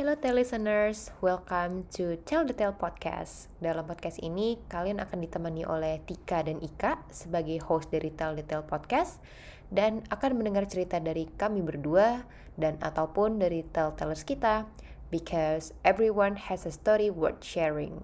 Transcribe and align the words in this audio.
Hello 0.00 0.16
listeners, 0.16 1.12
welcome 1.20 1.84
to 1.92 2.16
Tell 2.24 2.40
the 2.48 2.56
Tale 2.56 2.72
Podcast. 2.72 3.52
Dalam 3.60 3.84
podcast 3.84 4.16
ini, 4.24 4.56
kalian 4.72 4.96
akan 4.96 5.28
ditemani 5.28 5.68
oleh 5.68 6.00
Tika 6.08 6.40
dan 6.40 6.56
Ika 6.56 7.04
sebagai 7.12 7.60
host 7.60 7.92
dari 7.92 8.08
Tell 8.08 8.32
the 8.32 8.40
Tale 8.40 8.64
Podcast 8.64 9.20
dan 9.68 10.00
akan 10.08 10.40
mendengar 10.40 10.64
cerita 10.72 10.96
dari 11.04 11.28
kami 11.36 11.60
berdua 11.60 12.24
dan 12.56 12.80
ataupun 12.80 13.44
dari 13.44 13.60
tell-tellers 13.76 14.24
kita 14.24 14.64
because 15.12 15.76
everyone 15.84 16.48
has 16.48 16.64
a 16.64 16.72
story 16.72 17.12
worth 17.12 17.44
sharing. 17.44 18.00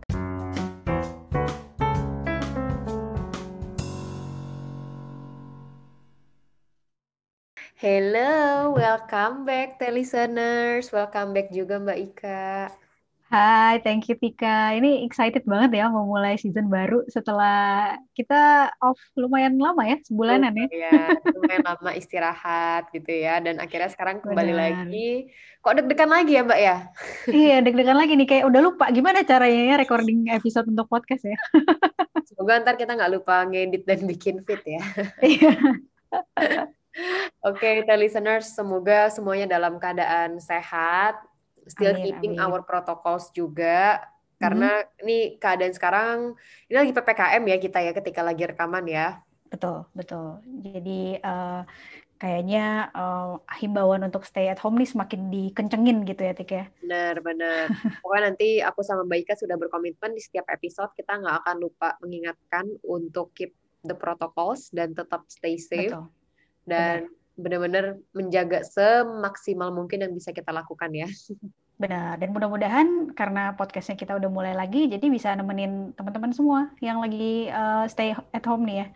Hello, 7.86 8.74
welcome 8.74 9.46
back 9.46 9.78
listeners. 9.78 10.90
Welcome 10.90 11.30
back 11.30 11.54
juga 11.54 11.78
Mbak 11.78 11.98
Ika. 12.10 12.74
Hai, 13.30 13.78
thank 13.86 14.10
you 14.10 14.18
Tika. 14.18 14.74
Ini 14.74 15.06
excited 15.06 15.46
banget 15.46 15.78
ya 15.78 15.86
mau 15.86 16.02
mulai 16.02 16.34
season 16.34 16.66
baru 16.66 17.06
setelah 17.06 17.94
kita 18.18 18.74
off 18.82 18.98
lumayan 19.14 19.54
lama 19.54 19.86
ya, 19.86 20.02
sebulanan 20.02 20.50
ya. 20.58 20.66
Iya, 20.66 21.14
lumayan 21.30 21.62
lama 21.62 21.90
istirahat 21.94 22.90
gitu 22.90 23.06
ya. 23.06 23.38
Dan 23.38 23.62
akhirnya 23.62 23.94
sekarang 23.94 24.18
kembali 24.18 24.50
Benar. 24.50 24.62
lagi. 24.66 25.30
Kok 25.62 25.74
deg-degan 25.78 26.10
lagi 26.10 26.32
ya 26.34 26.42
Mbak 26.42 26.60
ya? 26.66 26.76
iya, 27.30 27.56
deg-degan 27.62 27.98
lagi 28.02 28.18
nih. 28.18 28.26
Kayak 28.26 28.50
udah 28.50 28.60
lupa 28.66 28.90
gimana 28.90 29.22
caranya 29.22 29.62
ya 29.62 29.74
recording 29.78 30.26
episode 30.34 30.66
untuk 30.66 30.90
podcast 30.90 31.22
ya. 31.22 31.38
Semoga 32.26 32.66
ntar 32.66 32.74
kita 32.82 32.98
nggak 32.98 33.14
lupa 33.14 33.46
ngedit 33.46 33.86
dan 33.86 34.02
bikin 34.10 34.42
fit 34.42 34.66
ya. 34.66 34.82
Iya. 35.22 35.54
Oke, 37.44 37.84
okay, 37.84 37.96
listeners, 38.00 38.56
semoga 38.56 39.12
semuanya 39.12 39.46
dalam 39.46 39.76
keadaan 39.76 40.40
sehat, 40.40 41.20
still 41.68 41.92
amin, 41.92 42.04
keeping 42.08 42.34
amin. 42.40 42.46
our 42.48 42.60
protocols 42.64 43.28
juga 43.36 44.00
karena 44.36 44.84
hmm. 44.84 45.02
ini 45.04 45.18
keadaan 45.40 45.72
sekarang 45.72 46.16
ini 46.68 46.76
lagi 46.76 46.92
PPKM 46.92 47.42
ya 47.48 47.56
kita 47.56 47.78
ya 47.80 47.92
ketika 47.96 48.20
lagi 48.20 48.44
rekaman 48.44 48.84
ya. 48.88 49.20
Betul, 49.48 49.88
betul. 49.96 50.44
Jadi 50.60 51.16
uh, 51.22 51.62
kayaknya 52.20 52.92
uh, 52.92 53.40
himbauan 53.56 54.04
untuk 54.04 54.28
stay 54.28 54.52
at 54.52 54.60
home 54.60 54.76
nih 54.76 54.88
semakin 54.88 55.32
dikencengin 55.32 56.04
gitu 56.04 56.20
ya 56.20 56.32
Tik 56.36 56.50
ya. 56.52 56.64
Benar, 56.84 57.14
benar. 57.24 57.64
Pokoknya 58.02 58.22
nanti 58.32 58.60
aku 58.60 58.80
sama 58.84 59.08
Mbak 59.08 59.18
Ika 59.24 59.34
sudah 59.40 59.56
berkomitmen 59.56 60.12
di 60.12 60.20
setiap 60.20 60.48
episode 60.52 60.92
kita 60.92 61.16
nggak 61.16 61.36
akan 61.44 61.56
lupa 61.60 61.96
mengingatkan 62.04 62.68
untuk 62.84 63.32
keep 63.32 63.56
the 63.86 63.96
protocols 63.96 64.68
dan 64.74 64.92
tetap 64.92 65.24
stay 65.32 65.56
safe. 65.56 65.92
Betul 65.92 66.15
dan 66.66 67.08
benar-benar 67.36 68.00
menjaga 68.16 68.64
semaksimal 68.66 69.70
mungkin 69.70 70.02
yang 70.02 70.12
bisa 70.12 70.34
kita 70.34 70.50
lakukan 70.50 70.90
ya. 70.92 71.08
Benar, 71.76 72.16
dan 72.16 72.32
mudah-mudahan 72.32 73.12
karena 73.12 73.52
podcastnya 73.52 74.00
kita 74.00 74.16
udah 74.16 74.32
mulai 74.32 74.56
lagi, 74.56 74.88
jadi 74.88 75.12
bisa 75.12 75.36
nemenin 75.36 75.92
teman-teman 75.92 76.32
semua 76.32 76.72
yang 76.80 77.04
lagi 77.04 77.52
uh, 77.52 77.84
stay 77.84 78.16
at 78.16 78.44
home 78.48 78.64
nih 78.64 78.80
ya. 78.80 78.86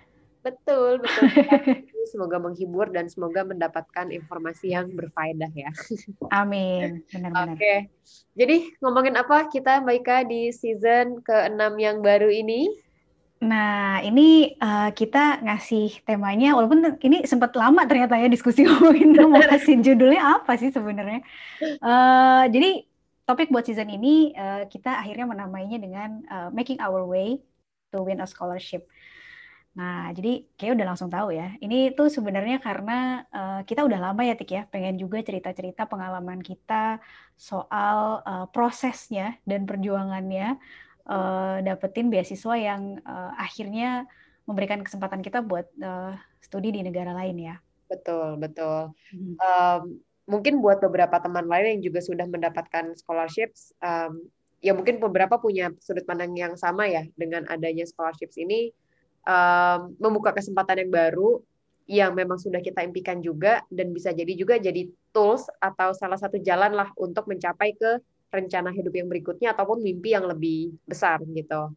Betul, 0.41 1.05
betul. 1.05 1.29
semoga 2.11 2.41
menghibur 2.41 2.89
dan 2.89 3.07
semoga 3.13 3.45
mendapatkan 3.45 4.09
informasi 4.09 4.73
yang 4.73 4.89
berfaedah 4.97 5.53
ya. 5.53 5.69
Amin, 6.41 7.05
benar-benar. 7.13 7.61
Oke, 7.61 7.75
jadi 8.33 8.57
ngomongin 8.81 9.21
apa 9.21 9.53
kita 9.53 9.85
Mbak 9.85 9.97
Ika 10.01 10.19
di 10.25 10.49
season 10.49 11.21
ke-6 11.21 11.77
yang 11.77 12.01
baru 12.01 12.33
ini? 12.33 12.73
Nah, 13.41 14.05
ini 14.05 14.53
uh, 14.61 14.93
kita 14.93 15.41
ngasih 15.41 16.05
temanya, 16.05 16.53
walaupun 16.53 17.01
ini 17.01 17.25
sempat 17.25 17.57
lama 17.57 17.89
ternyata 17.89 18.21
ya 18.21 18.29
diskusi 18.29 18.65
ngomongin 18.69 19.17
mau 19.17 19.41
kasih 19.41 19.81
judulnya 19.81 20.41
apa 20.41 20.61
sih 20.61 20.69
sebenarnya. 20.69 21.25
Uh, 21.81 22.45
jadi 22.53 22.85
topik 23.25 23.49
buat 23.49 23.65
season 23.65 23.89
ini 23.89 24.37
uh, 24.37 24.69
kita 24.69 25.01
akhirnya 25.01 25.25
menamainya 25.25 25.81
dengan 25.81 26.21
uh, 26.29 26.49
Making 26.53 26.85
Our 26.85 27.09
Way 27.09 27.41
to 27.97 28.05
Win 28.05 28.21
a 28.21 28.29
Scholarship. 28.29 28.85
Nah, 29.73 30.13
jadi 30.13 30.45
kayak 30.61 30.77
udah 30.77 30.87
langsung 30.93 31.09
tahu 31.09 31.33
ya. 31.33 31.57
Ini 31.65 31.97
tuh 31.97 32.13
sebenarnya 32.13 32.61
karena 32.61 33.25
uh, 33.33 33.61
kita 33.65 33.89
udah 33.89 34.13
lama 34.13 34.21
ya 34.21 34.37
Tik 34.37 34.51
ya, 34.53 34.63
pengen 34.69 35.01
juga 35.01 35.25
cerita-cerita 35.25 35.89
pengalaman 35.89 36.45
kita 36.45 37.01
soal 37.41 38.21
uh, 38.21 38.47
prosesnya 38.53 39.41
dan 39.49 39.65
perjuangannya 39.65 40.61
uh, 41.07 41.63
dapetin 41.65 42.13
beasiswa 42.13 42.55
yang 42.59 42.99
uh, 43.05 43.33
akhirnya 43.39 44.05
memberikan 44.45 44.83
kesempatan 44.83 45.23
kita 45.23 45.45
buat 45.45 45.69
uh, 45.81 46.19
studi 46.43 46.75
di 46.75 46.83
negara 46.83 47.15
lain 47.15 47.39
ya. 47.39 47.57
Betul, 47.87 48.39
betul. 48.39 48.91
Hmm. 49.15 49.35
Um, 49.39 49.83
mungkin 50.31 50.63
buat 50.63 50.79
beberapa 50.83 51.19
teman 51.19 51.47
lain 51.47 51.79
yang 51.79 51.83
juga 51.91 52.01
sudah 52.03 52.27
mendapatkan 52.27 52.95
scholarships, 52.95 53.75
um, 53.83 54.23
ya 54.63 54.77
mungkin 54.77 55.01
beberapa 55.01 55.41
punya 55.41 55.73
sudut 55.81 56.05
pandang 56.05 56.37
yang 56.37 56.55
sama 56.55 56.87
ya 56.87 57.09
dengan 57.17 57.49
adanya 57.49 57.89
scholarships 57.89 58.37
ini 58.37 58.71
um, 59.25 59.97
membuka 59.97 60.37
kesempatan 60.37 60.87
yang 60.87 60.93
baru 60.93 61.41
yang 61.91 62.15
memang 62.15 62.39
sudah 62.39 62.63
kita 62.63 62.87
impikan 62.87 63.19
juga 63.19 63.67
dan 63.67 63.91
bisa 63.91 64.15
jadi 64.15 64.31
juga 64.39 64.63
jadi 64.63 64.87
tools 65.11 65.51
atau 65.59 65.91
salah 65.91 66.15
satu 66.15 66.39
jalan 66.39 66.71
lah 66.71 66.87
untuk 66.95 67.27
mencapai 67.27 67.75
ke 67.75 67.99
rencana 68.31 68.71
hidup 68.71 68.95
yang 68.95 69.11
berikutnya 69.11 69.53
ataupun 69.53 69.83
mimpi 69.83 70.15
yang 70.15 70.27
lebih 70.27 70.75
besar 70.87 71.19
gitu. 71.27 71.75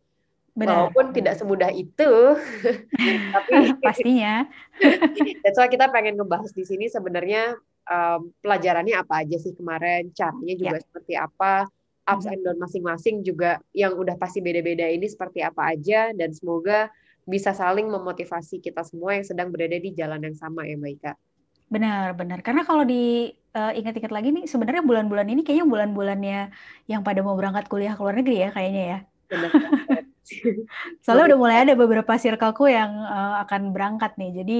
Benar. 0.53 0.85
Walaupun 0.93 1.17
tidak 1.17 1.33
semudah 1.41 1.73
itu, 1.73 2.37
tapi 3.33 3.73
pastinya. 3.81 4.45
That's 5.41 5.57
why 5.57 5.65
kita 5.65 5.89
pengen 5.89 6.13
ngebahas 6.13 6.53
di 6.53 6.61
sini 6.61 6.85
sebenarnya 6.85 7.57
um, 7.89 8.29
pelajarannya 8.45 8.93
apa 8.93 9.25
aja 9.25 9.41
sih 9.41 9.57
kemarin, 9.57 10.13
caranya 10.13 10.53
juga 10.53 10.77
ya. 10.77 10.83
seperti 10.85 11.13
apa, 11.17 11.65
ups 12.05 12.29
and 12.29 12.45
down 12.45 12.61
masing-masing 12.61 13.25
juga 13.25 13.65
yang 13.73 13.97
udah 13.97 14.13
pasti 14.21 14.45
beda-beda 14.45 14.85
ini 14.85 15.09
seperti 15.09 15.41
apa 15.41 15.73
aja, 15.73 16.13
dan 16.13 16.29
semoga 16.37 16.93
bisa 17.25 17.49
saling 17.55 17.89
memotivasi 17.89 18.61
kita 18.61 18.85
semua 18.85 19.17
yang 19.17 19.25
sedang 19.25 19.49
berada 19.49 19.79
di 19.79 19.89
jalan 19.89 20.21
yang 20.21 20.37
sama 20.37 20.69
ya 20.69 20.77
Mbak 20.77 20.91
Ika. 21.01 21.13
Benar, 21.73 22.13
benar. 22.13 22.39
Karena 22.45 22.61
kalau 22.61 22.85
di 22.85 23.33
uh, 23.57 23.71
ingat-ingat 23.73 24.13
lagi 24.13 24.29
nih 24.29 24.45
sebenarnya 24.45 24.85
bulan-bulan 24.85 25.25
ini 25.25 25.41
kayaknya 25.41 25.65
bulan-bulannya 25.65 26.39
yang 26.85 27.01
pada 27.01 27.25
mau 27.25 27.33
berangkat 27.33 27.65
kuliah 27.65 27.97
ke 27.97 28.01
luar 28.05 28.15
negeri 28.21 28.45
ya 28.45 28.49
kayaknya 28.53 28.83
ya. 28.85 28.99
Soalnya 31.03 31.33
udah 31.33 31.39
mulai 31.41 31.57
ada 31.65 31.73
beberapa 31.73 32.13
circleku 32.13 32.69
yang 32.69 32.93
uh, 32.93 33.41
akan 33.41 33.73
berangkat 33.73 34.13
nih. 34.21 34.31
Jadi 34.37 34.59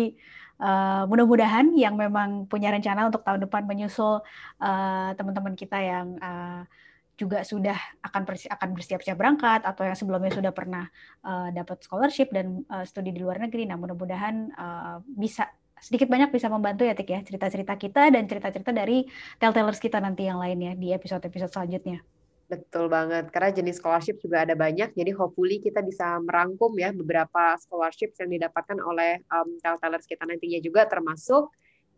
uh, 0.57 1.05
mudah-mudahan 1.05 1.69
yang 1.77 1.93
memang 1.93 2.49
punya 2.49 2.73
rencana 2.73 3.05
untuk 3.05 3.21
tahun 3.21 3.45
depan 3.45 3.61
menyusul 3.69 4.25
uh, 4.57 5.09
teman-teman 5.13 5.53
kita 5.53 5.77
yang 5.77 6.17
uh, 6.17 6.65
juga 7.13 7.45
sudah 7.45 7.77
akan 8.01 8.25
akan 8.25 8.69
bersiap-siap 8.73 9.13
berangkat 9.13 9.61
atau 9.61 9.85
yang 9.85 9.93
sebelumnya 9.93 10.33
sudah 10.33 10.49
pernah 10.49 10.89
uh, 11.21 11.53
dapat 11.53 11.85
scholarship 11.85 12.33
dan 12.33 12.65
uh, 12.73 12.81
studi 12.89 13.13
di 13.13 13.21
luar 13.21 13.37
negeri. 13.37 13.69
Nah, 13.69 13.77
mudah-mudahan 13.77 14.49
uh, 14.57 14.97
bisa 15.05 15.45
sedikit 15.83 16.07
banyak 16.07 16.31
bisa 16.31 16.47
membantu 16.47 16.87
ya 16.87 16.95
Tik 16.95 17.09
ya 17.11 17.19
cerita-cerita 17.19 17.75
kita 17.75 18.07
dan 18.07 18.23
cerita-cerita 18.23 18.71
dari 18.71 19.03
telltellers 19.35 19.83
kita 19.83 19.99
nanti 19.99 20.23
yang 20.31 20.39
lainnya 20.39 20.79
di 20.79 20.95
episode-episode 20.95 21.51
selanjutnya. 21.51 21.99
Betul 22.47 22.85
banget, 22.91 23.33
karena 23.33 23.49
jenis 23.49 23.79
scholarship 23.81 24.19
juga 24.21 24.45
ada 24.45 24.53
banyak, 24.53 24.93
jadi 24.93 25.11
hopefully 25.15 25.57
kita 25.63 25.81
bisa 25.81 26.21
merangkum 26.21 26.75
ya 26.77 26.93
beberapa 26.93 27.57
scholarship 27.57 28.13
yang 28.19 28.29
didapatkan 28.29 28.77
oleh 28.77 29.25
um, 29.31 29.57
telltellers 29.63 30.05
kita 30.05 30.27
nantinya 30.27 30.59
juga 30.61 30.85
termasuk 30.85 31.49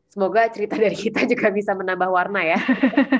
semoga 0.07 0.47
cerita 0.47 0.79
dari 0.85 0.95
kita 0.95 1.27
juga 1.27 1.51
bisa 1.51 1.75
menambah 1.75 2.07
warna 2.07 2.41
ya. 2.45 2.59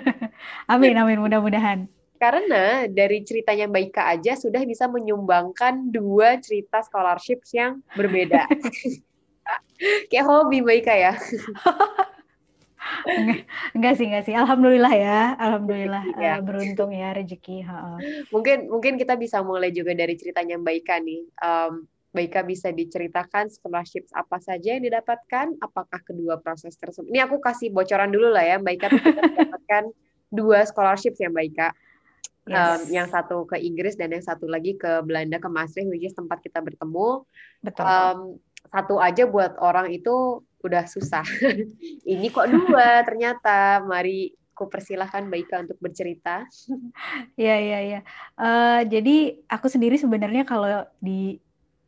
amin, 0.73 0.95
amin, 0.95 1.19
mudah-mudahan. 1.19 1.91
Karena 2.15 2.87
dari 2.87 3.27
ceritanya 3.27 3.67
Mbak 3.67 3.83
Ika 3.91 4.03
aja 4.15 4.33
sudah 4.39 4.63
bisa 4.63 4.87
menyumbangkan 4.87 5.91
dua 5.91 6.39
cerita 6.39 6.79
scholarship 6.87 7.43
yang 7.51 7.83
berbeda. 7.99 8.47
Kayak 10.09 10.25
hobi 10.27 10.63
Mbak 10.63 10.77
Ika 10.83 10.93
ya. 10.95 11.13
enggak, 13.05 13.39
enggak 13.75 13.93
sih, 13.97 14.05
enggak 14.07 14.23
sih. 14.25 14.35
Alhamdulillah 14.35 14.93
ya, 14.93 15.19
alhamdulillah 15.39 16.03
ya. 16.23 16.39
Uh, 16.39 16.41
beruntung 16.45 16.91
ya 16.93 17.11
rezeki. 17.15 17.65
Mungkin 18.31 18.71
mungkin 18.71 18.93
kita 18.95 19.19
bisa 19.19 19.41
mulai 19.41 19.73
juga 19.73 19.91
dari 19.97 20.15
ceritanya 20.15 20.59
Mbak 20.61 20.75
Ika 20.85 20.95
nih. 21.01 21.21
Um, 21.41 21.73
Mbak 22.15 22.25
Ika 22.31 22.41
bisa 22.47 22.71
diceritakan 22.71 23.51
scholarship 23.51 24.07
apa 24.15 24.39
saja 24.39 24.79
yang 24.79 24.87
didapatkan, 24.87 25.59
apakah 25.59 25.99
kedua 25.99 26.39
proses 26.39 26.79
tersebut. 26.79 27.11
Ini 27.11 27.27
aku 27.27 27.43
kasih 27.43 27.75
bocoran 27.75 28.07
dulu 28.07 28.31
lah 28.31 28.47
ya, 28.47 28.55
Mbak 28.55 28.73
Ika 28.79 28.87
mendapatkan 28.95 29.83
dua 30.31 30.63
scholarship 30.63 31.19
ya 31.19 31.27
Mbak 31.27 31.45
Ika. 31.51 31.69
Yes. 32.45 32.55
Um, 32.61 32.81
yang 32.93 33.09
satu 33.09 33.49
ke 33.49 33.57
Inggris 33.57 33.97
dan 33.97 34.13
yang 34.13 34.21
satu 34.21 34.45
lagi 34.45 34.77
ke 34.77 35.01
Belanda 35.01 35.41
ke 35.41 35.49
Maastricht, 35.49 35.89
which 35.89 36.05
is 36.05 36.13
tempat 36.13 36.45
kita 36.45 36.61
bertemu. 36.61 37.25
Betul. 37.65 37.83
Um, 37.83 38.37
satu 38.71 38.97
aja 39.01 39.27
buat 39.29 39.57
orang 39.61 39.91
itu 39.93 40.45
udah 40.65 40.89
susah. 40.89 41.25
Ini 42.11 42.27
kok 42.33 42.49
dua 42.49 43.05
ternyata. 43.05 43.85
Mari 43.85 44.33
ku 44.55 44.71
persilahkan 44.71 45.27
Mbak 45.27 45.69
untuk 45.69 45.79
bercerita. 45.83 46.47
Iya, 47.35 47.55
iya, 47.59 47.79
iya. 47.83 47.99
Uh, 48.39 48.81
jadi 48.87 49.43
aku 49.51 49.67
sendiri 49.67 49.99
sebenarnya 49.99 50.47
kalau 50.47 50.87
di 51.03 51.37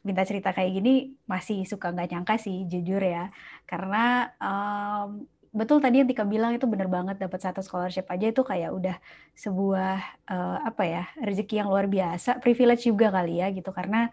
minta 0.04 0.24
cerita 0.28 0.52
kayak 0.52 0.72
gini 0.76 1.16
masih 1.28 1.64
suka 1.64 1.92
nggak 1.92 2.12
nyangka 2.12 2.36
sih 2.36 2.68
jujur 2.68 3.00
ya. 3.00 3.32
Karena 3.64 4.28
um, 4.40 5.24
betul 5.56 5.80
tadi 5.80 6.04
yang 6.04 6.08
Tika 6.12 6.28
bilang 6.28 6.54
itu 6.54 6.68
benar 6.68 6.92
banget 6.92 7.16
dapat 7.18 7.40
satu 7.40 7.64
scholarship 7.64 8.06
aja 8.12 8.30
itu 8.30 8.44
kayak 8.44 8.72
udah 8.76 8.96
sebuah 9.34 9.96
uh, 10.28 10.58
apa 10.68 10.84
ya 10.84 11.04
rezeki 11.24 11.64
yang 11.64 11.72
luar 11.72 11.88
biasa, 11.88 12.44
privilege 12.44 12.86
juga 12.86 13.10
kali 13.10 13.40
ya 13.40 13.48
gitu 13.56 13.72
karena 13.72 14.12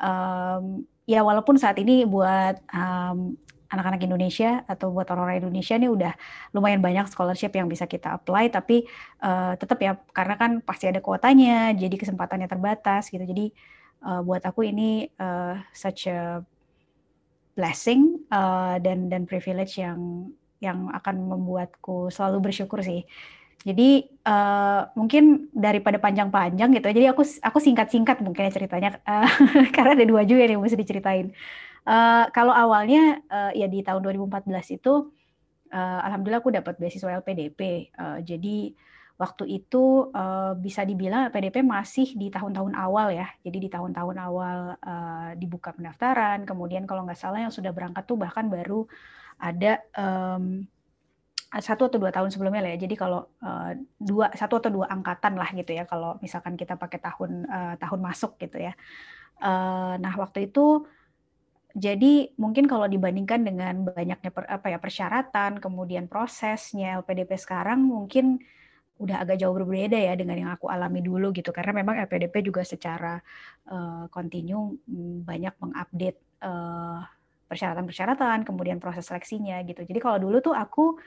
um, 0.00 0.82
ya 1.10 1.26
walaupun 1.26 1.58
saat 1.58 1.74
ini 1.82 2.06
buat 2.06 2.62
um, 2.70 3.34
anak-anak 3.70 4.02
Indonesia 4.06 4.62
atau 4.66 4.94
buat 4.94 5.06
orang-orang 5.10 5.42
Indonesia 5.46 5.74
ini 5.74 5.90
udah 5.90 6.14
lumayan 6.54 6.78
banyak 6.78 7.10
scholarship 7.10 7.50
yang 7.54 7.66
bisa 7.66 7.90
kita 7.90 8.14
apply 8.18 8.50
tapi 8.50 8.86
uh, 9.22 9.58
tetap 9.58 9.78
ya 9.82 9.98
karena 10.14 10.34
kan 10.38 10.50
pasti 10.62 10.86
ada 10.86 11.02
kuotanya 11.02 11.74
jadi 11.74 11.94
kesempatannya 11.98 12.46
terbatas 12.46 13.10
gitu. 13.10 13.22
Jadi 13.22 13.50
uh, 14.06 14.22
buat 14.22 14.42
aku 14.46 14.70
ini 14.70 15.10
uh, 15.18 15.58
such 15.74 16.06
a 16.10 16.42
blessing 17.54 18.26
uh, 18.30 18.78
dan 18.78 19.10
dan 19.10 19.26
privilege 19.26 19.78
yang 19.82 20.30
yang 20.60 20.92
akan 20.92 21.26
membuatku 21.26 22.12
selalu 22.12 22.50
bersyukur 22.50 22.84
sih 22.84 23.02
jadi 23.60 24.08
uh, 24.24 24.88
mungkin 24.96 25.52
daripada 25.52 26.00
panjang-panjang 26.00 26.72
gitu, 26.80 26.86
jadi 26.96 27.12
aku 27.12 27.22
aku 27.44 27.58
singkat-singkat 27.60 28.24
mungkin 28.24 28.48
ya 28.48 28.52
ceritanya 28.56 28.90
uh, 29.04 29.28
karena 29.76 29.92
ada 30.00 30.06
dua 30.08 30.24
juga 30.24 30.48
yang 30.48 30.64
mesti 30.64 30.80
diceritain. 30.80 31.28
Uh, 31.84 32.24
kalau 32.32 32.56
awalnya 32.56 33.20
uh, 33.28 33.52
ya 33.52 33.68
di 33.68 33.84
tahun 33.84 34.00
2014 34.00 34.80
itu, 34.80 35.12
uh, 35.76 36.00
alhamdulillah 36.08 36.40
aku 36.40 36.52
dapat 36.56 36.80
beasiswa 36.80 37.20
LPDP. 37.20 37.92
Uh, 38.00 38.24
jadi 38.24 38.72
waktu 39.20 39.44
itu 39.60 40.08
uh, 40.08 40.56
bisa 40.56 40.80
dibilang 40.88 41.28
LPDP 41.28 41.60
masih 41.60 42.16
di 42.16 42.32
tahun-tahun 42.32 42.72
awal 42.72 43.12
ya. 43.12 43.28
Jadi 43.44 43.58
di 43.60 43.68
tahun-tahun 43.68 44.16
awal 44.16 44.58
uh, 44.80 45.30
dibuka 45.36 45.76
pendaftaran, 45.76 46.48
kemudian 46.48 46.88
kalau 46.88 47.04
nggak 47.04 47.20
salah 47.20 47.44
yang 47.44 47.52
sudah 47.52 47.76
berangkat 47.76 48.08
tuh 48.08 48.16
bahkan 48.16 48.48
baru 48.48 48.88
ada 49.36 49.84
um, 50.00 50.64
satu 51.58 51.90
atau 51.90 51.98
dua 51.98 52.14
tahun 52.14 52.30
sebelumnya 52.30 52.62
lah 52.62 52.70
ya. 52.78 52.86
Jadi 52.86 52.94
kalau 52.94 53.26
uh, 53.42 53.74
dua 53.98 54.30
satu 54.38 54.62
atau 54.62 54.70
dua 54.70 54.86
angkatan 54.86 55.34
lah 55.34 55.50
gitu 55.50 55.74
ya. 55.74 55.82
Kalau 55.82 56.14
misalkan 56.22 56.54
kita 56.54 56.78
pakai 56.78 57.02
tahun 57.02 57.50
uh, 57.50 57.74
tahun 57.82 57.98
masuk 57.98 58.38
gitu 58.38 58.62
ya. 58.62 58.78
Uh, 59.42 59.98
nah 59.98 60.14
waktu 60.14 60.46
itu 60.46 60.86
jadi 61.74 62.34
mungkin 62.34 62.66
kalau 62.66 62.90
dibandingkan 62.90 63.46
dengan 63.46 63.86
banyaknya 63.86 64.30
per, 64.30 64.46
apa 64.46 64.74
ya 64.74 64.78
persyaratan, 64.78 65.62
kemudian 65.62 66.10
prosesnya 66.10 66.98
LPDP 67.02 67.38
sekarang 67.38 67.82
mungkin 67.82 68.42
udah 69.00 69.24
agak 69.24 69.40
jauh 69.40 69.56
berbeda 69.56 69.96
ya 69.96 70.12
dengan 70.12 70.36
yang 70.36 70.50
aku 70.52 70.68
alami 70.68 71.00
dulu 71.00 71.32
gitu 71.32 71.56
karena 71.56 71.72
memang 71.72 71.96
LPDP 72.04 72.44
juga 72.44 72.60
secara 72.68 73.16
uh, 73.72 74.04
kontinu 74.12 74.76
mm, 74.84 75.24
banyak 75.24 75.56
mengupdate 75.56 76.20
uh, 76.44 77.00
persyaratan-persyaratan 77.48 78.44
kemudian 78.44 78.76
proses 78.76 79.08
seleksinya 79.08 79.64
gitu 79.64 79.88
jadi 79.88 79.96
kalau 80.04 80.20
dulu 80.20 80.44
tuh 80.44 80.52
aku 80.52 81.00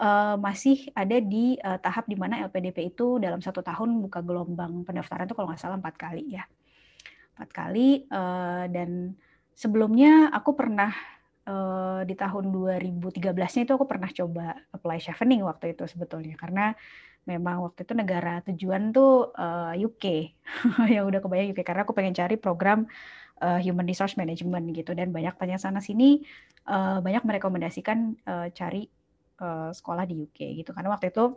uh, 0.00 0.34
masih 0.40 0.88
ada 0.96 1.20
di 1.20 1.60
uh, 1.60 1.76
tahap 1.76 2.08
di 2.08 2.16
mana 2.16 2.40
LPDP 2.48 2.96
itu 2.96 3.20
dalam 3.20 3.44
satu 3.44 3.60
tahun 3.60 4.00
buka 4.00 4.24
gelombang 4.24 4.82
pendaftaran 4.88 5.28
itu 5.28 5.36
kalau 5.36 5.52
nggak 5.52 5.60
salah 5.60 5.76
empat 5.76 5.94
kali 6.00 6.40
ya. 6.40 6.48
Empat 7.36 7.50
kali 7.52 8.08
uh, 8.08 8.64
dan 8.72 9.14
sebelumnya 9.52 10.32
aku 10.32 10.56
pernah 10.56 10.90
uh, 11.44 12.00
di 12.08 12.16
tahun 12.16 12.48
2013-nya 12.48 13.62
itu 13.68 13.72
aku 13.76 13.86
pernah 13.86 14.08
coba 14.08 14.56
apply 14.72 14.98
chevening 14.98 15.44
waktu 15.44 15.76
itu 15.76 15.84
sebetulnya. 15.84 16.34
Karena 16.40 16.72
memang 17.28 17.60
waktu 17.68 17.84
itu 17.84 17.92
negara 17.92 18.40
tujuan 18.48 18.96
tuh 18.96 19.36
uh, 19.36 19.76
UK 19.76 20.04
yang 20.96 21.04
udah 21.06 21.20
kebayang 21.20 21.52
UK 21.52 21.60
karena 21.60 21.84
aku 21.84 21.92
pengen 21.92 22.16
cari 22.16 22.40
program 22.40 22.88
uh, 23.44 23.60
human 23.60 23.84
resource 23.84 24.16
management 24.16 24.72
gitu. 24.72 24.96
Dan 24.96 25.12
banyak 25.12 25.36
tanya 25.36 25.60
sana 25.60 25.84
sini 25.84 26.24
uh, 26.68 27.04
banyak 27.04 27.20
merekomendasikan 27.24 28.16
uh, 28.24 28.48
cari 28.56 28.88
uh, 29.40 29.70
sekolah 29.74 30.04
di 30.06 30.22
UK 30.22 30.62
gitu. 30.62 30.70
Karena 30.76 30.92
waktu 30.92 31.10
itu 31.10 31.34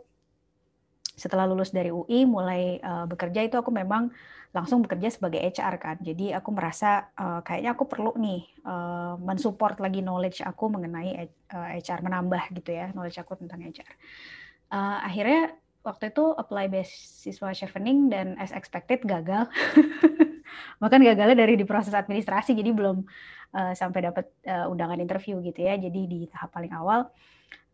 setelah 1.14 1.46
lulus 1.46 1.70
dari 1.70 1.94
UI 1.94 2.26
mulai 2.26 2.78
uh, 2.82 3.06
bekerja 3.06 3.46
itu 3.46 3.54
aku 3.54 3.70
memang 3.70 4.10
langsung 4.54 4.82
bekerja 4.82 5.10
sebagai 5.10 5.42
HR 5.42 5.74
kan. 5.82 5.96
Jadi 5.98 6.30
aku 6.30 6.54
merasa 6.54 7.10
uh, 7.18 7.42
kayaknya 7.42 7.74
aku 7.74 7.84
perlu 7.90 8.14
nih 8.14 8.46
uh, 8.66 9.18
mensupport 9.18 9.78
lagi 9.82 10.02
knowledge 10.02 10.42
aku 10.44 10.70
mengenai 10.70 11.30
HR 11.54 12.02
menambah 12.02 12.54
gitu 12.54 12.70
ya 12.70 12.90
knowledge 12.94 13.18
aku 13.18 13.38
tentang 13.38 13.62
HR 13.62 13.90
uh, 14.74 14.98
akhirnya 15.06 15.54
waktu 15.84 16.10
itu 16.10 16.24
apply 16.34 16.66
beasiswa 16.72 17.50
chevening 17.52 18.08
dan 18.08 18.34
as 18.40 18.50
expected 18.50 19.04
gagal 19.04 19.46
bahkan 20.78 21.00
gagalnya 21.00 21.36
dari 21.36 21.54
di 21.58 21.64
proses 21.66 21.92
administrasi 21.92 22.54
jadi 22.54 22.70
belum 22.70 23.02
uh, 23.54 23.72
sampai 23.72 24.00
dapat 24.10 24.26
uh, 24.48 24.70
undangan 24.70 24.98
interview 24.98 25.40
gitu 25.44 25.64
ya 25.64 25.76
jadi 25.76 26.00
di 26.08 26.26
tahap 26.30 26.54
paling 26.54 26.72
awal 26.72 27.10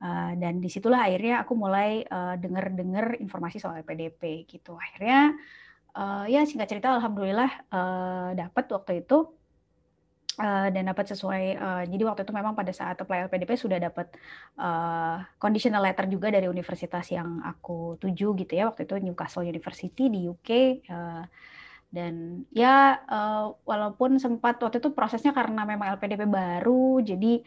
Uh, 0.00 0.32
dan 0.40 0.64
di 0.64 0.72
situlah 0.72 1.04
akhirnya 1.04 1.44
aku 1.44 1.52
mulai 1.52 2.00
uh, 2.08 2.32
dengar-dengar 2.40 3.20
informasi 3.20 3.60
soal 3.60 3.84
PDP 3.84 4.48
gitu. 4.48 4.72
Akhirnya 4.72 5.36
uh, 5.92 6.24
ya 6.24 6.40
singkat 6.48 6.72
cerita 6.72 6.96
alhamdulillah 6.96 7.68
uh, 7.68 8.32
dapat 8.32 8.64
waktu 8.72 9.04
itu 9.04 9.28
uh, 10.40 10.68
dan 10.72 10.88
dapat 10.88 11.04
sesuai. 11.12 11.44
Uh, 11.52 11.82
jadi 11.84 12.02
waktu 12.08 12.24
itu 12.24 12.32
memang 12.32 12.56
pada 12.56 12.72
saat 12.72 12.96
apply 12.96 13.28
LPDP 13.28 13.60
sudah 13.60 13.76
dapat 13.76 14.08
uh, 14.56 15.20
conditional 15.36 15.84
letter 15.84 16.08
juga 16.08 16.32
dari 16.32 16.48
universitas 16.48 17.04
yang 17.12 17.44
aku 17.44 18.00
tuju 18.00 18.32
gitu 18.40 18.52
ya. 18.56 18.72
Waktu 18.72 18.88
itu 18.88 18.96
Newcastle 19.04 19.44
University 19.44 20.08
di 20.08 20.32
UK. 20.32 20.50
Uh, 20.88 21.24
dan 21.90 22.46
ya 22.54 23.02
uh, 23.02 23.54
walaupun 23.66 24.22
sempat 24.22 24.62
waktu 24.62 24.78
itu 24.78 24.94
prosesnya 24.94 25.34
karena 25.34 25.66
memang 25.66 25.98
LPDP 25.98 26.22
baru, 26.30 27.02
jadi 27.02 27.42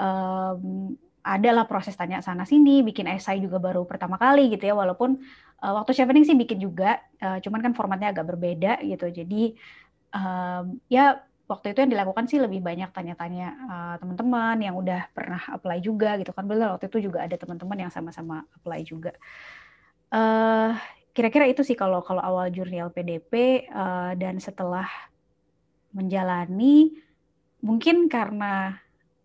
um, 0.00 0.96
adalah 1.22 1.70
proses 1.70 1.94
tanya 1.94 2.18
sana 2.24 2.42
sini, 2.42 2.82
bikin 2.82 3.06
esai 3.06 3.38
juga 3.38 3.62
baru 3.62 3.86
pertama 3.86 4.18
kali 4.18 4.50
gitu 4.50 4.64
ya, 4.66 4.74
walaupun 4.74 5.22
uh, 5.62 5.72
waktu 5.78 5.94
chevening 5.94 6.26
sih 6.26 6.34
bikin 6.34 6.58
juga, 6.58 6.98
uh, 7.22 7.38
cuman 7.38 7.60
kan 7.62 7.72
formatnya 7.76 8.10
agak 8.10 8.26
berbeda 8.32 8.82
gitu. 8.82 9.06
Jadi 9.12 9.54
um, 10.16 10.82
ya 10.90 11.22
waktu 11.46 11.76
itu 11.76 11.78
yang 11.84 11.92
dilakukan 11.92 12.24
sih 12.26 12.40
lebih 12.40 12.64
banyak 12.64 12.90
tanya-tanya 12.96 13.48
uh, 13.68 13.94
teman-teman 14.00 14.56
yang 14.56 14.74
udah 14.74 15.12
pernah 15.12 15.42
apply 15.52 15.78
juga 15.84 16.16
gitu 16.16 16.32
kan. 16.32 16.48
Betul 16.48 16.64
waktu 16.72 16.88
itu 16.88 16.98
juga 17.12 17.28
ada 17.28 17.36
teman-teman 17.36 17.78
yang 17.86 17.92
sama-sama 17.92 18.48
apply 18.56 18.80
juga. 18.82 19.12
Uh, 20.12 20.72
kira-kira 21.12 21.44
itu 21.44 21.60
sih 21.60 21.76
kalau 21.76 22.00
kalau 22.00 22.24
awal 22.24 22.48
jurnal 22.48 22.88
PDP 22.88 23.64
uh, 23.68 24.16
dan 24.16 24.40
setelah 24.40 24.88
menjalani 25.92 26.96
mungkin 27.60 28.08
karena 28.08 28.80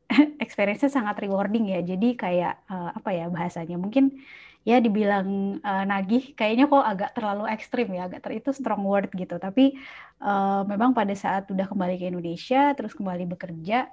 experience-nya 0.43 0.91
sangat 0.91 1.19
rewarding 1.23 1.71
ya. 1.71 1.79
Jadi 1.83 2.15
kayak 2.15 2.63
uh, 2.67 2.91
apa 2.95 3.09
ya 3.11 3.25
bahasanya? 3.27 3.75
Mungkin 3.79 4.19
ya 4.67 4.83
dibilang 4.83 5.59
uh, 5.63 5.83
nagih 5.87 6.35
kayaknya 6.35 6.67
kok 6.67 6.83
agak 6.83 7.11
terlalu 7.15 7.47
ekstrim 7.47 7.87
ya, 7.95 8.11
agak 8.11 8.19
ter 8.23 8.31
itu 8.39 8.51
strong 8.51 8.83
word 8.83 9.11
gitu. 9.15 9.39
Tapi 9.39 9.75
uh, 10.19 10.67
memang 10.67 10.91
pada 10.91 11.15
saat 11.15 11.47
udah 11.47 11.67
kembali 11.67 11.95
ke 11.99 12.11
Indonesia, 12.11 12.75
terus 12.75 12.91
kembali 12.91 13.27
bekerja, 13.31 13.87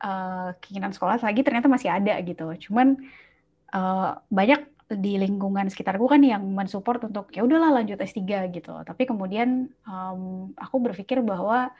uh, 0.00 0.56
keinginan 0.60 0.92
sekolah 0.96 1.20
lagi 1.20 1.40
ternyata 1.44 1.68
masih 1.68 1.92
ada 1.92 2.16
gitu. 2.24 2.48
Cuman 2.68 2.96
uh, 3.76 4.16
banyak 4.32 4.79
di 4.90 5.14
lingkungan 5.22 5.70
sekitarku 5.70 6.10
kan 6.10 6.18
yang 6.18 6.42
mensupport 6.50 7.06
untuk 7.06 7.30
ya 7.30 7.46
udahlah 7.46 7.70
lanjut 7.82 8.02
S3 8.02 8.50
gitu. 8.50 8.74
Tapi 8.82 9.06
kemudian 9.06 9.70
um, 9.86 10.50
aku 10.58 10.82
berpikir 10.82 11.22
bahwa 11.22 11.70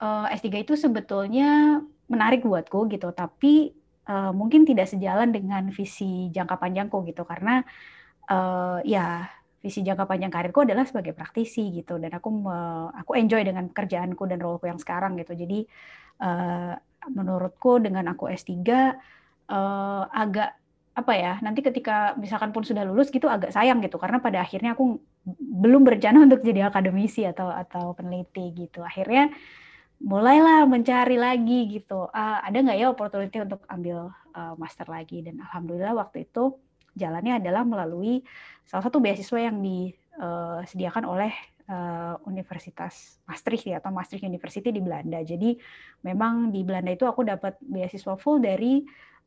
uh, 0.00 0.26
S3 0.32 0.64
itu 0.64 0.72
sebetulnya 0.72 1.80
menarik 2.08 2.40
buatku 2.40 2.88
gitu, 2.88 3.12
tapi 3.12 3.76
uh, 4.08 4.32
mungkin 4.32 4.64
tidak 4.64 4.88
sejalan 4.88 5.28
dengan 5.28 5.68
visi 5.68 6.32
jangka 6.32 6.56
panjangku 6.56 7.04
gitu 7.04 7.28
karena 7.28 7.60
uh, 8.32 8.80
ya 8.80 9.28
visi 9.60 9.84
jangka 9.84 10.08
panjang 10.08 10.32
karirku 10.32 10.64
adalah 10.64 10.86
sebagai 10.88 11.12
praktisi 11.12 11.68
gitu 11.74 11.98
dan 12.00 12.14
aku 12.14 12.28
me, 12.30 12.58
aku 12.94 13.18
enjoy 13.18 13.42
dengan 13.44 13.68
pekerjaanku 13.68 14.24
dan 14.24 14.38
roleku 14.40 14.70
yang 14.70 14.80
sekarang 14.80 15.20
gitu. 15.20 15.36
Jadi 15.36 15.68
uh, 16.24 16.72
menurutku 17.12 17.76
dengan 17.82 18.08
aku 18.08 18.32
S3 18.32 18.56
uh, 19.52 20.04
agak 20.08 20.56
apa 20.98 21.14
ya 21.14 21.38
nanti 21.38 21.62
ketika 21.62 22.18
misalkan 22.18 22.50
pun 22.50 22.66
sudah 22.66 22.82
lulus 22.82 23.14
gitu 23.14 23.30
agak 23.30 23.54
sayang 23.54 23.78
gitu. 23.78 24.02
Karena 24.02 24.18
pada 24.18 24.42
akhirnya 24.42 24.74
aku 24.74 24.98
belum 25.38 25.86
berencana 25.86 26.26
untuk 26.26 26.42
jadi 26.42 26.66
akademisi 26.66 27.22
atau 27.22 27.46
atau 27.54 27.94
peneliti 27.94 28.50
gitu. 28.66 28.82
Akhirnya 28.82 29.30
mulailah 30.02 30.66
mencari 30.66 31.14
lagi 31.18 31.70
gitu. 31.70 32.10
Uh, 32.10 32.38
ada 32.42 32.58
nggak 32.58 32.78
ya 32.78 32.86
opportunity 32.90 33.38
untuk 33.38 33.62
ambil 33.70 34.10
uh, 34.34 34.54
master 34.58 34.90
lagi? 34.90 35.22
Dan 35.22 35.38
alhamdulillah 35.38 35.94
waktu 35.94 36.26
itu 36.26 36.58
jalannya 36.98 37.38
adalah 37.38 37.62
melalui 37.62 38.26
salah 38.66 38.82
satu 38.82 38.98
beasiswa 38.98 39.38
yang 39.38 39.62
disediakan 39.62 41.06
uh, 41.06 41.12
oleh 41.14 41.32
uh, 41.70 42.14
Universitas 42.26 43.22
Maastricht 43.28 43.70
ya 43.70 43.78
atau 43.78 43.94
Maastricht 43.94 44.26
University 44.26 44.74
di 44.74 44.82
Belanda. 44.82 45.22
Jadi 45.22 45.54
memang 46.02 46.50
di 46.50 46.66
Belanda 46.66 46.90
itu 46.90 47.06
aku 47.06 47.22
dapat 47.22 47.54
beasiswa 47.62 48.18
full 48.18 48.42
dari 48.42 48.82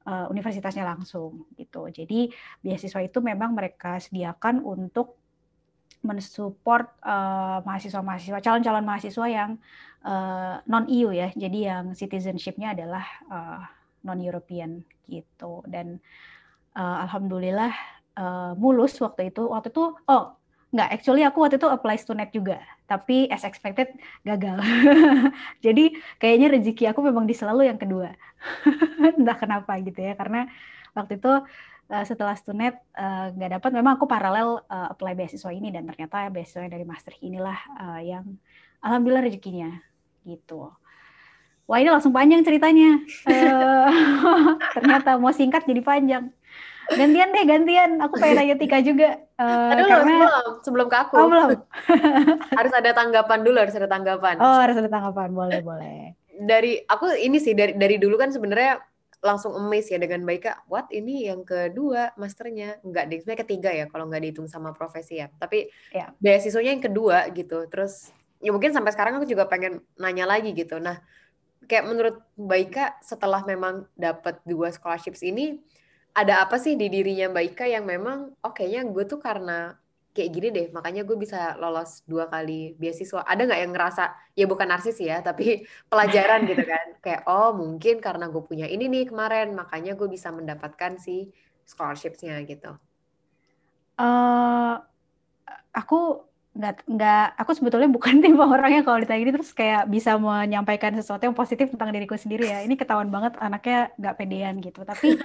uh, 0.05 0.27
universitasnya 0.29 0.85
langsung 0.85 1.49
gitu. 1.57 1.89
Jadi 1.89 2.31
beasiswa 2.61 3.01
itu 3.01 3.19
memang 3.21 3.53
mereka 3.53 4.01
sediakan 4.01 4.63
untuk 4.65 5.21
mensupport 6.01 6.97
uh, 7.05 7.61
mahasiswa-mahasiswa 7.61 8.41
calon-calon 8.41 8.85
mahasiswa 8.85 9.25
yang 9.29 9.51
uh, 10.01 10.09
eh, 10.09 10.55
non 10.65 10.89
EU 10.89 11.13
ya. 11.13 11.29
Jadi 11.37 11.69
yang 11.69 11.93
citizenshipnya 11.93 12.73
adalah 12.73 13.05
uh, 13.29 13.61
non 14.01 14.17
European 14.17 14.81
gitu. 15.05 15.61
Dan 15.69 16.01
uh, 16.73 16.97
alhamdulillah 17.05 17.73
uh, 18.17 18.53
mulus 18.57 18.97
waktu 18.97 19.29
itu. 19.29 19.45
Waktu 19.45 19.69
itu 19.69 19.93
oh 19.93 20.25
nggak 20.71 20.89
actually 20.89 21.21
aku 21.21 21.37
waktu 21.43 21.59
itu 21.59 21.67
apply 21.67 21.99
net 22.15 22.31
juga 22.31 22.57
tapi 22.91 23.31
as 23.31 23.47
expected 23.47 23.87
gagal. 24.27 24.59
Jadi 25.65 25.95
kayaknya 26.19 26.51
rezeki 26.51 26.91
aku 26.91 26.99
memang 27.07 27.23
di 27.23 27.31
selalu 27.31 27.71
yang 27.71 27.79
kedua. 27.79 28.11
Entah 29.19 29.39
kenapa 29.39 29.79
gitu 29.79 30.03
ya 30.03 30.19
karena 30.19 30.51
waktu 30.91 31.15
itu 31.15 31.31
uh, 31.87 32.03
setelah 32.03 32.35
stunet 32.35 32.75
uh, 32.99 33.31
nggak 33.31 33.63
dapat 33.63 33.71
memang 33.71 33.95
aku 33.95 34.11
paralel 34.11 34.59
uh, 34.67 34.91
apply 34.91 35.15
beasiswa 35.15 35.55
ini 35.55 35.71
dan 35.71 35.87
ternyata 35.87 36.27
beasiswa 36.27 36.67
dari 36.67 36.83
master 36.83 37.15
inilah 37.23 37.55
uh, 37.79 37.99
yang 38.03 38.27
alhamdulillah 38.83 39.23
rezekinya 39.23 39.71
gitu. 40.27 40.67
Wah 41.63 41.79
ini 41.79 41.87
langsung 41.87 42.11
panjang 42.11 42.43
ceritanya. 42.43 42.99
Uh, 43.23 43.87
ternyata 44.75 45.15
mau 45.15 45.31
singkat 45.31 45.63
jadi 45.63 45.79
panjang 45.79 46.27
gantian 46.99 47.29
deh 47.31 47.45
gantian. 47.47 47.91
Aku 48.03 48.19
pengen 48.19 48.35
tanya 48.43 48.55
Tika 48.59 48.77
juga. 48.83 49.09
Uh, 49.39 49.71
Aduh, 49.73 49.85
karena 49.87 50.05
sebelum 50.05 50.53
sebelum 50.63 50.87
ke 50.91 50.97
aku. 50.97 51.15
Oh, 51.17 51.27
belum. 51.27 51.49
Harus 52.59 52.73
ada 52.75 52.91
tanggapan 52.93 53.39
dulu 53.41 53.57
harus 53.57 53.75
ada 53.75 53.89
tanggapan. 53.89 54.35
Oh 54.37 54.57
harus 54.59 54.77
ada 54.77 54.89
tanggapan. 54.91 55.29
Boleh 55.33 55.59
boleh. 55.63 56.13
Dari 56.41 56.81
aku 56.85 57.13
ini 57.17 57.37
sih 57.37 57.53
dari 57.53 57.73
dari 57.77 57.95
dulu 58.01 58.17
kan 58.17 58.33
sebenarnya 58.33 58.81
langsung 59.21 59.53
emes 59.53 59.85
ya 59.85 60.01
dengan 60.01 60.25
Baika 60.25 60.65
what? 60.65 60.89
Ini 60.89 61.33
yang 61.33 61.45
kedua 61.45 62.13
masternya. 62.17 62.81
Nggak 62.81 63.03
deh 63.09 63.17
sebenarnya 63.21 63.41
ketiga 63.45 63.69
ya 63.69 63.85
kalau 63.89 64.09
nggak 64.09 64.21
dihitung 64.21 64.49
sama 64.49 64.73
profesi 64.73 65.21
ya. 65.21 65.29
Tapi 65.29 65.69
ya. 65.93 66.13
beasiswanya 66.17 66.71
yang 66.73 66.83
kedua 66.83 67.29
gitu. 67.33 67.65
Terus 67.69 68.09
ya 68.41 68.49
mungkin 68.49 68.73
sampai 68.73 68.91
sekarang 68.93 69.21
aku 69.21 69.29
juga 69.29 69.45
pengen 69.45 69.85
nanya 69.97 70.25
lagi 70.25 70.51
gitu. 70.53 70.81
Nah 70.81 71.01
kayak 71.69 71.85
menurut 71.85 72.15
Baika 72.33 72.97
setelah 73.05 73.45
memang 73.45 73.85
dapat 73.93 74.41
dua 74.43 74.73
scholarships 74.73 75.21
ini 75.21 75.61
ada 76.11 76.43
apa 76.43 76.59
sih 76.59 76.75
di 76.75 76.91
dirinya 76.91 77.31
Mbak 77.31 77.45
Ika 77.55 77.65
yang 77.71 77.85
memang 77.87 78.35
oh 78.43 78.51
kayaknya 78.51 78.87
gue 78.91 79.03
tuh 79.07 79.19
karena 79.19 79.75
kayak 80.11 80.29
gini 80.35 80.47
deh 80.51 80.67
makanya 80.75 81.07
gue 81.07 81.15
bisa 81.15 81.55
lolos 81.55 82.03
dua 82.03 82.27
kali 82.27 82.75
beasiswa. 82.75 83.23
Ada 83.23 83.47
nggak 83.47 83.61
yang 83.63 83.71
ngerasa 83.71 84.03
ya 84.35 84.45
bukan 84.47 84.67
narsis 84.67 84.99
ya 84.99 85.23
tapi 85.23 85.63
pelajaran 85.91 86.43
gitu 86.47 86.63
kan? 86.67 86.87
Kayak 86.99 87.21
oh 87.31 87.55
mungkin 87.55 88.03
karena 88.03 88.27
gue 88.27 88.43
punya 88.43 88.67
ini 88.67 88.91
nih 88.91 89.07
kemarin 89.07 89.55
makanya 89.55 89.95
gue 89.95 90.07
bisa 90.11 90.29
mendapatkan 90.35 90.99
si 90.99 91.31
scholarshipsnya 91.63 92.43
gitu. 92.43 92.75
Uh, 93.95 94.81
aku 95.71 96.30
nggak 96.51 96.83
nggak 96.83 97.25
aku 97.39 97.51
sebetulnya 97.55 97.87
bukan 97.87 98.19
tipe 98.23 98.43
orangnya 98.43 98.83
kalau 98.83 98.99
ditanya 98.99 99.21
ini 99.23 99.31
terus 99.31 99.55
kayak 99.55 99.87
bisa 99.87 100.19
menyampaikan 100.19 100.91
sesuatu 100.91 101.23
yang 101.23 101.37
positif 101.37 101.71
tentang 101.71 101.95
diriku 101.95 102.19
sendiri 102.19 102.51
ya. 102.51 102.59
Ini 102.67 102.75
ketahuan 102.75 103.07
banget 103.07 103.39
anaknya 103.39 103.95
nggak 103.95 104.15
pedean 104.19 104.55
gitu. 104.59 104.83
Tapi 104.83 105.15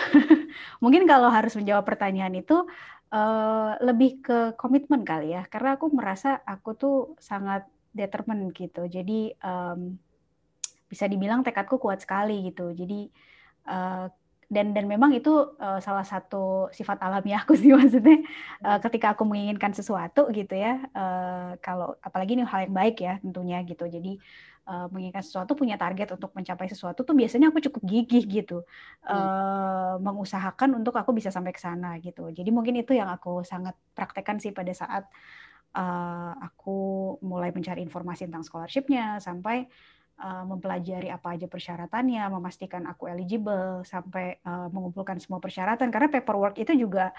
mungkin 0.82 1.06
kalau 1.06 1.30
harus 1.30 1.54
menjawab 1.54 1.86
pertanyaan 1.86 2.34
itu 2.34 2.66
uh, 3.14 3.78
lebih 3.78 4.26
ke 4.26 4.38
komitmen 4.58 5.06
kali 5.06 5.38
ya. 5.38 5.46
Karena 5.46 5.78
aku 5.78 5.86
merasa 5.94 6.42
aku 6.42 6.74
tuh 6.74 6.96
sangat 7.22 7.62
determined 7.94 8.50
gitu. 8.50 8.90
Jadi 8.90 9.38
um, 9.46 9.94
bisa 10.90 11.06
dibilang 11.06 11.46
tekadku 11.46 11.78
kuat 11.78 12.02
sekali 12.02 12.50
gitu. 12.50 12.74
Jadi 12.74 13.06
uh, 13.70 14.10
dan 14.46 14.70
dan 14.70 14.86
memang 14.86 15.10
itu 15.10 15.30
uh, 15.58 15.82
salah 15.82 16.06
satu 16.06 16.70
sifat 16.70 17.02
alamiah 17.02 17.42
aku 17.42 17.58
sih 17.58 17.74
maksudnya 17.76 18.22
uh, 18.62 18.78
ketika 18.78 19.18
aku 19.18 19.26
menginginkan 19.26 19.74
sesuatu 19.74 20.30
gitu 20.30 20.54
ya 20.54 20.86
uh, 20.94 21.58
kalau 21.58 21.98
apalagi 21.98 22.38
ini 22.38 22.46
hal 22.46 22.70
yang 22.70 22.74
baik 22.74 23.02
ya 23.02 23.18
tentunya 23.18 23.58
gitu. 23.66 23.90
Jadi 23.90 24.22
uh, 24.70 24.86
menginginkan 24.90 25.26
sesuatu 25.26 25.58
punya 25.58 25.74
target 25.74 26.14
untuk 26.14 26.30
mencapai 26.30 26.70
sesuatu 26.70 27.02
tuh 27.02 27.14
biasanya 27.18 27.50
aku 27.50 27.58
cukup 27.58 27.82
gigih 27.82 28.24
gitu. 28.26 28.62
Hmm. 29.02 29.18
uh, 29.18 29.94
mengusahakan 29.98 30.78
untuk 30.78 30.94
aku 30.94 31.10
bisa 31.10 31.34
sampai 31.34 31.50
ke 31.50 31.58
sana 31.58 31.98
gitu. 31.98 32.30
Jadi 32.30 32.50
mungkin 32.54 32.78
itu 32.78 32.94
yang 32.94 33.10
aku 33.10 33.42
sangat 33.42 33.74
praktekkan 33.98 34.38
sih 34.38 34.54
pada 34.54 34.70
saat 34.70 35.10
uh, 35.74 36.32
aku 36.38 36.78
mulai 37.22 37.50
mencari 37.50 37.82
informasi 37.82 38.30
tentang 38.30 38.46
scholarshipnya 38.46 39.18
sampai 39.18 39.66
uh, 40.20 40.44
mempelajari 40.48 41.12
apa 41.12 41.36
aja 41.36 41.46
persyaratannya, 41.46 42.24
memastikan 42.32 42.84
aku 42.88 43.08
eligible 43.08 43.84
sampai 43.84 44.40
uh, 44.44 44.68
mengumpulkan 44.72 45.20
semua 45.20 45.40
persyaratan. 45.40 45.88
Karena 45.92 46.08
paperwork 46.08 46.56
itu 46.60 46.72
juga 46.76 47.12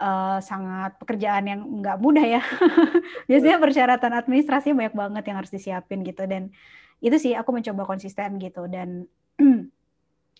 uh, 0.00 0.38
sangat 0.38 0.96
pekerjaan 1.00 1.44
yang 1.46 1.60
nggak 1.82 1.98
mudah 1.98 2.26
ya. 2.38 2.42
Biasanya 3.28 3.58
persyaratan 3.58 4.12
administrasi 4.14 4.72
banyak 4.76 4.94
banget 4.94 5.24
yang 5.26 5.36
harus 5.42 5.52
disiapin 5.52 6.06
gitu. 6.06 6.24
Dan 6.24 6.52
itu 7.02 7.16
sih 7.18 7.32
aku 7.34 7.50
mencoba 7.52 7.84
konsisten 7.88 8.38
gitu. 8.38 8.70
Dan 8.70 9.10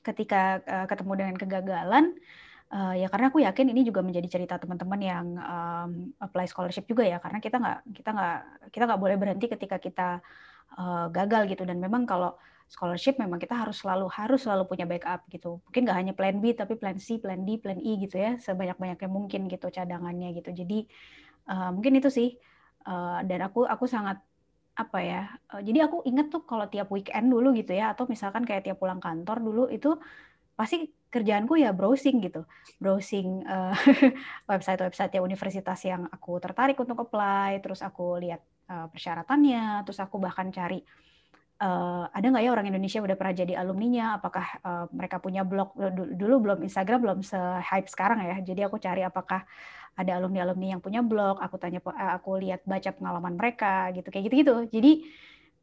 ketika 0.07 0.63
uh, 0.63 0.87
ketemu 0.87 1.13
dengan 1.19 1.37
kegagalan 1.37 2.15
uh, 2.71 2.95
ya 2.95 3.11
karena 3.11 3.27
aku 3.35 3.43
yakin 3.43 3.75
ini 3.75 3.83
juga 3.83 4.07
menjadi 4.07 4.39
cerita 4.39 4.55
teman-teman 4.55 5.01
yang 5.03 5.27
um, 5.43 5.91
apply 6.23 6.47
scholarship 6.47 6.87
juga 6.87 7.03
ya. 7.03 7.19
Karena 7.19 7.43
kita 7.43 7.57
nggak 7.59 7.79
kita 7.91 8.11
nggak 8.15 8.39
kita 8.71 8.85
nggak 8.87 9.01
boleh 9.03 9.17
berhenti 9.19 9.47
ketika 9.51 9.77
kita 9.83 10.09
uh, 10.75 11.07
gagal 11.15 11.47
gitu. 11.53 11.63
Dan 11.63 11.79
memang 11.79 12.03
kalau 12.09 12.35
scholarship 12.67 13.15
memang 13.23 13.39
kita 13.39 13.55
harus 13.55 13.79
selalu 13.79 14.11
harus 14.11 14.43
selalu 14.43 14.67
punya 14.67 14.87
backup 14.91 15.23
gitu. 15.31 15.63
Mungkin 15.71 15.81
nggak 15.87 15.99
hanya 16.03 16.13
plan 16.19 16.37
B 16.43 16.51
tapi 16.53 16.75
plan 16.75 16.99
C 16.99 17.23
plan 17.23 17.47
D 17.47 17.63
plan 17.63 17.79
E 17.79 17.93
gitu 18.03 18.19
ya 18.19 18.39
sebanyak 18.43 18.75
banyaknya 18.75 19.11
mungkin 19.11 19.47
gitu 19.47 19.71
cadangannya 19.71 20.35
gitu. 20.35 20.51
Jadi 20.51 20.87
uh, 21.51 21.71
mungkin 21.75 21.99
itu 21.99 22.11
sih. 22.11 22.31
Uh, 22.87 23.19
dan 23.27 23.43
aku 23.43 23.67
aku 23.67 23.91
sangat 23.91 24.23
apa 24.79 24.99
ya 25.03 25.23
uh, 25.51 25.59
jadi 25.59 25.91
aku 25.91 26.07
inget 26.07 26.31
tuh 26.31 26.47
kalau 26.47 26.71
tiap 26.71 26.87
weekend 26.95 27.33
dulu 27.33 27.51
gitu 27.57 27.75
ya 27.75 27.97
atau 27.97 28.07
misalkan 28.07 28.47
kayak 28.47 28.63
tiap 28.63 28.79
pulang 28.79 29.03
kantor 29.03 29.43
dulu 29.43 29.67
itu 29.73 29.99
pasti 30.55 30.93
kerjaanku 31.13 31.55
ya 31.57 31.71
browsing 31.73 32.21
gitu. 32.25 32.45
Browsing 32.83 33.47
uh, 33.47 33.73
website-website 34.51 35.17
ya 35.17 35.21
universitas 35.23 35.81
yang 35.87 36.09
aku 36.11 36.37
tertarik 36.43 36.77
untuk 36.77 36.99
apply 37.09 37.63
terus 37.65 37.81
aku 37.81 38.21
lihat 38.21 38.43
uh, 38.71 38.87
persyaratannya, 38.91 39.87
terus 39.87 39.99
aku 40.03 40.19
bahkan 40.21 40.51
cari 40.55 40.83
uh, 41.63 42.05
ada 42.13 42.27
nggak 42.27 42.45
ya 42.45 42.51
orang 42.53 42.67
Indonesia 42.69 43.01
udah 43.01 43.17
pernah 43.17 43.35
jadi 43.35 43.55
alumninya, 43.59 44.21
apakah 44.21 44.47
uh, 44.63 44.87
mereka 44.93 45.19
punya 45.19 45.43
blog? 45.47 45.73
Dulu 45.95 46.35
belum 46.43 46.59
Instagram 46.67 47.01
belum 47.03 47.19
se 47.27 47.39
hype 47.41 47.89
sekarang 47.89 48.23
ya, 48.23 48.37
jadi 48.45 48.69
aku 48.71 48.77
cari 48.79 49.03
apakah 49.07 49.43
ada 49.97 50.13
alumni-alumni 50.21 50.77
yang 50.77 50.83
punya 50.85 51.01
blog, 51.01 51.41
aku 51.41 51.57
tanya 51.57 51.81
aku 52.13 52.37
lihat 52.37 52.61
baca 52.69 52.93
pengalaman 52.93 53.33
mereka 53.41 53.89
gitu. 53.97 54.13
Kayak 54.13 54.29
gitu-gitu, 54.29 54.55
jadi 54.69 54.93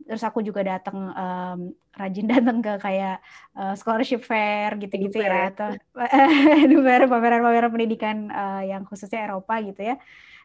terus 0.04 0.24
aku 0.26 0.44
juga 0.44 0.62
datang 0.66 0.98
um, 1.14 1.60
rajin 1.96 2.28
datang 2.34 2.60
ke 2.60 2.74
kayak 2.82 3.24
uh, 3.56 3.74
scholarship 3.78 4.26
fair 4.26 4.76
gitu-gitu 4.78 5.22
ya 5.22 5.54
atau 5.54 5.78
pameran-pameran 7.12 7.72
pendidikan 7.72 8.28
uh, 8.34 8.62
yang 8.66 8.84
khususnya 8.84 9.30
Eropa 9.30 9.60
gitu 9.64 9.94
ya. 9.94 9.98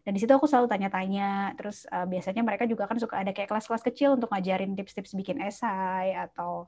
Dan 0.07 0.17
di 0.17 0.25
situ 0.25 0.33
aku 0.33 0.49
selalu 0.49 0.73
tanya-tanya 0.73 1.53
terus 1.59 1.85
uh, 1.93 2.09
biasanya 2.09 2.41
mereka 2.41 2.65
juga 2.65 2.89
kan 2.89 2.97
suka 2.97 3.21
ada 3.21 3.35
kayak 3.35 3.51
kelas-kelas 3.53 3.85
kecil 3.85 4.17
untuk 4.17 4.33
ngajarin 4.33 4.73
tips-tips 4.73 5.13
bikin 5.13 5.37
esai 5.45 6.17
atau 6.17 6.65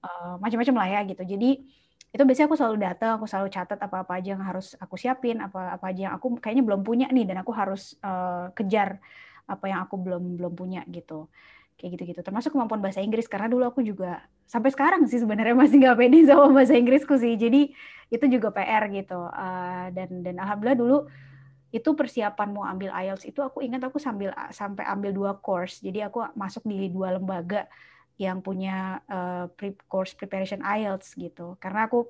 uh, 0.00 0.40
macam-macam 0.40 0.74
lah 0.80 0.88
ya 0.96 1.00
gitu. 1.04 1.20
Jadi 1.20 1.68
itu 2.08 2.22
biasanya 2.24 2.48
aku 2.48 2.56
selalu 2.56 2.76
datang 2.80 3.20
aku 3.20 3.28
selalu 3.28 3.48
catat 3.52 3.76
apa-apa 3.76 4.16
aja 4.16 4.32
yang 4.32 4.40
harus 4.40 4.72
aku 4.80 4.96
siapin 4.96 5.44
apa-apa 5.44 5.92
aja 5.92 6.08
yang 6.08 6.14
aku 6.16 6.40
kayaknya 6.40 6.64
belum 6.64 6.80
punya 6.80 7.06
nih 7.12 7.28
dan 7.28 7.44
aku 7.44 7.52
harus 7.52 8.00
uh, 8.00 8.48
kejar 8.56 8.96
apa 9.44 9.64
yang 9.68 9.84
aku 9.84 10.00
belum 10.00 10.40
belum 10.40 10.52
punya 10.56 10.80
gitu 10.88 11.28
kayak 11.78 11.94
gitu-gitu 11.94 12.20
termasuk 12.26 12.50
kemampuan 12.50 12.82
bahasa 12.82 12.98
Inggris 12.98 13.30
karena 13.30 13.46
dulu 13.46 13.70
aku 13.70 13.86
juga 13.86 14.26
sampai 14.50 14.74
sekarang 14.74 15.06
sih 15.06 15.22
sebenarnya 15.22 15.54
masih 15.62 15.78
nggak 15.78 15.96
pede 15.96 16.26
sama 16.26 16.50
bahasa 16.50 16.74
Inggrisku 16.74 17.14
sih 17.16 17.38
jadi 17.38 17.70
itu 18.10 18.24
juga 18.26 18.50
PR 18.50 18.90
gitu 18.90 19.16
uh, 19.16 19.88
dan 19.94 20.10
dan 20.26 20.34
alhamdulillah 20.42 20.78
dulu 20.78 20.98
itu 21.68 21.92
persiapan 21.92 22.48
mau 22.48 22.64
ambil 22.64 22.88
IELTS 22.88 23.28
itu 23.28 23.44
aku 23.44 23.60
ingat 23.60 23.84
aku 23.84 24.00
sambil 24.00 24.32
sampai 24.48 24.88
ambil 24.88 25.12
dua 25.12 25.32
course. 25.36 25.84
Jadi 25.84 26.00
aku 26.00 26.24
masuk 26.32 26.64
di 26.64 26.88
dua 26.88 27.20
lembaga 27.20 27.68
yang 28.16 28.40
punya 28.40 29.04
uh, 29.06 29.46
pre 29.52 29.76
course 29.84 30.16
preparation 30.16 30.64
IELTS 30.64 31.12
gitu. 31.20 31.60
Karena 31.60 31.84
aku 31.84 32.08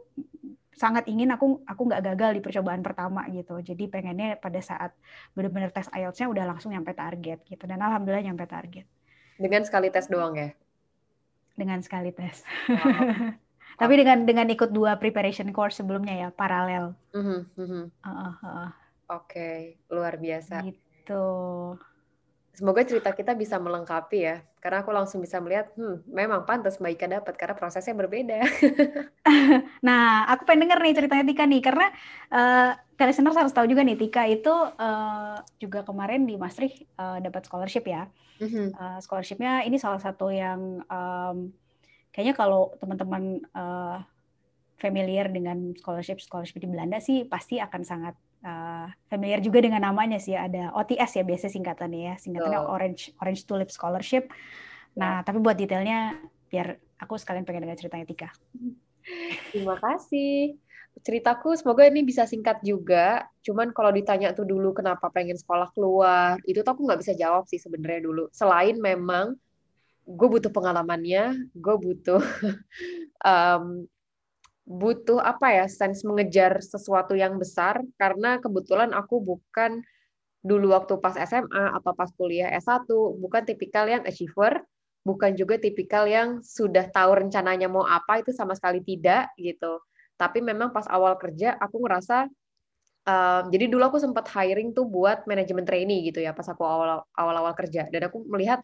sangat 0.70 1.10
ingin 1.10 1.34
aku 1.34 1.66
aku 1.66 1.82
nggak 1.90 2.14
gagal 2.14 2.30
di 2.38 2.42
percobaan 2.42 2.86
pertama 2.86 3.26
gitu. 3.34 3.58
Jadi 3.58 3.90
pengennya 3.90 4.38
pada 4.38 4.62
saat 4.62 4.94
benar-benar 5.34 5.74
tes 5.74 5.90
IELTS-nya 5.90 6.30
udah 6.30 6.44
langsung 6.54 6.70
nyampe 6.70 6.94
target 6.94 7.42
gitu. 7.50 7.66
Dan 7.66 7.82
alhamdulillah 7.82 8.30
nyampe 8.30 8.46
target. 8.46 8.86
Dengan 9.38 9.62
sekali 9.62 9.88
tes 9.88 10.10
doang 10.10 10.34
ya? 10.34 10.50
Dengan 11.54 11.78
sekali 11.80 12.10
tes. 12.10 12.42
Wow. 12.66 13.38
Tapi 13.80 13.94
dengan 13.94 14.26
dengan 14.26 14.50
ikut 14.50 14.74
dua 14.74 14.98
preparation 14.98 15.54
course 15.54 15.78
sebelumnya 15.78 16.26
ya 16.26 16.28
paralel. 16.34 16.98
Mm 17.14 17.46
-hmm. 17.54 17.82
uh, 18.02 18.10
uh, 18.10 18.34
uh. 18.42 18.70
Oke, 19.08 19.78
luar 19.88 20.20
biasa. 20.20 20.66
Gitu. 20.66 21.24
Semoga 22.58 22.82
cerita 22.82 23.14
kita 23.14 23.38
bisa 23.38 23.54
melengkapi 23.62 24.18
ya, 24.18 24.42
karena 24.58 24.82
aku 24.82 24.90
langsung 24.90 25.22
bisa 25.22 25.38
melihat, 25.38 25.70
hmm, 25.78 26.10
memang 26.10 26.42
pantas 26.42 26.82
Mbak 26.82 26.92
Ika 26.98 27.06
dapat 27.22 27.34
karena 27.38 27.54
prosesnya 27.54 27.94
berbeda. 27.94 28.42
nah, 29.86 30.26
aku 30.26 30.42
pengen 30.42 30.66
denger 30.66 30.82
nih 30.82 30.94
ceritanya 30.98 31.24
Tika 31.30 31.46
nih, 31.46 31.62
karena 31.62 31.86
uh, 32.34 32.74
listeners 33.06 33.38
harus 33.38 33.54
tahu 33.54 33.70
juga 33.70 33.86
nih, 33.86 33.94
Tika 33.94 34.26
itu 34.26 34.50
uh, 34.50 35.38
juga 35.62 35.86
kemarin 35.86 36.26
di 36.26 36.34
Maastricht 36.34 36.82
uh, 36.98 37.22
dapat 37.22 37.46
scholarship 37.46 37.86
ya. 37.86 38.10
Mm-hmm. 38.42 38.74
Uh, 38.74 38.98
scholarshipnya 38.98 39.62
ini 39.62 39.78
salah 39.78 40.02
satu 40.02 40.34
yang 40.34 40.82
um, 40.90 41.54
kayaknya 42.10 42.34
kalau 42.34 42.74
teman-teman 42.82 43.42
uh, 43.54 44.02
familiar 44.78 45.30
dengan 45.30 45.74
scholarship 45.78 46.22
scholarship 46.22 46.58
di 46.62 46.70
Belanda 46.70 47.02
sih 47.02 47.26
pasti 47.26 47.58
akan 47.58 47.82
sangat 47.82 48.14
uh, 48.46 48.86
familiar 49.10 49.42
juga 49.42 49.58
dengan 49.58 49.82
namanya 49.82 50.22
sih 50.22 50.38
ada 50.38 50.70
OTS 50.74 51.18
ya 51.18 51.24
biasa 51.26 51.50
singkatannya 51.50 52.00
ya 52.10 52.14
singkatannya 52.18 52.60
oh. 52.62 52.74
Orange 52.74 53.14
Orange 53.18 53.42
Tulip 53.46 53.70
Scholarship. 53.74 54.30
Nah, 54.98 55.22
ya. 55.22 55.26
tapi 55.26 55.38
buat 55.42 55.58
detailnya 55.58 56.18
biar 56.50 56.78
aku 56.98 57.14
sekalian 57.18 57.46
pengen 57.46 57.66
dengar 57.66 57.78
ceritanya 57.78 58.06
Tika. 58.06 58.30
Terima 59.54 59.78
kasih. 59.78 60.58
Ceritaku 60.98 61.54
semoga 61.54 61.86
ini 61.86 62.02
bisa 62.02 62.26
singkat 62.26 62.58
juga. 62.66 63.26
Cuman 63.46 63.70
kalau 63.70 63.94
ditanya 63.94 64.34
tuh 64.34 64.44
dulu 64.44 64.74
kenapa 64.74 65.08
pengen 65.14 65.38
sekolah 65.38 65.70
keluar, 65.72 66.36
itu 66.44 66.60
tuh 66.60 66.72
aku 66.74 66.82
nggak 66.84 67.00
bisa 67.00 67.12
jawab 67.14 67.46
sih 67.46 67.60
sebenarnya 67.60 68.02
dulu. 68.04 68.26
Selain 68.34 68.74
memang 68.78 69.38
gue 70.08 70.28
butuh 70.28 70.50
pengalamannya, 70.50 71.52
gue 71.52 71.76
butuh 71.76 72.20
um, 73.30 73.86
butuh 74.68 75.16
apa 75.24 75.64
ya 75.64 75.64
sense 75.64 76.04
mengejar 76.04 76.60
sesuatu 76.60 77.16
yang 77.16 77.40
besar 77.40 77.80
karena 77.96 78.36
kebetulan 78.36 78.92
aku 78.92 79.16
bukan 79.24 79.80
dulu 80.44 80.76
waktu 80.76 81.00
pas 81.00 81.16
SMA 81.16 81.72
atau 81.72 81.96
pas 81.96 82.12
kuliah 82.12 82.52
S1 82.52 82.84
bukan 83.16 83.42
tipikal 83.48 83.88
yang 83.88 84.04
achiever 84.04 84.60
bukan 85.08 85.32
juga 85.40 85.56
tipikal 85.56 86.04
yang 86.04 86.44
sudah 86.44 86.84
tahu 86.92 87.16
rencananya 87.16 87.64
mau 87.64 87.88
apa 87.88 88.20
itu 88.20 88.28
sama 88.28 88.52
sekali 88.52 88.84
tidak 88.84 89.32
gitu 89.40 89.80
tapi 90.18 90.42
memang 90.42 90.74
pas 90.74 90.84
awal 90.90 91.14
kerja 91.14 91.54
aku 91.56 91.78
ngerasa 91.86 92.26
um, 93.08 93.42
jadi 93.48 93.64
dulu 93.72 93.82
aku 93.88 93.98
sempat 94.02 94.28
hiring 94.28 94.76
tuh 94.76 94.84
buat 94.84 95.24
manajemen 95.24 95.64
trainee 95.64 96.04
gitu 96.12 96.20
ya 96.20 96.36
pas 96.36 96.44
aku 96.44 96.62
awal 96.66 97.08
awal 97.16 97.34
awal 97.40 97.54
kerja. 97.56 97.88
Dan 97.88 98.10
aku 98.12 98.26
melihat 98.28 98.60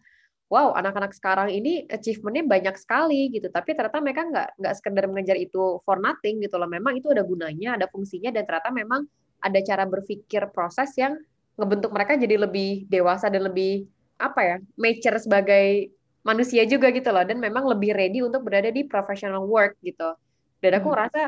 wow 0.53 0.77
anak-anak 0.77 1.11
sekarang 1.17 1.49
ini 1.49 1.89
achievementnya 1.89 2.45
banyak 2.45 2.75
sekali 2.77 3.33
gitu. 3.33 3.49
Tapi 3.49 3.73
ternyata 3.73 3.99
mereka 4.03 4.21
nggak 4.29 4.47
nggak 4.61 4.73
sekedar 4.77 5.05
mengejar 5.09 5.37
itu 5.39 5.81
for 5.81 5.97
nothing 5.97 6.43
gitu 6.43 6.61
loh. 6.61 6.69
Memang 6.69 6.99
itu 6.99 7.09
ada 7.09 7.25
gunanya 7.25 7.79
ada 7.79 7.87
fungsinya 7.89 8.29
dan 8.29 8.45
ternyata 8.45 8.69
memang 8.69 9.01
ada 9.41 9.59
cara 9.61 9.83
berpikir 9.89 10.49
proses 10.53 10.93
yang 10.97 11.17
ngebentuk 11.55 11.89
mereka 11.95 12.19
jadi 12.19 12.35
lebih 12.35 12.85
dewasa 12.91 13.31
dan 13.31 13.47
lebih 13.47 13.87
apa 14.15 14.41
ya 14.43 14.57
mature 14.79 15.19
sebagai 15.19 15.91
manusia 16.25 16.65
juga 16.69 16.93
gitu 16.93 17.09
loh. 17.09 17.25
Dan 17.25 17.41
memang 17.41 17.65
lebih 17.65 17.97
ready 17.97 18.21
untuk 18.21 18.45
berada 18.45 18.69
di 18.69 18.85
professional 18.85 19.45
work 19.49 19.77
gitu. 19.81 20.13
Dan 20.61 20.81
aku 20.81 20.89
hmm. 20.89 20.97
rasa 20.97 21.21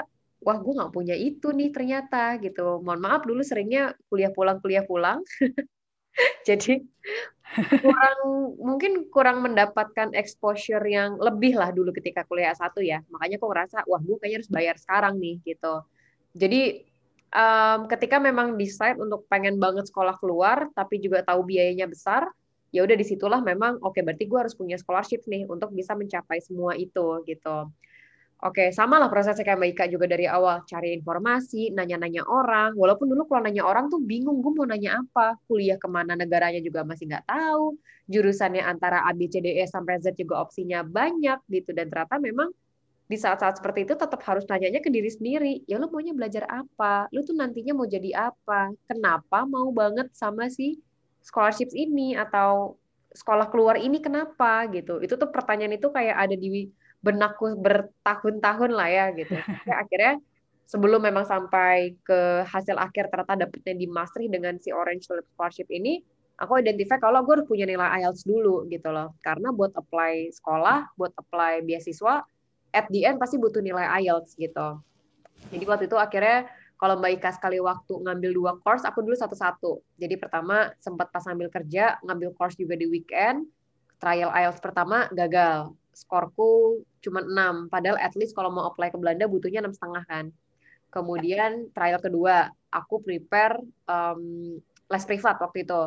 wah 0.44 0.58
gue 0.58 0.74
nggak 0.74 0.94
punya 0.94 1.16
itu 1.18 1.52
nih 1.54 1.70
ternyata 1.74 2.38
gitu. 2.42 2.82
Mohon 2.82 3.00
maaf 3.02 3.22
dulu 3.26 3.42
seringnya 3.42 3.94
kuliah 4.10 4.32
pulang 4.34 4.58
kuliah 4.62 4.86
pulang. 4.86 5.22
Jadi 6.48 6.82
kurang 7.82 8.20
mungkin 8.60 8.92
kurang 9.08 9.40
mendapatkan 9.46 10.12
exposure 10.14 10.84
yang 10.84 11.16
lebih 11.18 11.56
lah 11.56 11.72
dulu 11.72 11.94
ketika 11.96 12.26
kuliah 12.26 12.54
satu 12.54 12.84
ya. 12.84 13.02
Makanya 13.10 13.42
aku 13.42 13.48
ngerasa 13.50 13.78
wah 13.90 14.02
gue 14.02 14.18
kayaknya 14.20 14.38
harus 14.44 14.52
bayar 14.52 14.76
sekarang 14.78 15.16
nih 15.18 15.42
gitu. 15.46 15.86
Jadi 16.38 16.86
um, 17.34 17.80
ketika 17.90 18.18
memang 18.22 18.56
decide 18.56 19.00
untuk 19.02 19.26
pengen 19.28 19.58
banget 19.58 19.90
sekolah 19.90 20.16
keluar 20.20 20.70
tapi 20.76 21.02
juga 21.02 21.24
tahu 21.26 21.48
biayanya 21.48 21.90
besar 21.90 22.30
ya 22.72 22.84
udah 22.84 22.96
di 23.00 23.06
situlah 23.08 23.40
memang 23.40 23.80
oke 23.80 23.96
okay, 23.96 24.02
berarti 24.04 24.28
gue 24.28 24.40
harus 24.40 24.56
punya 24.56 24.76
scholarship 24.76 25.24
nih 25.26 25.48
untuk 25.48 25.72
bisa 25.72 25.96
mencapai 25.96 26.44
semua 26.44 26.76
itu 26.76 27.24
gitu 27.24 27.72
Oke, 28.38 28.70
sama 28.70 29.02
lah 29.02 29.10
prosesnya 29.10 29.42
kayak 29.42 29.58
Mbak 29.58 29.70
Ika 29.74 29.86
juga 29.90 30.06
dari 30.06 30.30
awal. 30.30 30.62
Cari 30.70 30.94
informasi, 30.94 31.74
nanya-nanya 31.74 32.22
orang. 32.30 32.78
Walaupun 32.78 33.10
dulu 33.10 33.26
kalau 33.26 33.42
nanya 33.50 33.66
orang 33.66 33.90
tuh 33.90 33.98
bingung, 33.98 34.46
gue 34.46 34.54
mau 34.54 34.70
nanya 34.70 35.02
apa. 35.02 35.34
Kuliah 35.50 35.82
ke 35.82 35.90
mana 35.90 36.14
negaranya 36.14 36.62
juga 36.62 36.86
masih 36.86 37.10
nggak 37.10 37.26
tahu. 37.26 37.74
Jurusannya 38.06 38.62
antara 38.62 39.02
A, 39.10 39.12
B, 39.18 39.26
C, 39.26 39.42
D, 39.42 39.58
E 39.58 39.66
sampai 39.66 39.98
Z 39.98 40.14
juga 40.14 40.38
opsinya 40.46 40.86
banyak 40.86 41.50
gitu. 41.50 41.74
Dan 41.74 41.90
ternyata 41.90 42.22
memang 42.22 42.54
di 43.10 43.18
saat-saat 43.18 43.58
seperti 43.58 43.90
itu 43.90 43.94
tetap 43.98 44.22
harus 44.22 44.46
nanyanya 44.46 44.86
ke 44.86 44.94
diri 44.94 45.10
sendiri. 45.10 45.54
Ya 45.66 45.82
lu 45.82 45.90
maunya 45.90 46.14
belajar 46.14 46.46
apa? 46.46 47.10
Lu 47.10 47.26
tuh 47.26 47.34
nantinya 47.34 47.74
mau 47.74 47.90
jadi 47.90 48.14
apa? 48.30 48.70
Kenapa 48.86 49.50
mau 49.50 49.74
banget 49.74 50.14
sama 50.14 50.46
si 50.54 50.78
scholarships 51.26 51.74
ini? 51.74 52.14
Atau 52.14 52.78
sekolah 53.18 53.50
keluar 53.50 53.82
ini 53.82 53.98
kenapa 53.98 54.70
gitu? 54.70 55.02
Itu 55.02 55.18
tuh 55.18 55.34
pertanyaan 55.34 55.74
itu 55.74 55.90
kayak 55.90 56.16
ada 56.22 56.38
di 56.38 56.70
benakku 57.08 57.56
bertahun-tahun 57.56 58.72
lah 58.76 58.90
ya 58.92 59.06
gitu. 59.16 59.32
Akhirnya 59.82 60.20
sebelum 60.68 61.00
memang 61.00 61.24
sampai 61.24 61.96
ke 62.04 62.44
hasil 62.44 62.76
akhir 62.76 63.08
ternyata 63.08 63.48
dapetnya 63.48 63.74
di 63.80 63.88
Maastricht 63.88 64.28
dengan 64.28 64.60
si 64.60 64.76
Orange 64.76 65.08
Tulip 65.08 65.24
Scholarship 65.32 65.72
ini, 65.72 66.04
aku 66.36 66.60
identify 66.60 67.00
kalau 67.00 67.24
gue 67.24 67.40
harus 67.40 67.48
punya 67.48 67.64
nilai 67.64 68.04
IELTS 68.04 68.28
dulu 68.28 68.68
gitu 68.68 68.92
loh. 68.92 69.16
Karena 69.24 69.56
buat 69.56 69.72
apply 69.80 70.36
sekolah, 70.36 70.92
buat 71.00 71.16
apply 71.16 71.64
beasiswa, 71.64 72.28
at 72.76 72.86
the 72.92 73.08
end 73.08 73.16
pasti 73.18 73.40
butuh 73.40 73.64
nilai 73.64 73.88
IELTS 74.04 74.36
gitu. 74.36 74.84
Jadi 75.56 75.64
waktu 75.64 75.88
itu 75.88 75.96
akhirnya 75.96 76.52
kalau 76.78 77.00
Mbak 77.00 77.12
Ika 77.18 77.32
sekali 77.34 77.58
waktu 77.58 77.94
ngambil 78.04 78.32
dua 78.36 78.52
course, 78.62 78.86
aku 78.86 79.02
dulu 79.02 79.16
satu-satu. 79.16 79.82
Jadi 79.98 80.20
pertama 80.20 80.70
sempat 80.78 81.10
pas 81.10 81.26
ngambil 81.26 81.50
kerja, 81.50 81.98
ngambil 82.06 82.36
course 82.38 82.60
juga 82.60 82.78
di 82.78 82.86
weekend, 82.86 83.48
trial 83.98 84.30
IELTS 84.30 84.62
pertama 84.62 85.10
gagal 85.16 85.74
skorku 85.98 86.86
cuma 87.02 87.26
6 87.26 87.74
padahal 87.74 87.98
at 87.98 88.14
least 88.14 88.38
kalau 88.38 88.54
mau 88.54 88.70
apply 88.70 88.94
ke 88.94 88.98
Belanda 89.02 89.26
butuhnya 89.26 89.66
enam 89.66 89.74
setengah 89.74 90.06
kan. 90.06 90.26
Kemudian 90.94 91.74
trial 91.74 92.00
kedua 92.00 92.54
aku 92.70 93.02
prepare 93.02 93.60
um, 93.90 94.56
les 94.62 95.04
privat 95.10 95.42
waktu 95.42 95.66
itu. 95.66 95.84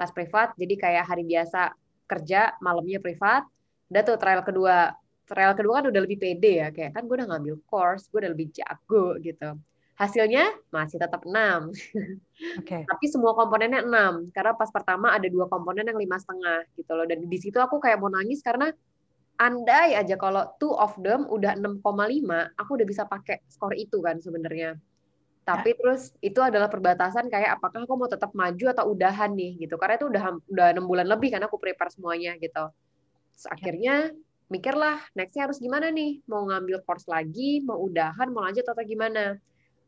Les 0.00 0.10
privat 0.16 0.56
jadi 0.56 0.74
kayak 0.80 1.04
hari 1.04 1.28
biasa 1.28 1.76
kerja 2.08 2.56
malamnya 2.64 2.98
privat. 2.98 3.44
Udah 3.92 4.02
tuh 4.02 4.16
trial 4.16 4.42
kedua. 4.42 4.96
Trial 5.28 5.54
kedua 5.54 5.78
kan 5.78 5.86
udah 5.94 6.00
lebih 6.02 6.18
pede 6.18 6.58
ya 6.58 6.68
kayak 6.74 6.90
kan 6.90 7.06
gue 7.06 7.14
udah 7.14 7.28
ngambil 7.30 7.62
course 7.70 8.10
gue 8.10 8.18
udah 8.24 8.32
lebih 8.34 8.50
jago 8.50 9.14
gitu. 9.22 9.54
Hasilnya 9.94 10.56
masih 10.72 10.96
tetap 10.96 11.22
6 11.28 11.30
okay. 12.56 12.82
tapi 12.90 13.04
semua 13.06 13.36
komponennya 13.36 13.84
6 13.84 14.32
karena 14.32 14.56
pas 14.56 14.72
pertama 14.72 15.12
ada 15.12 15.28
dua 15.28 15.44
komponen 15.46 15.84
yang 15.86 16.00
lima 16.00 16.18
setengah 16.18 16.66
gitu 16.74 16.90
loh. 16.98 17.06
Dan 17.06 17.22
di 17.30 17.38
situ 17.38 17.60
aku 17.62 17.78
kayak 17.78 18.02
mau 18.02 18.10
nangis 18.10 18.42
karena 18.42 18.74
andai 19.40 19.96
aja 19.96 20.20
kalau 20.20 20.44
two 20.60 20.76
of 20.76 20.92
them 21.00 21.24
udah 21.32 21.56
6,5, 21.56 21.80
aku 22.60 22.70
udah 22.76 22.86
bisa 22.86 23.08
pakai 23.08 23.40
skor 23.48 23.72
itu 23.72 24.04
kan 24.04 24.20
sebenarnya. 24.20 24.76
Tapi 25.48 25.72
ya. 25.72 25.76
terus 25.80 26.12
itu 26.20 26.36
adalah 26.44 26.68
perbatasan 26.68 27.32
kayak 27.32 27.56
apakah 27.56 27.88
aku 27.88 27.96
mau 27.96 28.06
tetap 28.06 28.36
maju 28.36 28.64
atau 28.68 28.92
udahan 28.92 29.32
nih 29.32 29.64
gitu. 29.64 29.80
Karena 29.80 29.96
itu 29.96 30.06
udah 30.12 30.22
udah 30.44 30.66
enam 30.76 30.84
bulan 30.84 31.08
lebih 31.08 31.32
karena 31.32 31.48
aku 31.48 31.56
prepare 31.56 31.88
semuanya 31.88 32.36
gitu. 32.36 32.68
Terus 33.32 33.46
ya. 33.48 33.50
akhirnya 33.56 33.94
mikirlah 34.52 35.00
nextnya 35.16 35.48
harus 35.48 35.56
gimana 35.56 35.88
nih? 35.88 36.20
Mau 36.28 36.44
ngambil 36.44 36.84
course 36.84 37.08
lagi, 37.08 37.64
mau 37.64 37.80
udahan, 37.80 38.28
mau 38.28 38.44
lanjut 38.44 38.68
atau 38.68 38.84
gimana? 38.84 39.40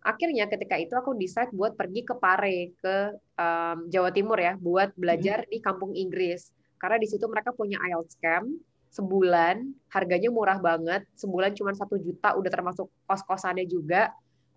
Akhirnya 0.02 0.48
ketika 0.50 0.80
itu 0.80 0.96
aku 0.96 1.14
decide 1.14 1.52
buat 1.54 1.76
pergi 1.78 2.02
ke 2.02 2.14
Pare 2.16 2.74
ke 2.80 2.96
um, 3.38 3.86
Jawa 3.92 4.10
Timur 4.10 4.40
ya, 4.40 4.56
buat 4.56 4.96
belajar 4.96 5.44
hmm. 5.44 5.50
di 5.52 5.58
kampung 5.60 5.92
Inggris. 5.92 6.50
Karena 6.80 6.98
di 6.98 7.06
situ 7.06 7.28
mereka 7.30 7.54
punya 7.54 7.78
IELTS 7.78 8.18
camp 8.18 8.50
sebulan 8.92 9.72
harganya 9.88 10.28
murah 10.28 10.60
banget 10.60 11.08
sebulan 11.16 11.56
cuma 11.56 11.72
satu 11.72 11.96
juta 11.96 12.36
udah 12.36 12.50
termasuk 12.52 12.92
kos 13.08 13.24
kosannya 13.24 13.64
juga. 13.64 14.12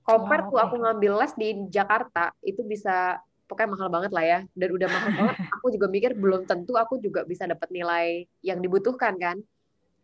Compare 0.05 0.45
wow, 0.45 0.49
tuh 0.53 0.59
aku 0.61 0.75
ngambil 0.85 1.11
les 1.17 1.33
di 1.33 1.49
Jakarta 1.73 2.29
itu 2.45 2.61
bisa 2.61 3.17
pokoknya 3.49 3.73
mahal 3.73 3.89
banget 3.89 4.11
lah 4.13 4.25
ya 4.27 4.39
dan 4.53 4.69
udah 4.69 4.87
mahal 4.91 5.11
banget. 5.17 5.35
Aku 5.57 5.67
juga 5.73 5.87
mikir 5.89 6.13
belum 6.13 6.45
tentu 6.45 6.77
aku 6.77 7.01
juga 7.01 7.25
bisa 7.25 7.49
dapat 7.49 7.73
nilai 7.73 8.29
yang 8.45 8.61
dibutuhkan 8.61 9.17
kan? 9.17 9.41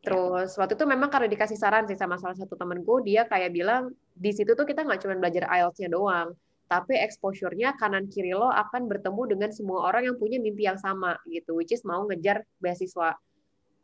Ya. 0.02 0.10
terus 0.10 0.58
waktu 0.58 0.74
itu 0.74 0.86
memang 0.90 1.14
karena 1.14 1.30
dikasih 1.30 1.62
saran 1.62 1.86
sih 1.86 1.94
sama 1.94 2.18
salah 2.18 2.34
satu 2.34 2.58
temenku 2.58 3.06
dia 3.06 3.30
kayak 3.30 3.54
bilang 3.54 3.94
di 4.18 4.34
situ 4.34 4.58
tuh 4.58 4.66
kita 4.66 4.82
nggak 4.82 4.98
cuma 5.06 5.14
belajar 5.22 5.46
IELTS-nya 5.46 5.94
doang 5.94 6.34
tapi 6.66 6.98
exposure-nya 6.98 7.78
kanan 7.78 8.10
kiri 8.10 8.34
lo 8.34 8.50
akan 8.50 8.90
bertemu 8.90 9.22
dengan 9.30 9.50
semua 9.54 9.86
orang 9.86 10.10
yang 10.10 10.18
punya 10.18 10.42
mimpi 10.42 10.66
yang 10.66 10.82
sama 10.82 11.22
gitu 11.30 11.54
which 11.54 11.70
is 11.70 11.86
mau 11.86 12.02
ngejar 12.10 12.42
beasiswa 12.58 13.14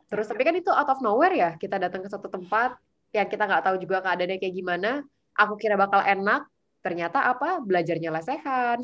Terus 0.08 0.26
tapi 0.28 0.42
kan 0.42 0.56
itu 0.56 0.72
out 0.72 0.88
of 0.88 1.04
nowhere 1.04 1.36
ya, 1.36 1.50
kita 1.60 1.76
datang 1.76 2.00
ke 2.00 2.08
satu 2.08 2.32
tempat 2.32 2.80
yang 3.12 3.28
kita 3.28 3.44
nggak 3.44 3.64
tahu 3.64 3.76
juga 3.80 4.00
keadaannya 4.04 4.40
kayak 4.40 4.54
gimana. 4.56 4.90
Aku 5.38 5.54
kira 5.54 5.78
bakal 5.78 6.02
enak, 6.02 6.48
ternyata 6.80 7.28
apa? 7.28 7.60
Belajarnya 7.62 8.10
lesehan. 8.10 8.80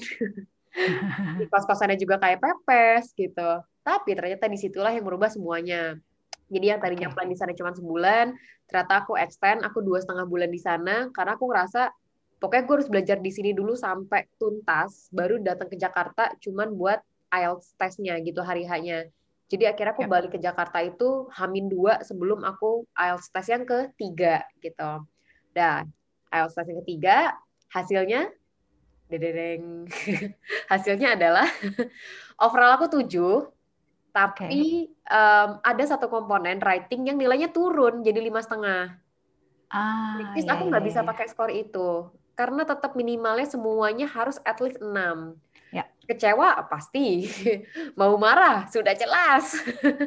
di 1.39 1.45
kos-kosannya 1.53 1.97
juga 1.97 2.21
kayak 2.21 2.39
pepes 2.43 3.17
gitu. 3.17 3.51
Tapi 3.83 4.11
ternyata 4.15 4.47
di 4.47 4.59
situlah 4.61 4.93
yang 4.93 5.07
merubah 5.07 5.33
semuanya. 5.33 5.97
Jadi 6.53 6.67
yang 6.71 6.81
tadinya 6.81 7.09
plan 7.09 7.27
di 7.27 7.37
sana 7.41 7.57
cuma 7.57 7.73
sebulan, 7.73 8.37
ternyata 8.69 9.03
aku 9.03 9.17
extend, 9.17 9.65
aku 9.65 9.81
dua 9.81 10.05
setengah 10.05 10.29
bulan 10.29 10.53
di 10.53 10.61
sana 10.61 11.09
karena 11.11 11.41
aku 11.41 11.49
ngerasa 11.49 11.89
pokoknya 12.39 12.65
gue 12.69 12.75
harus 12.77 12.91
belajar 12.93 13.19
di 13.19 13.33
sini 13.33 13.57
dulu 13.57 13.73
sampai 13.73 14.29
tuntas, 14.37 15.09
baru 15.09 15.41
datang 15.41 15.73
ke 15.73 15.81
Jakarta 15.81 16.37
cuman 16.45 16.77
buat 16.77 17.01
IELTS 17.33 17.75
tesnya 17.81 18.21
gitu 18.21 18.45
hari 18.45 18.69
hanya. 18.69 19.09
Jadi 19.49 19.65
akhirnya 19.69 19.93
aku 19.93 20.05
ya. 20.05 20.11
balik 20.11 20.31
ke 20.35 20.39
Jakarta 20.41 20.81
itu 20.81 21.29
hamin 21.37 21.69
dua 21.69 22.01
sebelum 22.01 22.43
aku 22.43 22.89
IELTS 22.97 23.29
tes 23.29 23.47
yang 23.53 23.65
ketiga 23.69 24.45
gitu. 24.59 25.05
Dan 25.53 25.93
IELTS 26.33 26.55
tes 26.57 26.67
yang 26.69 26.81
ketiga 26.83 27.17
hasilnya 27.71 28.21
dedeng 29.05 29.85
hasilnya 30.73 31.15
adalah 31.15 31.45
overall 32.45 32.81
aku 32.81 32.89
tujuh 32.89 33.47
tapi 34.15 34.89
okay. 34.89 35.13
um, 35.13 35.61
ada 35.61 35.85
satu 35.85 36.09
komponen 36.09 36.57
writing 36.63 37.05
yang 37.05 37.21
nilainya 37.21 37.53
turun 37.53 38.01
jadi 38.01 38.17
lima 38.25 38.41
setengah 38.41 39.05
Ah, 39.75 40.23
Which 40.23 40.39
is 40.39 40.47
ya, 40.47 40.55
aku 40.55 40.71
nggak 40.71 40.83
ya, 40.87 40.87
bisa 40.87 41.01
ya. 41.03 41.07
pakai 41.11 41.27
skor 41.27 41.51
itu 41.51 42.07
karena 42.39 42.63
tetap 42.63 42.95
minimalnya 42.95 43.47
semuanya 43.47 44.07
harus 44.07 44.39
at 44.47 44.63
least 44.63 44.79
6. 44.79 44.95
Ya. 45.75 45.85
Kecewa 46.07 46.63
pasti. 46.71 47.27
Mau 47.99 48.15
marah 48.15 48.71
sudah 48.71 48.95
jelas. 48.95 49.59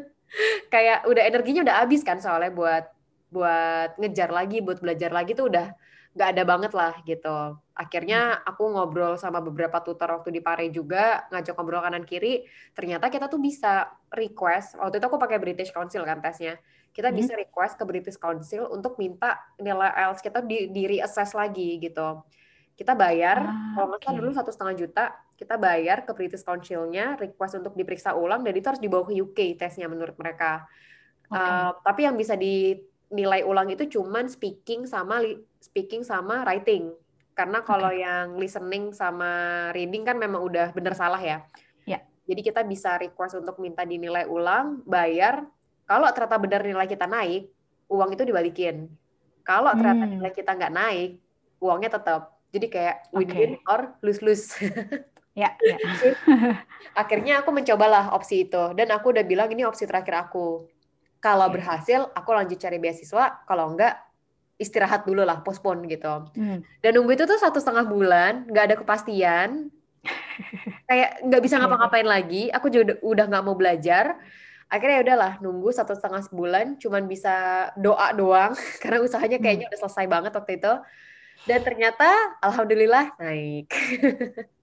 Kayak 0.74 1.04
udah 1.08 1.24
energinya 1.28 1.62
udah 1.68 1.76
habis 1.84 2.04
kan 2.08 2.20
soalnya 2.20 2.52
buat 2.52 2.86
buat 3.28 4.00
ngejar 4.00 4.32
lagi, 4.32 4.64
buat 4.64 4.80
belajar 4.80 5.12
lagi 5.12 5.36
tuh 5.36 5.52
udah 5.52 5.76
nggak 6.16 6.30
ada 6.34 6.44
banget 6.48 6.72
lah 6.74 6.94
gitu. 7.04 7.38
Akhirnya 7.78 8.42
aku 8.42 8.74
ngobrol 8.74 9.20
sama 9.20 9.38
beberapa 9.38 9.78
tutor 9.84 10.18
waktu 10.18 10.34
di 10.34 10.42
Pare 10.42 10.66
juga, 10.72 11.28
ngajak 11.30 11.54
ngobrol 11.54 11.84
kanan 11.84 12.08
kiri. 12.08 12.42
Ternyata 12.74 13.12
kita 13.12 13.28
tuh 13.28 13.38
bisa 13.38 13.86
request. 14.10 14.80
Waktu 14.80 14.98
itu 14.98 15.06
aku 15.06 15.20
pakai 15.20 15.38
British 15.38 15.70
Council 15.70 16.02
kan 16.08 16.18
tesnya. 16.18 16.58
Kita 16.90 17.14
Hmm. 17.14 17.18
bisa 17.22 17.38
request 17.38 17.78
ke 17.78 17.84
British 17.86 18.18
Council 18.18 18.66
untuk 18.74 18.98
minta 18.98 19.38
nilai 19.62 19.94
IELTS 19.94 20.26
kita 20.26 20.42
di, 20.42 20.74
di 20.74 20.90
reassess 20.90 21.38
lagi 21.38 21.78
gitu. 21.78 22.26
Kita 22.74 22.98
bayar, 22.98 23.38
Ah, 23.42 23.74
kalau 23.78 23.86
nggak 23.94 24.02
salah 24.02 24.18
dulu 24.18 24.32
satu 24.34 24.50
setengah 24.50 24.76
juta, 24.78 25.06
kita 25.38 25.54
bayar 25.56 26.02
ke 26.02 26.12
British 26.18 26.42
Council-nya, 26.42 27.14
request 27.22 27.62
untuk 27.62 27.78
diperiksa 27.78 28.18
ulang, 28.18 28.42
dan 28.42 28.58
itu 28.58 28.66
harus 28.66 28.82
dibawa 28.82 29.06
ke 29.06 29.14
UK 29.14 29.54
tesnya 29.54 29.86
menurut 29.86 30.18
mereka. 30.18 30.66
Oke. 31.30 31.38
Uh, 31.38 31.72
tapi 31.86 32.10
yang 32.10 32.18
bisa 32.18 32.34
dinilai 32.34 33.46
ulang 33.46 33.70
itu 33.70 33.86
cuman 33.86 34.26
speaking 34.26 34.90
sama 34.90 35.22
speaking 35.62 36.02
sama 36.02 36.42
writing. 36.42 36.90
Karena 37.38 37.62
kalau 37.62 37.94
yang 37.94 38.34
listening 38.42 38.90
sama 38.98 39.70
reading 39.78 40.02
kan 40.02 40.18
memang 40.18 40.42
udah 40.42 40.74
bener 40.74 40.98
salah 40.98 41.22
ya. 41.22 41.46
Ya. 41.86 42.02
Jadi 42.26 42.42
kita 42.42 42.66
bisa 42.66 42.98
request 42.98 43.38
untuk 43.38 43.62
minta 43.62 43.86
dinilai 43.86 44.26
ulang, 44.26 44.82
bayar. 44.90 45.46
Kalau 45.86 46.10
ternyata 46.18 46.42
benar 46.42 46.62
nilai 46.66 46.90
kita 46.90 47.06
naik, 47.06 47.46
uang 47.94 48.10
itu 48.18 48.26
dibalikin. 48.26 48.90
Kalau 49.46 49.70
ternyata 49.78 50.10
Hmm. 50.10 50.14
nilai 50.18 50.34
kita 50.34 50.52
nggak 50.58 50.74
naik, 50.74 51.22
uangnya 51.62 51.94
tetap. 51.94 52.36
Jadi 52.50 52.68
kayak 52.74 53.14
win-win 53.14 53.62
or 53.70 53.94
lose-lose. 54.02 54.58
Ya, 55.38 55.54
ya. 55.62 55.78
Akhirnya 57.02 57.46
aku 57.46 57.54
mencobalah 57.54 58.10
opsi 58.18 58.50
itu 58.50 58.74
dan 58.74 58.90
aku 58.90 59.14
udah 59.14 59.22
bilang 59.22 59.54
ini 59.54 59.62
opsi 59.70 59.86
terakhir 59.86 60.26
aku. 60.26 60.66
Kalau 61.22 61.46
Oke. 61.46 61.62
berhasil, 61.62 62.10
aku 62.18 62.30
lanjut 62.34 62.58
cari 62.58 62.82
beasiswa. 62.82 63.46
Kalau 63.46 63.70
enggak, 63.70 64.02
istirahat 64.58 65.06
dulu 65.06 65.22
lah, 65.22 65.46
postpone 65.46 65.86
gitu. 65.86 66.26
Hmm. 66.34 66.66
Dan 66.82 66.98
nunggu 66.98 67.14
itu 67.14 67.30
tuh 67.30 67.38
satu 67.38 67.62
setengah 67.62 67.86
bulan, 67.86 68.50
nggak 68.50 68.66
ada 68.74 68.76
kepastian. 68.82 69.70
Kayak 70.90 71.22
nggak 71.22 71.42
bisa 71.46 71.62
ngapa-ngapain 71.62 72.10
lagi. 72.10 72.50
Aku 72.50 72.74
juga 72.74 72.98
udah- 73.06 73.28
nggak 73.30 73.44
mau 73.46 73.54
belajar. 73.54 74.18
Akhirnya 74.68 75.00
ya 75.00 75.04
udahlah, 75.06 75.34
nunggu 75.40 75.70
satu 75.70 75.94
setengah 75.94 76.28
bulan, 76.34 76.76
cuman 76.82 77.06
bisa 77.06 77.70
doa 77.78 78.12
doang 78.12 78.52
karena 78.82 79.00
usahanya 79.06 79.38
kayaknya 79.38 79.70
udah 79.70 79.80
selesai 79.86 80.06
banget 80.10 80.34
waktu 80.34 80.58
itu. 80.58 80.74
Dan 81.46 81.62
ternyata, 81.62 82.10
alhamdulillah 82.42 83.14
naik. 83.22 83.70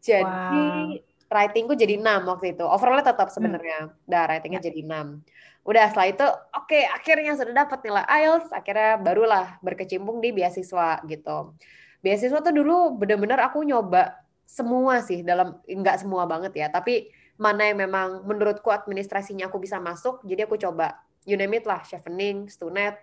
Jadi 0.00 0.64
Wow. 1.02 1.10
writingku 1.32 1.72
jadi 1.76 1.96
6 1.96 2.28
waktu 2.28 2.56
itu. 2.56 2.64
Overallnya 2.64 3.12
tetap 3.12 3.28
sebenarnya. 3.32 3.92
Udah 4.04 4.22
writingnya 4.28 4.60
jadi 4.60 4.80
6. 4.84 5.24
Udah 5.62 5.88
setelah 5.88 6.08
itu, 6.10 6.26
oke 6.58 6.78
akhirnya 6.90 7.32
sudah 7.38 7.54
dapat 7.54 7.86
nilai 7.86 8.02
IELTS, 8.02 8.50
akhirnya 8.50 8.98
barulah 8.98 9.62
berkecimpung 9.62 10.18
di 10.18 10.34
beasiswa 10.34 10.98
gitu. 11.06 11.54
Beasiswa 12.02 12.42
tuh 12.42 12.50
dulu 12.50 12.98
bener-bener 12.98 13.38
aku 13.38 13.62
nyoba 13.62 14.26
semua 14.42 15.00
sih 15.06 15.22
dalam 15.22 15.62
nggak 15.62 16.02
semua 16.02 16.26
banget 16.26 16.52
ya, 16.58 16.66
tapi 16.66 17.14
mana 17.38 17.70
yang 17.70 17.78
memang 17.78 18.26
menurutku 18.26 18.74
administrasinya 18.74 19.46
aku 19.46 19.62
bisa 19.62 19.78
masuk, 19.78 20.20
jadi 20.26 20.50
aku 20.50 20.58
coba. 20.58 20.98
You 21.22 21.38
name 21.38 21.62
it 21.62 21.64
lah, 21.70 21.86
Chevening, 21.86 22.50
Stunet, 22.50 22.98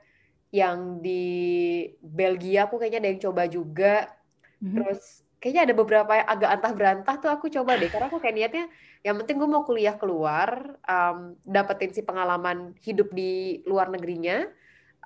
yang 0.51 0.99
di 0.99 1.87
Belgia 2.03 2.67
aku 2.67 2.75
kayaknya 2.75 2.99
ada 3.07 3.09
yang 3.15 3.21
coba 3.23 3.43
juga. 3.47 4.11
Mhm. 4.59 4.75
Terus 4.75 5.23
kayaknya 5.39 5.71
ada 5.71 5.75
beberapa 5.75 6.11
yang 6.19 6.27
agak 6.27 6.49
antah 6.59 6.73
berantah 6.75 7.15
tuh 7.17 7.31
aku 7.31 7.47
coba 7.47 7.79
deh. 7.79 7.87
Karena 7.87 8.11
aku 8.11 8.19
kayak 8.19 8.35
niatnya 8.35 8.65
yang 9.01 9.15
penting 9.23 9.39
gue 9.39 9.49
mau 9.49 9.63
kuliah 9.63 9.95
keluar 9.95 10.75
um, 10.83 11.39
dapetin 11.47 11.95
si 11.95 12.03
pengalaman 12.03 12.75
hidup 12.83 13.15
di 13.15 13.63
luar 13.63 13.87
negerinya 13.87 14.43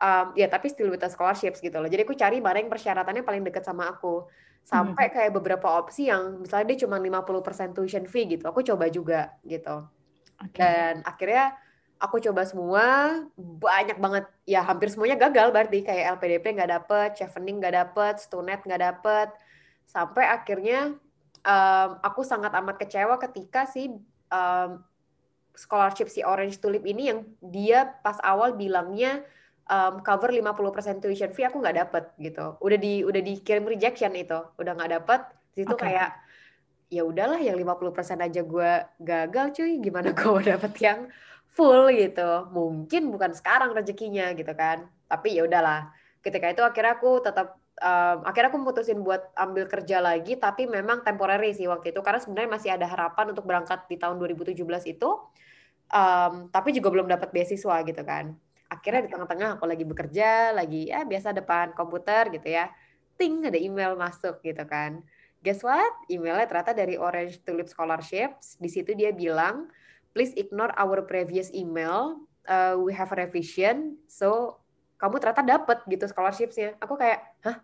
um, 0.01 0.33
ya 0.33 0.49
tapi 0.49 0.73
still 0.73 0.89
with 0.89 1.05
a 1.05 1.09
scholarships 1.09 1.61
gitu 1.61 1.77
loh. 1.77 1.87
Jadi 1.87 2.01
aku 2.01 2.17
cari 2.17 2.41
mana 2.41 2.57
yang 2.65 2.73
persyaratannya 2.73 3.21
paling 3.21 3.45
deket 3.45 3.63
sama 3.63 3.93
aku. 3.93 4.25
Sampai 4.63 5.11
kayak 5.11 5.35
beberapa 5.35 5.67
opsi 5.67 6.07
yang 6.07 6.39
misalnya 6.39 6.73
dia 6.73 6.87
cuma 6.87 6.95
50% 6.95 7.75
tuition 7.75 8.07
fee 8.07 8.39
gitu 8.39 8.47
aku 8.47 8.65
coba 8.65 8.89
juga 8.89 9.37
gitu. 9.45 9.85
Oke. 10.43 10.59
dan 10.59 11.05
akhirnya 11.05 11.55
aku 12.01 12.19
coba 12.19 12.41
semua 12.43 12.85
banyak 13.37 14.01
banget. 14.01 14.25
Ya 14.49 14.65
hampir 14.65 14.89
semuanya 14.89 15.19
gagal 15.29 15.53
berarti. 15.53 15.85
Kayak 15.85 16.17
LPDP 16.17 16.57
nggak 16.57 16.71
dapet, 16.73 17.09
Chevening 17.21 17.61
nggak 17.61 17.75
dapet, 17.75 18.13
Stunet 18.17 18.65
nggak 18.65 18.81
dapet 18.81 19.29
sampai 19.85 20.25
akhirnya 20.25 20.95
um, 21.43 21.89
aku 22.01 22.23
sangat 22.25 22.51
amat 22.57 22.81
kecewa 22.81 23.19
ketika 23.19 23.67
si 23.67 23.91
um, 24.31 24.81
scholarship 25.53 26.09
si 26.09 26.25
Orange 26.25 26.57
Tulip 26.57 26.81
ini 26.83 27.13
yang 27.13 27.19
dia 27.39 27.85
pas 28.01 28.17
awal 28.25 28.57
bilangnya 28.57 29.21
um, 29.69 30.01
cover 30.01 30.33
50% 30.33 31.03
tuition 31.03 31.31
fee 31.31 31.45
aku 31.45 31.61
nggak 31.61 31.77
dapet 31.77 32.03
gitu. 32.19 32.57
Udah 32.59 32.77
di 32.79 33.05
udah 33.05 33.21
dikirim 33.21 33.65
rejection 33.67 34.13
itu. 34.17 34.39
Udah 34.57 34.73
nggak 34.73 34.91
dapet. 35.01 35.21
Di 35.53 35.63
situ 35.63 35.75
Oke. 35.75 35.85
kayak 35.85 36.09
ya 36.93 37.01
udahlah 37.05 37.41
yang 37.41 37.57
50% 37.57 38.21
aja 38.21 38.41
gue 38.41 38.71
gagal 39.01 39.45
cuy. 39.53 39.73
Gimana 39.79 40.11
gue 40.17 40.27
mau 40.27 40.41
dapet 40.41 40.73
yang 40.81 40.99
full 41.53 41.93
gitu. 41.93 42.49
Mungkin 42.49 43.13
bukan 43.13 43.31
sekarang 43.37 43.71
rezekinya 43.77 44.33
gitu 44.33 44.51
kan. 44.57 44.89
Tapi 45.05 45.37
ya 45.37 45.45
udahlah. 45.45 45.93
Ketika 46.23 46.49
itu 46.49 46.63
akhirnya 46.63 46.95
aku 46.97 47.19
tetap 47.19 47.59
um, 47.83 48.17
akhirnya 48.23 48.49
aku 48.49 48.59
mutusin 48.63 49.03
buat 49.03 49.27
ambil 49.35 49.67
kerja 49.67 49.99
lagi 49.99 50.39
tapi 50.39 50.65
memang 50.65 51.03
temporary 51.03 51.51
sih 51.51 51.67
waktu 51.67 51.91
itu. 51.91 51.99
Karena 51.99 52.23
sebenarnya 52.23 52.49
masih 52.55 52.69
ada 52.71 52.87
harapan 52.87 53.35
untuk 53.35 53.43
berangkat 53.43 53.83
di 53.91 53.99
tahun 53.99 54.15
2017 54.17 54.55
itu 54.87 55.09
um, 55.91 56.33
tapi 56.49 56.71
juga 56.71 56.89
belum 56.89 57.11
dapat 57.11 57.35
beasiswa 57.35 57.83
gitu 57.83 58.01
kan. 58.07 58.31
Akhirnya 58.71 59.05
di 59.05 59.09
tengah-tengah 59.11 59.59
aku 59.59 59.69
lagi 59.69 59.85
bekerja 59.85 60.55
lagi 60.55 60.89
ya 60.89 61.05
biasa 61.05 61.35
depan 61.35 61.75
komputer 61.75 62.31
gitu 62.31 62.47
ya. 62.47 62.71
Ting 63.19 63.45
ada 63.45 63.59
email 63.59 63.93
masuk 63.93 64.41
gitu 64.41 64.63
kan. 64.65 65.03
Guess 65.43 65.61
what? 65.61 65.93
Emailnya 66.07 66.47
ternyata 66.47 66.71
dari 66.71 66.95
Orange 66.95 67.43
Tulip 67.43 67.67
Scholarships. 67.67 68.55
Di 68.57 68.71
situ 68.71 68.95
dia 68.95 69.11
bilang 69.11 69.67
please 70.15 70.31
ignore 70.39 70.71
our 70.79 71.03
previous 71.03 71.51
email. 71.51 72.23
Uh, 72.47 72.79
we 72.79 72.95
have 72.95 73.11
a 73.11 73.17
revision. 73.19 73.99
So 74.07 74.57
kamu 75.03 75.19
ternyata 75.19 75.43
dapet 75.43 75.77
gitu 75.91 76.07
scholarshipsnya. 76.07 76.79
Aku 76.79 76.95
kayak 76.95 77.19
hah 77.43 77.59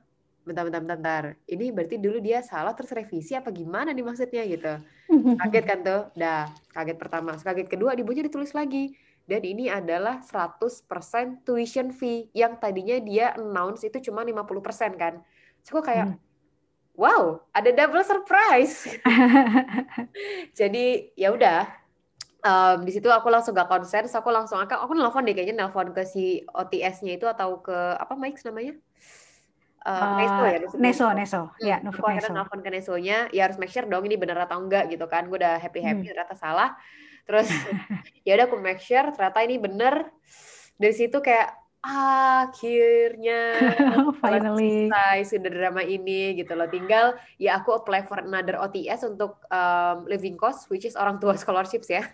bentar 0.49 0.65
bentar 0.65 0.81
bentar, 0.81 0.97
bentar. 0.97 1.23
ini 1.45 1.69
berarti 1.69 2.01
dulu 2.01 2.17
dia 2.17 2.41
salah 2.41 2.73
terus 2.73 2.89
revisi 2.89 3.37
apa 3.37 3.53
gimana 3.53 3.93
nih 3.93 4.01
maksudnya 4.01 4.41
gitu. 4.49 4.73
Kaget 5.39 5.65
kan 5.65 5.79
tuh? 5.85 6.01
Dah 6.17 6.49
kaget 6.73 6.97
pertama. 6.97 7.37
Kaget 7.37 7.69
kedua 7.69 7.93
di 7.93 8.01
bawahnya 8.01 8.25
ditulis 8.25 8.53
lagi. 8.57 8.97
Dan 9.29 9.45
ini 9.45 9.69
adalah 9.69 10.25
100% 10.25 11.45
tuition 11.45 11.93
fee 11.93 12.33
yang 12.33 12.57
tadinya 12.57 12.97
dia 12.97 13.37
announce 13.37 13.85
itu 13.85 14.09
cuma 14.09 14.25
50% 14.25 14.97
kan. 14.97 15.21
Terus 15.61 15.85
kayak 15.85 16.07
Hmm. 16.09 16.17
wow 16.97 17.37
ada 17.53 17.69
double 17.69 18.01
surprise. 18.01 18.89
Jadi 20.59 21.13
ya 21.13 21.29
udah. 21.29 21.69
Um, 22.39 22.87
di 22.87 22.95
situ 22.95 23.11
aku 23.11 23.27
langsung 23.27 23.51
gak 23.51 23.67
konsen, 23.67 24.07
aku 24.07 24.31
langsung 24.31 24.63
aku, 24.63 24.71
aku 24.71 24.95
nelfon 24.95 25.27
deh 25.27 25.35
kayaknya 25.35 25.67
nelfon 25.67 25.91
ke 25.91 26.07
si 26.07 26.39
OTS-nya 26.55 27.19
itu 27.19 27.27
atau 27.27 27.59
ke 27.59 27.75
apa 27.99 28.15
Mike 28.15 28.39
namanya? 28.47 28.79
Uh, 29.79 30.19
Neso 30.19 30.43
ya, 30.43 30.57
Neso, 30.75 31.07
Neso, 31.15 31.41
ya, 31.63 31.79
Hmm, 31.79 31.87
Nufik 31.87 32.03
aku 32.03 32.11
akhirnya 32.11 32.31
nelfon 32.35 32.59
ke 32.59 32.69
Nesonya, 32.69 33.17
ya 33.31 33.47
harus 33.47 33.55
make 33.55 33.71
sure 33.71 33.87
dong 33.87 34.03
ini 34.03 34.19
bener 34.19 34.35
atau 34.35 34.59
enggak 34.59 34.91
gitu 34.91 35.07
kan. 35.07 35.23
Gue 35.31 35.39
udah 35.39 35.55
happy 35.55 35.79
happy 35.79 36.03
Hmm. 36.03 36.11
ternyata 36.11 36.35
salah. 36.35 36.75
Terus 37.23 37.47
ya 38.27 38.35
udah 38.35 38.45
aku 38.51 38.59
make 38.59 38.83
sure 38.83 39.07
ternyata 39.15 39.39
ini 39.39 39.55
bener. 39.55 40.11
Dari 40.75 40.95
situ 40.95 41.23
kayak 41.23 41.55
akhirnya 41.81 43.39
Finally. 44.21 44.91
selesai 44.91 45.17
sudah 45.31 45.49
drama 45.49 45.81
ini 45.81 46.35
gitu 46.35 46.51
loh. 46.53 46.67
Tinggal 46.67 47.15
ya 47.39 47.57
aku 47.57 47.71
apply 47.73 48.03
for 48.03 48.19
another 48.19 48.59
OTS 48.59 49.07
untuk 49.07 49.39
um, 49.47 50.03
living 50.05 50.35
cost 50.35 50.67
which 50.67 50.83
is 50.83 50.93
orang 50.93 51.17
tua 51.17 51.39
scholarships 51.39 51.87
ya. 51.87 52.03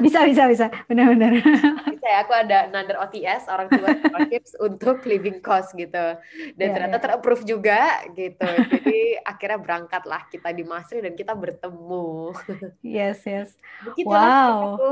Bisa, 0.00 0.24
bisa, 0.24 0.48
bisa. 0.48 0.66
Benar-benar. 0.88 1.36
Bisa 1.84 2.06
ya 2.08 2.24
aku 2.24 2.32
ada 2.32 2.64
another 2.64 2.96
OTS 2.96 3.44
orang 3.46 3.68
tua 3.68 3.92
scholarships 3.92 4.56
untuk 4.66 5.04
living 5.04 5.40
cost 5.40 5.76
gitu. 5.76 6.16
Dan 6.56 6.68
Ya, 6.70 6.72
ternyata 6.72 6.96
ya. 6.96 7.02
terapprove 7.04 7.44
juga 7.44 7.80
gitu. 8.14 8.46
Jadi 8.46 9.20
akhirnya 9.20 9.58
berangkatlah 9.60 10.22
kita 10.28 10.48
di 10.50 10.64
Masri 10.64 11.04
dan 11.04 11.12
kita 11.12 11.36
bertemu. 11.36 12.32
Yes, 12.80 13.20
yes. 13.24 13.52
Begitulah 13.84 14.16
Wow. 14.22 14.56
aku. 14.80 14.88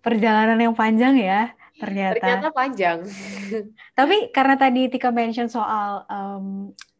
Perjalanan 0.00 0.60
yang 0.60 0.74
panjang 0.76 1.16
ya, 1.16 1.48
ternyata. 1.78 2.20
Ternyata 2.20 2.48
panjang. 2.50 2.98
Tapi 3.98 4.16
karena 4.30 4.54
tadi 4.54 4.86
Tika 4.90 5.10
mention 5.10 5.50
soal, 5.50 6.06
em, 6.06 6.46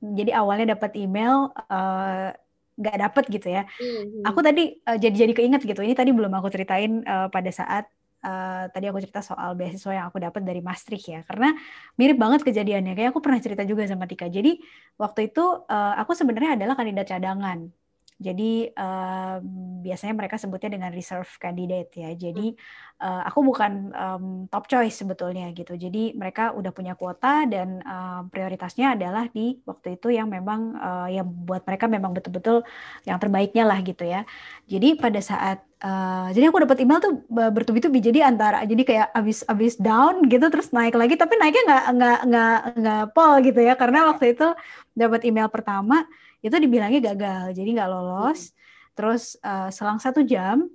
jadi 0.01 0.37
awalnya 0.39 0.75
dapat 0.75 0.95
email, 0.99 1.51
eh, 1.71 2.35
nggak 2.75 2.97
dapet 2.99 3.25
gitu 3.31 3.49
ya. 3.55 3.63
Mhm. 3.79 4.27
Aku 4.27 4.41
tadi 4.43 4.79
eh, 4.79 4.99
jadi 4.99 5.27
jadi 5.27 5.33
keinget 5.33 5.63
gitu. 5.63 5.81
Ini 5.83 5.95
tadi 5.95 6.11
belum 6.11 6.33
aku 6.35 6.51
ceritain 6.51 7.03
eh, 7.07 7.29
pada 7.31 7.51
saat 7.55 7.87
uh, 8.25 8.65
tadi 8.73 8.89
aku 8.89 8.99
cerita 9.05 9.21
soal 9.21 9.53
beasiswa 9.55 9.93
yang 9.93 10.07
aku 10.09 10.19
dapat 10.19 10.43
dari 10.43 10.65
Maastricht 10.65 11.07
ya, 11.07 11.21
karena 11.29 11.53
mirip 12.01 12.17
banget 12.17 12.41
kejadiannya. 12.43 12.97
Kayak 12.97 13.13
aku 13.13 13.21
pernah 13.21 13.39
cerita 13.39 13.63
juga 13.69 13.85
sama 13.85 14.09
Tika. 14.09 14.27
Jadi 14.27 14.59
waktu 14.97 15.31
itu 15.31 15.45
uh, 15.69 15.95
aku 16.01 16.17
sebenarnya 16.17 16.57
adalah 16.57 16.75
kandidat 16.75 17.07
cadangan. 17.13 17.69
Jadi 18.15 18.71
uh, 18.71 19.43
biasanya 19.83 20.15
mereka 20.15 20.39
sebutnya 20.39 20.79
dengan 20.79 20.95
reserve 20.95 21.27
candidate 21.43 21.91
ya. 21.99 22.15
Jadi 22.15 22.55
uh, 23.03 23.23
aku 23.27 23.43
bukan 23.43 23.91
um, 23.91 24.25
top 24.47 24.71
choice 24.71 25.03
sebetulnya 25.03 25.51
gitu. 25.51 25.75
Jadi 25.75 26.15
mereka 26.15 26.55
udah 26.55 26.71
punya 26.71 26.95
kuota 26.95 27.43
dan 27.51 27.83
uh, 27.83 28.23
prioritasnya 28.31 28.95
adalah 28.95 29.27
di 29.35 29.59
waktu 29.67 29.99
itu 29.99 30.15
yang 30.15 30.31
memang 30.31 30.79
uh, 30.79 31.09
ya 31.11 31.27
buat 31.27 31.67
mereka 31.67 31.91
memang 31.91 32.15
betul-betul 32.15 32.63
yang 33.03 33.19
terbaiknya 33.19 33.67
lah 33.67 33.83
gitu 33.83 34.07
ya. 34.07 34.23
Jadi 34.71 34.95
pada 34.95 35.19
saat 35.19 35.67
uh, 35.83 36.31
jadi 36.31 36.55
aku 36.55 36.65
dapat 36.65 36.79
email 36.87 37.03
tuh 37.03 37.21
bertubi-tubi 37.29 37.99
jadi 37.99 38.31
antara 38.31 38.65
jadi 38.65 38.83
kayak 38.87 39.09
abis 39.11 39.43
abis 39.51 39.75
down 39.77 40.25
gitu 40.31 40.47
terus 40.49 40.73
naik 40.73 40.97
lagi 40.97 41.19
tapi 41.19 41.35
naiknya 41.37 41.63
nggak 41.67 41.85
nggak 41.99 42.19
nggak 42.31 42.59
nggak 42.79 43.03
pol 43.13 43.35
gitu 43.45 43.61
ya 43.61 43.75
karena 43.77 44.09
waktu 44.09 44.33
itu 44.33 44.49
dapat 44.97 45.21
email 45.29 45.51
pertama 45.53 46.07
itu 46.45 46.53
dibilangnya 46.61 47.01
gagal 47.01 47.57
jadi 47.57 47.69
nggak 47.81 47.89
lolos. 47.89 48.53
Terus 48.93 49.41
uh, 49.41 49.73
selang 49.73 49.97
satu 49.99 50.21
jam 50.23 50.69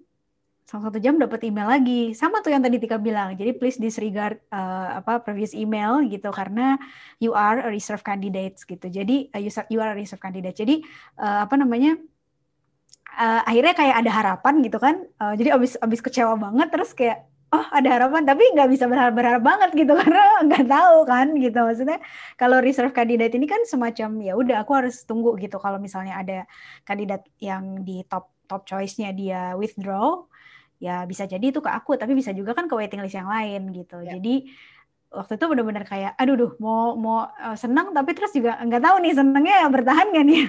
selang 0.69 0.85
satu 0.85 1.01
jam 1.01 1.17
dapat 1.17 1.49
email 1.49 1.65
lagi. 1.65 2.13
Sama 2.13 2.45
tuh 2.45 2.53
yang 2.53 2.61
tadi 2.61 2.77
Tika 2.77 3.01
bilang 3.01 3.33
jadi 3.33 3.57
please 3.57 3.81
disregard 3.81 4.37
uh, 4.53 5.01
apa 5.01 5.21
previous 5.21 5.57
email 5.57 6.01
gitu 6.05 6.29
karena 6.29 6.77
you 7.17 7.33
are 7.33 7.61
a 7.65 7.69
reserve 7.69 8.01
candidate 8.05 8.57
gitu. 8.61 8.85
Jadi 8.85 9.29
uh, 9.33 9.41
you, 9.41 9.49
you 9.69 9.81
are 9.81 9.93
a 9.93 9.97
reserve 9.97 10.21
candidate. 10.21 10.57
Jadi 10.57 10.81
uh, 11.17 11.45
apa 11.45 11.57
namanya 11.57 11.97
uh, 13.17 13.41
akhirnya 13.45 13.73
kayak 13.77 13.95
ada 14.05 14.11
harapan 14.13 14.53
gitu 14.65 14.77
kan. 14.77 15.05
Uh, 15.17 15.33
jadi 15.37 15.57
abis 15.57 15.77
abis 15.81 16.01
kecewa 16.01 16.37
banget 16.37 16.69
terus 16.69 16.93
kayak 16.93 17.28
oh 17.49 17.65
ada 17.73 17.89
harapan 17.89 18.23
tapi 18.25 18.43
nggak 18.53 18.69
bisa 18.69 18.85
berharap 18.85 19.13
berharap 19.17 19.41
banget 19.41 19.69
gitu 19.73 19.93
karena 20.01 20.25
nggak 20.45 20.65
tahu 20.69 20.97
kan 21.05 21.27
gitu 21.37 21.59
maksudnya 21.65 21.99
kalau 22.37 22.61
reserve 22.61 22.93
kandidat 22.93 23.33
ini 23.33 23.49
kan 23.49 23.61
semacam 23.65 24.09
ya 24.21 24.33
udah 24.37 24.61
aku 24.61 24.71
harus 24.77 25.01
tunggu 25.05 25.33
gitu 25.41 25.57
kalau 25.57 25.81
misalnya 25.81 26.21
ada 26.21 26.39
kandidat 26.85 27.25
yang 27.41 27.81
di 27.81 28.05
top 28.05 28.29
top 28.49 28.65
choice-nya 28.65 29.13
dia 29.13 29.53
withdraw 29.57 30.25
ya 30.79 31.03
bisa 31.03 31.27
jadi 31.27 31.43
itu 31.43 31.59
ke 31.59 31.69
aku 31.69 31.99
tapi 31.99 32.15
bisa 32.15 32.31
juga 32.31 32.55
kan 32.55 32.65
ke 32.65 32.73
waiting 32.73 33.03
list 33.03 33.17
yang 33.17 33.27
lain 33.27 33.75
gitu 33.75 33.99
ya. 33.99 34.15
jadi 34.15 34.47
waktu 35.09 35.41
itu 35.41 35.45
benar-benar 35.49 35.83
kayak 35.89 36.13
aduh 36.15 36.37
duh 36.37 36.51
mau 36.61 36.93
mau 36.95 37.27
uh, 37.27 37.57
senang 37.57 37.91
tapi 37.91 38.13
terus 38.13 38.31
juga 38.31 38.55
nggak 38.61 38.81
tahu 38.81 38.95
nih 39.01 39.13
senangnya 39.17 39.65
bertahan 39.67 40.07
gak 40.13 40.25
nih 40.25 40.43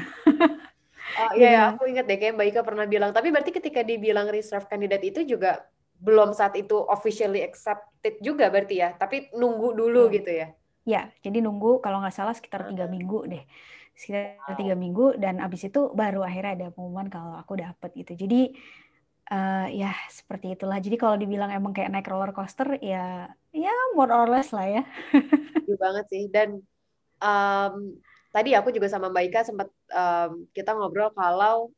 Oh 1.10 1.32
iya, 1.38 1.50
ya, 1.50 1.62
aku 1.74 1.90
ingat 1.90 2.06
deh 2.06 2.22
kayak 2.22 2.38
Mbak 2.38 2.46
Ika 2.54 2.60
pernah 2.62 2.86
bilang. 2.86 3.10
Tapi 3.10 3.34
berarti 3.34 3.50
ketika 3.50 3.82
dibilang 3.82 4.30
reserve 4.30 4.70
kandidat 4.70 5.02
itu 5.02 5.26
juga 5.26 5.66
belum 6.00 6.32
saat 6.32 6.56
itu 6.56 6.80
officially 6.88 7.44
accepted 7.44 8.16
juga 8.24 8.48
berarti 8.48 8.80
ya, 8.80 8.96
tapi 8.96 9.28
nunggu 9.36 9.76
dulu 9.76 10.08
hmm. 10.08 10.12
gitu 10.16 10.30
ya? 10.32 10.48
Ya, 10.88 11.02
jadi 11.20 11.44
nunggu 11.44 11.84
kalau 11.84 12.00
nggak 12.00 12.16
salah 12.16 12.32
sekitar 12.32 12.72
tiga 12.72 12.88
minggu 12.88 13.28
deh, 13.28 13.44
sekitar 13.92 14.56
tiga 14.56 14.74
wow. 14.74 14.80
minggu 14.80 15.06
dan 15.20 15.38
abis 15.44 15.68
itu 15.68 15.92
baru 15.92 16.24
akhirnya 16.24 16.52
ada 16.56 16.66
pengumuman 16.72 17.12
kalau 17.12 17.36
aku 17.36 17.60
dapet 17.60 17.92
gitu. 18.00 18.26
Jadi 18.26 18.56
uh, 19.30 19.68
ya 19.68 19.92
seperti 20.08 20.56
itulah. 20.56 20.80
Jadi 20.80 20.96
kalau 20.96 21.20
dibilang 21.20 21.52
emang 21.52 21.76
kayak 21.76 21.92
naik 21.92 22.08
roller 22.08 22.32
coaster 22.32 22.80
ya, 22.80 23.28
ya 23.52 23.74
more 23.92 24.10
or 24.10 24.26
less 24.26 24.50
lah 24.50 24.66
ya. 24.66 24.82
Iya 25.70 25.76
banget 25.78 26.06
sih. 26.10 26.26
Dan 26.26 26.58
um, 27.22 27.74
tadi 28.34 28.58
aku 28.58 28.74
juga 28.74 28.90
sama 28.90 29.06
Mbak 29.12 29.24
Ika 29.30 29.40
sempat 29.46 29.68
um, 29.94 30.50
kita 30.50 30.74
ngobrol 30.74 31.14
kalau 31.14 31.70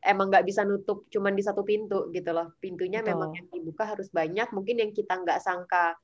emang 0.00 0.32
nggak 0.32 0.48
bisa 0.48 0.64
nutup 0.64 1.04
cuman 1.12 1.36
di 1.36 1.42
satu 1.44 1.60
pintu 1.62 2.08
gitu 2.12 2.30
loh. 2.32 2.52
Pintunya 2.58 3.04
Betul. 3.04 3.10
memang 3.14 3.30
yang 3.36 3.46
dibuka 3.52 3.84
harus 3.84 4.08
banyak. 4.08 4.48
Mungkin 4.52 4.76
yang 4.80 4.90
kita 4.96 5.20
nggak 5.20 5.40
sangka 5.44 5.96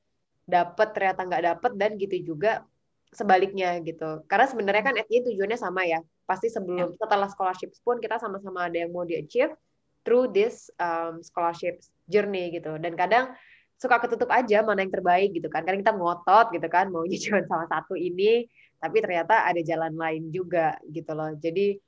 dapet 0.47 0.95
ternyata 0.95 1.21
nggak 1.27 1.43
dapet 1.43 1.71
dan 1.75 1.91
gitu 1.97 2.33
juga 2.33 2.63
sebaliknya 3.11 3.81
gitu. 3.81 4.23
Karena 4.29 4.45
sebenarnya 4.45 4.83
kan 4.85 4.95
SI 5.01 5.17
tujuannya 5.25 5.57
sama 5.57 5.83
ya. 5.89 5.99
Pasti 6.29 6.51
sebelum 6.51 6.93
ya. 6.93 6.97
setelah 6.99 7.27
scholarship 7.31 7.73
pun 7.81 7.97
kita 7.97 8.21
sama-sama 8.21 8.69
ada 8.69 8.77
yang 8.77 8.93
mau 8.93 9.07
di 9.07 9.17
achieve 9.17 9.55
through 10.05 10.29
this 10.31 10.69
um, 10.77 11.19
scholarship 11.25 11.81
journey 12.05 12.53
gitu. 12.53 12.77
Dan 12.77 12.93
kadang 12.93 13.33
suka 13.77 14.01
ketutup 14.01 14.29
aja 14.33 14.65
mana 14.65 14.85
yang 14.85 14.93
terbaik 14.93 15.33
gitu 15.33 15.49
kan. 15.49 15.65
Karena 15.65 15.81
kita 15.81 15.93
ngotot 15.97 16.53
gitu 16.53 16.67
kan 16.69 16.93
maunya 16.93 17.17
cuma 17.25 17.41
salah 17.49 17.67
satu 17.69 17.97
ini, 17.97 18.45
tapi 18.77 19.01
ternyata 19.01 19.45
ada 19.49 19.61
jalan 19.65 19.93
lain 19.97 20.29
juga 20.29 20.77
gitu 20.85 21.11
loh. 21.17 21.33
Jadi 21.37 21.86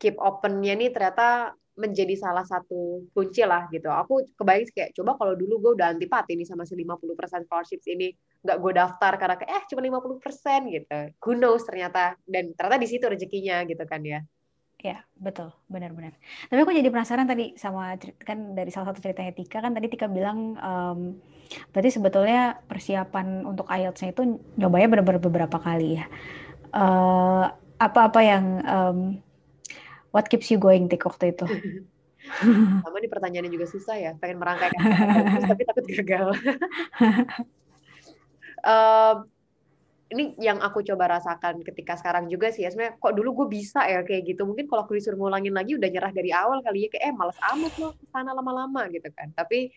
keep 0.00 0.16
open-nya 0.16 0.72
nih 0.80 0.90
ternyata 0.90 1.52
menjadi 1.80 2.12
salah 2.18 2.44
satu 2.44 3.08
kunci 3.16 3.40
lah 3.44 3.68
gitu. 3.72 3.88
Aku 3.88 4.24
kebayang 4.36 4.68
kayak 4.72 4.90
coba 4.92 5.16
kalau 5.16 5.32
dulu 5.32 5.60
gue 5.62 5.72
udah 5.80 5.96
antipati 5.96 6.36
nih 6.36 6.48
sama 6.48 6.68
si 6.68 6.76
50% 6.76 7.46
scholarships 7.48 7.86
ini 7.88 8.12
nggak 8.40 8.58
gue 8.60 8.72
daftar 8.76 9.12
karena 9.16 9.36
kayak 9.40 9.50
eh 9.52 9.64
cuma 9.72 9.80
50% 9.84 10.76
gitu. 10.76 10.98
Who 11.24 11.32
knows 11.36 11.64
ternyata 11.64 12.16
dan 12.28 12.52
ternyata 12.52 12.76
di 12.80 12.88
situ 12.88 13.04
rezekinya 13.08 13.64
gitu 13.64 13.84
kan 13.84 14.00
ya. 14.04 14.20
Ya, 14.80 15.04
betul, 15.12 15.52
benar-benar. 15.68 16.16
Tapi 16.48 16.56
aku 16.64 16.72
jadi 16.72 16.88
penasaran 16.88 17.28
tadi 17.28 17.52
sama 17.60 18.00
kan 18.24 18.56
dari 18.56 18.72
salah 18.72 18.92
satu 18.92 19.04
ceritanya 19.04 19.36
Tika 19.36 19.60
kan 19.60 19.76
tadi 19.76 19.92
Tika 19.92 20.08
bilang 20.08 20.56
um, 20.56 21.20
berarti 21.68 22.00
sebetulnya 22.00 22.56
persiapan 22.64 23.44
untuk 23.44 23.68
IELTS-nya 23.68 24.16
itu 24.16 24.40
nyobanya 24.56 24.88
benar-benar 24.88 25.20
beberapa 25.20 25.60
kali 25.60 26.00
ya. 26.00 26.08
Uh, 26.72 27.52
apa-apa 27.76 28.20
yang 28.24 28.44
um, 28.64 28.98
What 30.10 30.26
keeps 30.26 30.50
you 30.50 30.58
going, 30.58 30.90
Tik, 30.90 31.06
waktu 31.06 31.34
itu? 31.34 31.46
Sama 32.84 32.96
nih 33.00 33.10
pertanyaannya 33.10 33.50
juga 33.50 33.66
susah 33.70 33.96
ya. 33.96 34.12
Pengen 34.18 34.38
merangkai 34.42 34.70
tapi 35.48 35.62
takut 35.64 35.86
gagal. 35.88 36.28
um, 38.66 39.16
ini 40.10 40.34
yang 40.42 40.58
aku 40.58 40.82
coba 40.82 41.18
rasakan 41.18 41.62
ketika 41.62 41.94
sekarang 41.94 42.26
juga 42.26 42.50
sih 42.50 42.66
ya 42.66 42.74
sebenarnya 42.74 42.98
kok 42.98 43.14
dulu 43.14 43.30
gue 43.42 43.62
bisa 43.62 43.86
ya 43.86 44.02
kayak 44.02 44.34
gitu 44.34 44.42
mungkin 44.42 44.66
kalau 44.66 44.82
aku 44.82 44.98
disuruh 44.98 45.14
ngulangin 45.14 45.54
lagi 45.54 45.78
udah 45.78 45.86
nyerah 45.86 46.10
dari 46.10 46.34
awal 46.34 46.58
kali 46.66 46.86
ya 46.86 46.88
kayak 46.90 47.04
eh 47.06 47.14
males 47.14 47.38
amat 47.54 47.74
loh 47.78 47.92
sana 48.10 48.34
lama-lama 48.34 48.90
gitu 48.90 49.06
kan 49.14 49.30
tapi 49.38 49.70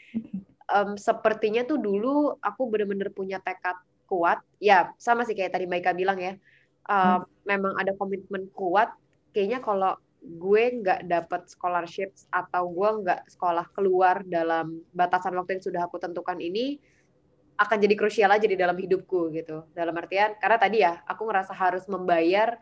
um, 0.73 0.97
sepertinya 0.97 1.61
tuh 1.69 1.77
dulu 1.77 2.33
aku 2.41 2.61
bener-bener 2.65 3.13
punya 3.13 3.37
tekad 3.45 3.77
kuat 4.09 4.41
ya 4.57 4.89
sama 4.97 5.21
sih 5.21 5.37
kayak 5.37 5.53
tadi 5.53 5.69
Maika 5.69 5.93
bilang 5.93 6.17
ya 6.17 6.33
um, 6.89 7.21
hmm. 7.21 7.45
memang 7.45 7.73
ada 7.77 7.93
komitmen 7.93 8.49
kuat 8.57 8.89
kayaknya 9.37 9.61
kalau 9.61 9.93
gue 10.23 10.63
nggak 10.79 11.11
dapat 11.11 11.51
scholarship 11.51 12.15
atau 12.31 12.71
gue 12.71 12.89
nggak 13.03 13.21
sekolah 13.35 13.67
keluar 13.75 14.23
dalam 14.23 14.79
batasan 14.95 15.35
waktu 15.35 15.59
yang 15.59 15.63
sudah 15.67 15.81
aku 15.83 15.99
tentukan 15.99 16.39
ini 16.39 16.79
akan 17.59 17.77
jadi 17.77 17.95
krusial 17.99 18.31
aja 18.31 18.47
di 18.47 18.57
dalam 18.57 18.73
hidupku 18.73 19.29
gitu. 19.35 19.67
Dalam 19.75 19.93
artian 19.99 20.39
karena 20.39 20.57
tadi 20.57 20.77
ya 20.81 21.03
aku 21.05 21.27
ngerasa 21.27 21.53
harus 21.53 21.85
membayar 21.91 22.57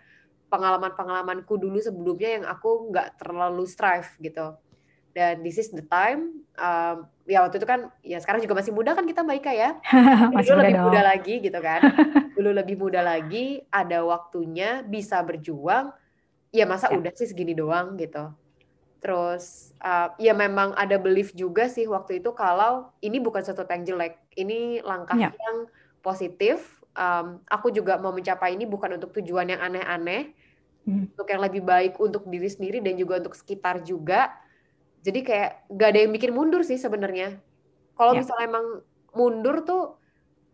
pengalaman-pengalamanku 0.51 1.55
dulu 1.55 1.79
sebelumnya 1.79 2.41
yang 2.41 2.45
aku 2.49 2.91
nggak 2.91 3.21
terlalu 3.21 3.63
strive 3.69 4.09
gitu. 4.19 4.57
Dan 5.11 5.43
this 5.43 5.59
is 5.59 5.71
the 5.71 5.83
time. 5.85 6.43
Um, 6.59 7.07
ya 7.27 7.43
waktu 7.43 7.59
itu 7.59 7.67
kan 7.67 7.91
ya 8.03 8.19
sekarang 8.19 8.43
juga 8.43 8.59
masih 8.59 8.75
muda 8.75 8.95
kan 8.95 9.07
kita 9.07 9.23
Mbak 9.23 9.37
Ika 9.43 9.53
ya. 9.53 9.69
masih 10.35 10.55
dulu 10.55 10.59
lebih 10.65 10.75
dong. 10.75 10.85
muda 10.89 11.01
lagi 11.05 11.33
gitu 11.39 11.59
kan. 11.61 11.81
dulu 12.35 12.49
lebih 12.51 12.75
muda 12.79 13.01
lagi, 13.05 13.63
ada 13.69 14.03
waktunya 14.03 14.81
bisa 14.83 15.21
berjuang 15.23 15.93
ya 16.51 16.67
masa 16.67 16.91
ya. 16.91 16.99
udah 16.99 17.11
sih 17.15 17.27
segini 17.31 17.55
doang 17.55 17.95
gitu. 17.95 18.31
Terus 19.01 19.73
uh, 19.81 20.13
ya 20.21 20.37
memang 20.37 20.77
ada 20.77 21.01
belief 21.01 21.33
juga 21.33 21.65
sih 21.65 21.89
waktu 21.89 22.21
itu 22.21 22.29
kalau 22.37 22.93
ini 23.01 23.17
bukan 23.17 23.41
sesuatu 23.41 23.71
yang 23.73 23.83
jelek, 23.87 24.21
ini 24.37 24.83
langkah 24.85 25.17
ya. 25.17 25.33
yang 25.33 25.65
positif. 26.05 26.77
Um, 26.91 27.39
aku 27.47 27.71
juga 27.71 27.95
mau 27.97 28.11
mencapai 28.11 28.53
ini 28.53 28.67
bukan 28.67 28.99
untuk 28.99 29.15
tujuan 29.15 29.47
yang 29.47 29.63
aneh-aneh, 29.63 30.35
hmm. 30.85 31.15
untuk 31.15 31.27
yang 31.31 31.41
lebih 31.41 31.63
baik 31.63 31.97
untuk 31.97 32.27
diri 32.27 32.51
sendiri 32.51 32.77
dan 32.83 32.93
juga 32.99 33.17
untuk 33.23 33.33
sekitar 33.33 33.81
juga. 33.81 34.29
Jadi 35.01 35.25
kayak 35.25 35.65
gak 35.71 35.89
ada 35.97 35.99
yang 36.05 36.11
bikin 36.13 36.29
mundur 36.35 36.61
sih 36.61 36.77
sebenarnya. 36.77 37.41
Kalau 37.97 38.13
ya. 38.13 38.21
misalnya 38.21 38.45
emang 38.45 38.65
mundur 39.17 39.65
tuh 39.65 39.97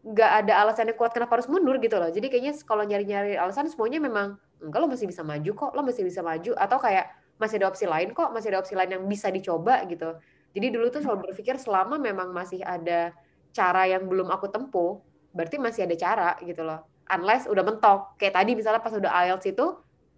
gak 0.07 0.45
ada 0.45 0.63
alasannya 0.63 0.95
kuat 0.95 1.12
kenapa 1.12 1.36
harus 1.41 1.51
mundur 1.51 1.83
gitu 1.83 1.99
loh. 1.99 2.07
Jadi 2.07 2.31
kayaknya 2.31 2.53
kalau 2.63 2.88
nyari-nyari 2.88 3.36
alasan 3.36 3.67
semuanya 3.67 3.99
memang 3.99 4.39
enggak 4.63 4.79
lo 4.81 4.87
masih 4.89 5.07
bisa 5.09 5.21
maju 5.21 5.51
kok 5.53 5.71
lo 5.73 5.81
masih 5.85 6.03
bisa 6.05 6.21
maju. 6.25 6.51
Atau 6.57 6.77
kayak 6.81 7.05
masih 7.37 7.61
ada 7.61 7.67
opsi 7.69 7.85
lain 7.85 8.11
kok 8.17 8.29
masih 8.33 8.49
ada 8.53 8.59
opsi 8.61 8.73
lain 8.73 8.91
yang 8.97 9.03
bisa 9.05 9.29
dicoba 9.29 9.85
gitu. 9.85 10.17
Jadi 10.57 10.67
dulu 10.73 10.89
tuh 10.89 11.05
selalu 11.05 11.29
berpikir 11.29 11.61
selama 11.61 12.01
memang 12.01 12.33
masih 12.33 12.65
ada 12.65 13.13
cara 13.53 13.85
yang 13.85 14.09
belum 14.09 14.29
aku 14.33 14.49
tempuh 14.49 15.01
berarti 15.33 15.61
masih 15.61 15.85
ada 15.85 15.95
cara 15.95 16.29
gitu 16.41 16.65
loh. 16.65 16.81
Unless 17.07 17.45
udah 17.47 17.63
mentok. 17.63 18.17
Kayak 18.17 18.41
tadi 18.41 18.51
misalnya 18.57 18.81
pas 18.81 18.93
udah 18.93 19.11
IELTS 19.25 19.53
itu 19.53 19.65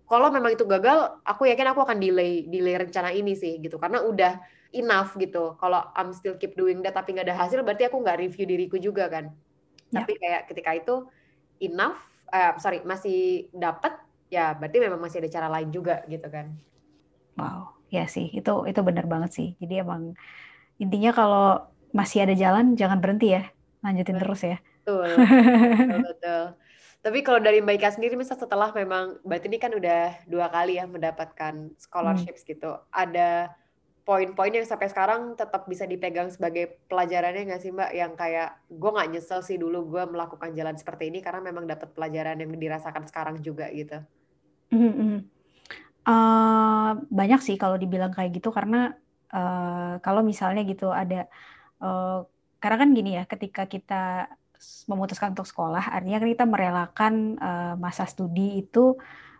kalau 0.09 0.33
memang 0.33 0.57
itu 0.57 0.65
gagal 0.65 1.21
aku 1.21 1.45
yakin 1.45 1.69
aku 1.69 1.85
akan 1.85 2.01
delay 2.01 2.47
delay 2.47 2.79
rencana 2.79 3.11
ini 3.11 3.35
sih 3.35 3.59
gitu. 3.59 3.75
Karena 3.75 4.01
udah 4.01 4.39
enough 4.71 5.13
gitu. 5.19 5.59
Kalau 5.59 5.91
I'm 5.93 6.15
still 6.15 6.39
keep 6.39 6.55
doing 6.55 6.79
that 6.87 6.95
tapi 6.95 7.13
nggak 7.13 7.27
ada 7.27 7.35
hasil 7.35 7.61
berarti 7.61 7.91
aku 7.91 7.99
nggak 7.99 8.17
review 8.23 8.45
diriku 8.47 8.79
juga 8.79 9.11
kan. 9.11 9.29
Ya. 9.89 10.05
tapi 10.05 10.21
kayak 10.21 10.41
ketika 10.45 10.71
itu 10.77 10.95
enough 11.65 11.97
uh, 12.29 12.53
sorry 12.61 12.85
masih 12.85 13.49
dapat 13.49 13.97
ya 14.29 14.53
berarti 14.53 14.77
memang 14.77 15.01
masih 15.01 15.25
ada 15.25 15.29
cara 15.29 15.47
lain 15.49 15.69
juga 15.73 16.05
gitu 16.05 16.25
kan. 16.29 16.53
Wow, 17.35 17.73
ya 17.89 18.05
sih 18.05 18.29
itu 18.33 18.53
itu 18.69 18.79
benar 18.85 19.05
banget 19.09 19.31
sih. 19.33 19.49
Jadi 19.57 19.81
emang 19.81 20.13
intinya 20.79 21.11
kalau 21.11 21.47
masih 21.91 22.23
ada 22.23 22.37
jalan, 22.37 22.77
jangan 22.77 23.01
berhenti 23.01 23.33
ya, 23.33 23.49
lanjutin 23.81 24.15
betul. 24.17 24.23
terus 24.23 24.41
ya. 24.45 24.57
Betul, 24.85 25.09
betul, 25.73 25.99
betul. 26.05 26.43
Tapi 26.99 27.19
kalau 27.23 27.39
dari 27.39 27.63
Mbak 27.63 27.75
Ika 27.79 27.89
sendiri, 27.95 28.19
misal 28.19 28.35
setelah 28.35 28.75
memang, 28.75 29.23
berarti 29.23 29.47
ini 29.47 29.55
kan 29.55 29.71
udah 29.71 30.19
dua 30.27 30.51
kali 30.51 30.75
ya 30.75 30.83
mendapatkan 30.83 31.71
scholarships 31.79 32.43
hmm. 32.43 32.49
gitu. 32.51 32.71
Ada 32.91 33.55
poin-poin 34.03 34.51
yang 34.51 34.67
sampai 34.67 34.91
sekarang 34.91 35.37
tetap 35.39 35.63
bisa 35.69 35.87
dipegang 35.87 36.27
sebagai 36.27 36.81
pelajarannya 36.91 37.47
nggak 37.47 37.61
sih 37.63 37.71
Mbak? 37.71 37.91
Yang 37.95 38.11
kayak 38.19 38.49
gue 38.67 38.91
nggak 38.91 39.09
nyesel 39.15 39.39
sih 39.45 39.55
dulu 39.55 39.87
gue 39.87 40.03
melakukan 40.11 40.51
jalan 40.51 40.75
seperti 40.75 41.07
ini 41.07 41.23
karena 41.23 41.39
memang 41.39 41.63
dapat 41.69 41.95
pelajaran 41.95 42.35
yang 42.35 42.51
dirasakan 42.51 43.07
sekarang 43.07 43.39
juga 43.39 43.71
gitu. 43.71 44.03
Mm 44.69 44.91
-hmm. 44.93 45.15
uh, 46.05 46.91
banyak 47.09 47.41
sih 47.41 47.57
kalau 47.57 47.75
dibilang 47.81 48.13
kayak 48.13 48.37
gitu 48.37 48.53
karena 48.53 48.93
uh, 49.33 49.97
kalau 50.05 50.21
misalnya 50.21 50.61
gitu 50.61 50.93
ada 50.93 51.25
uh, 51.81 52.25
karena 52.61 52.77
kan 52.77 52.89
gini 52.93 53.17
ya 53.17 53.23
ketika 53.25 53.65
kita 53.65 54.29
memutuskan 54.91 55.33
untuk 55.33 55.47
sekolah 55.47 55.89
artinya 55.95 56.19
kan 56.21 56.29
kita 56.29 56.45
merelakan 56.45 57.13
uh, 57.39 57.73
masa 57.79 58.05
studi 58.05 58.61
itu 58.61 58.99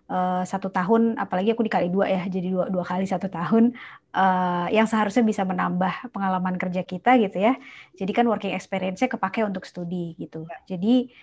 uh, 0.09 0.43
satu 0.43 0.73
tahun, 0.73 1.15
apalagi 1.15 1.53
aku 1.53 1.63
dikali 1.63 1.87
dua 1.93 2.09
ya, 2.09 2.25
jadi 2.25 2.49
dua, 2.49 2.65
dua 2.67 2.83
kali 2.83 3.05
satu 3.05 3.29
tahun, 3.29 3.77
uh, 4.11 4.67
yang 4.73 4.89
seharusnya 4.89 5.23
bisa 5.23 5.45
menambah 5.45 6.11
pengalaman 6.11 6.57
kerja 6.57 6.81
kita 6.83 7.15
gitu 7.21 7.37
ya. 7.39 7.53
Jadi 7.95 8.11
kan 8.11 8.25
working 8.25 8.51
experience-nya 8.57 9.07
kepake 9.07 9.45
untuk 9.45 9.63
studi 9.63 10.17
gitu. 10.17 10.43
Ya. 10.49 10.75
Jadi 10.75 11.13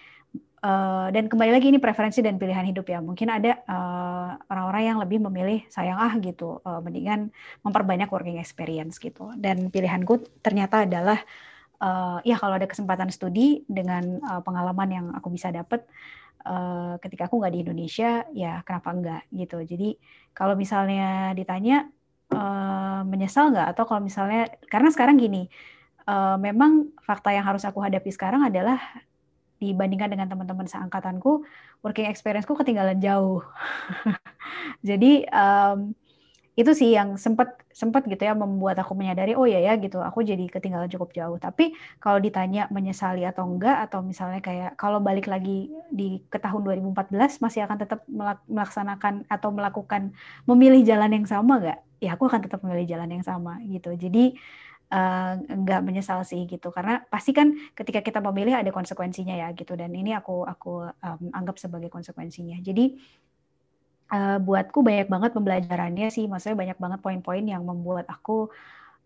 uh, 0.67 1.07
dan 1.15 1.31
kembali 1.31 1.55
lagi 1.55 1.71
ini 1.71 1.79
preferensi 1.79 2.19
dan 2.19 2.43
pilihan 2.43 2.67
hidup 2.67 2.91
ya. 2.91 2.99
Mungkin 2.99 3.31
ada 3.31 3.63
orang-orang 4.51 4.83
uh, 4.83 4.89
yang 4.91 4.99
lebih 4.99 5.19
memilih 5.23 5.63
sayang 5.71 5.99
ah 6.03 6.11
gitu, 6.19 6.59
uh, 6.67 6.83
mendingan 6.83 7.31
memperbanyak 7.63 8.11
working 8.11 8.43
experience 8.43 8.99
gitu. 8.99 9.31
Dan 9.39 9.71
pilihanku 9.71 10.43
ternyata 10.43 10.83
adalah 10.83 11.23
uh, 11.81 12.19
ya 12.27 12.37
kalau 12.37 12.59
ada 12.59 12.67
kesempatan 12.67 13.09
studi 13.15 13.63
dengan 13.71 14.19
uh, 14.27 14.43
pengalaman 14.43 14.89
yang 14.91 15.07
aku 15.15 15.31
bisa 15.33 15.55
dapat 15.55 15.85
uh, 16.47 16.97
ketika 17.03 17.29
aku 17.29 17.43
nggak 17.43 17.55
di 17.55 17.61
Indonesia 17.67 18.25
ya 18.33 18.63
kenapa 18.65 18.89
enggak 18.95 19.23
gitu 19.33 19.59
jadi 19.67 19.99
kalau 20.33 20.55
misalnya 20.55 21.33
ditanya 21.37 21.89
uh, 22.33 23.03
menyesal 23.05 23.53
nggak 23.53 23.77
atau 23.77 23.85
kalau 23.85 24.01
misalnya 24.05 24.49
karena 24.71 24.89
sekarang 24.93 25.17
gini 25.21 25.49
uh, 26.09 26.39
memang 26.41 26.95
fakta 27.03 27.35
yang 27.35 27.45
harus 27.45 27.67
aku 27.67 27.83
hadapi 27.83 28.09
sekarang 28.15 28.47
adalah 28.47 28.81
dibandingkan 29.63 30.13
dengan 30.13 30.29
teman-teman 30.29 30.69
seangkatanku 30.69 31.45
working 31.81 32.09
experienceku 32.09 32.57
ketinggalan 32.57 32.99
jauh. 33.01 33.41
Jadi 34.89 35.25
um, 35.31 35.97
itu 36.57 36.73
sih 36.73 36.97
yang 36.97 37.21
sempat 37.21 37.53
sempat 37.69 38.09
gitu 38.09 38.25
ya 38.25 38.33
membuat 38.33 38.81
aku 38.81 38.97
menyadari 38.97 39.37
oh 39.37 39.45
ya 39.45 39.61
ya 39.61 39.77
gitu 39.77 40.01
aku 40.01 40.25
jadi 40.25 40.49
ketinggalan 40.49 40.89
cukup 40.89 41.13
jauh. 41.13 41.37
Tapi 41.37 41.77
kalau 42.01 42.17
ditanya 42.17 42.65
menyesali 42.73 43.29
atau 43.29 43.45
enggak 43.45 43.85
atau 43.85 44.01
misalnya 44.01 44.41
kayak 44.41 44.73
kalau 44.81 44.97
balik 45.05 45.29
lagi 45.29 45.69
di 45.93 46.25
ke 46.33 46.41
tahun 46.41 46.65
2014 46.65 47.45
masih 47.45 47.69
akan 47.69 47.77
tetap 47.77 48.01
melaksanakan 48.49 49.29
atau 49.29 49.53
melakukan 49.53 50.17
memilih 50.49 50.81
jalan 50.81 51.13
yang 51.13 51.29
sama 51.29 51.61
enggak 51.61 51.81
ya 52.01 52.17
aku 52.17 52.29
akan 52.29 52.41
tetap 52.45 52.61
memilih 52.65 52.87
jalan 52.97 53.09
yang 53.21 53.25
sama 53.25 53.61
gitu. 53.69 53.93
Jadi 53.97 54.37
uh, 54.93 55.35
enggak 55.49 55.81
menyesal 55.83 56.23
sih 56.23 56.45
gitu 56.47 56.71
karena 56.71 57.03
pasti 57.09 57.35
kan 57.35 57.55
ketika 57.75 58.03
kita 58.03 58.19
memilih 58.21 58.59
ada 58.59 58.71
konsekuensinya 58.75 59.35
ya 59.35 59.49
gitu 59.57 59.75
dan 59.75 59.95
ini 59.95 60.13
aku 60.15 60.47
aku 60.47 60.87
um, 60.91 61.23
anggap 61.33 61.57
sebagai 61.59 61.91
konsekuensinya 61.91 62.59
jadi 62.63 62.95
uh, 64.13 64.39
buatku 64.43 64.83
banyak 64.83 65.09
banget 65.11 65.31
pembelajarannya 65.35 66.09
sih, 66.13 66.31
maksudnya 66.31 66.57
banyak 66.59 66.79
banget 66.79 67.01
poin-poin 67.03 67.43
yang 67.43 67.63
membuat 67.67 68.07
aku 68.11 68.51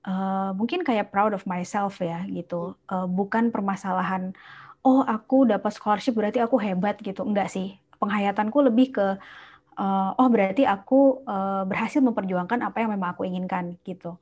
uh, 0.05 0.53
mungkin 0.57 0.85
kayak 0.85 1.12
proud 1.12 1.33
of 1.33 1.45
myself 1.49 2.01
ya 2.01 2.25
gitu. 2.29 2.77
Uh, 2.90 3.09
bukan 3.09 3.49
permasalahan, 3.55 4.37
oh 4.85 5.05
aku 5.05 5.49
dapat 5.49 5.73
scholarship 5.73 6.16
berarti 6.16 6.40
aku 6.43 6.61
hebat 6.61 7.01
gitu, 7.01 7.25
enggak 7.25 7.49
sih. 7.53 7.77
Penghayatanku 8.01 8.59
lebih 8.64 8.97
ke, 8.97 9.07
uh, 9.77 10.11
oh 10.16 10.29
berarti 10.33 10.64
aku 10.64 11.25
uh, 11.25 11.64
berhasil 11.69 12.01
memperjuangkan 12.01 12.64
apa 12.64 12.77
yang 12.85 12.97
memang 12.97 13.16
aku 13.16 13.29
inginkan 13.29 13.77
gitu. 13.85 14.16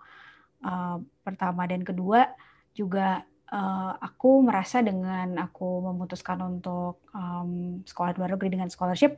Uh, 0.58 0.98
pertama 1.22 1.70
dan 1.70 1.86
kedua 1.86 2.34
juga 2.74 3.22
uh, 3.52 3.92
aku 3.98 4.42
merasa 4.42 4.82
dengan 4.82 5.38
aku 5.38 5.86
memutuskan 5.86 6.38
untuk 6.42 7.02
um, 7.14 7.80
sekolah 7.86 8.18
luar 8.18 8.34
negeri 8.34 8.58
dengan 8.58 8.68
scholarship 8.70 9.16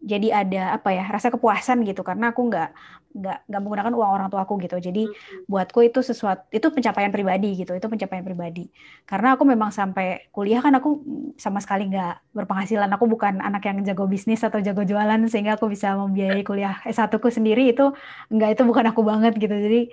jadi 0.00 0.44
ada 0.44 0.62
apa 0.76 0.92
ya 0.92 1.04
rasa 1.08 1.32
kepuasan 1.32 1.82
gitu. 1.88 2.04
Karena 2.04 2.30
aku 2.32 2.46
nggak 2.46 2.68
nggak 3.16 3.38
nggak 3.48 3.60
menggunakan 3.64 3.92
uang 3.96 4.10
orang 4.12 4.28
tua 4.28 4.44
aku 4.44 4.60
gitu. 4.60 4.76
Jadi 4.76 5.08
hmm. 5.08 5.48
buatku 5.48 5.80
itu 5.88 6.04
sesuatu 6.04 6.44
itu 6.52 6.68
pencapaian 6.68 7.08
pribadi 7.08 7.56
gitu 7.56 7.72
itu 7.72 7.86
pencapaian 7.88 8.20
pribadi. 8.20 8.68
Karena 9.08 9.34
aku 9.34 9.48
memang 9.48 9.72
sampai 9.72 10.28
kuliah 10.30 10.60
kan 10.60 10.76
aku 10.76 11.00
sama 11.40 11.64
sekali 11.64 11.88
nggak 11.88 12.36
berpenghasilan. 12.36 12.90
Aku 12.92 13.08
bukan 13.08 13.40
anak 13.40 13.64
yang 13.64 13.80
jago 13.82 14.04
bisnis 14.04 14.44
atau 14.44 14.60
jago 14.60 14.84
jualan 14.84 15.20
sehingga 15.32 15.56
aku 15.56 15.72
bisa 15.72 15.96
membiayai 15.96 16.44
kuliah 16.44 16.76
S1 16.84 17.10
ku 17.16 17.32
sendiri 17.32 17.72
itu 17.72 17.92
nggak 18.28 18.60
itu 18.60 18.62
bukan 18.68 18.84
aku 18.92 19.00
banget 19.02 19.32
gitu. 19.40 19.56
Jadi 19.56 19.88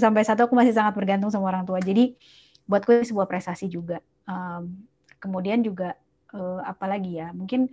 sampai 0.00 0.24
satu 0.24 0.48
aku 0.48 0.56
masih 0.56 0.72
sangat 0.72 0.96
bergantung 0.96 1.28
sama 1.28 1.52
orang 1.52 1.68
tua. 1.68 1.78
Jadi 1.82 2.16
buatku 2.64 2.88
itu 2.96 3.12
sebuah 3.12 3.28
prestasi 3.28 3.68
juga. 3.68 4.00
Um, 4.24 4.88
kemudian 5.20 5.60
juga 5.60 5.94
uh, 6.32 6.60
apalagi 6.64 7.20
ya 7.20 7.30
mungkin 7.30 7.70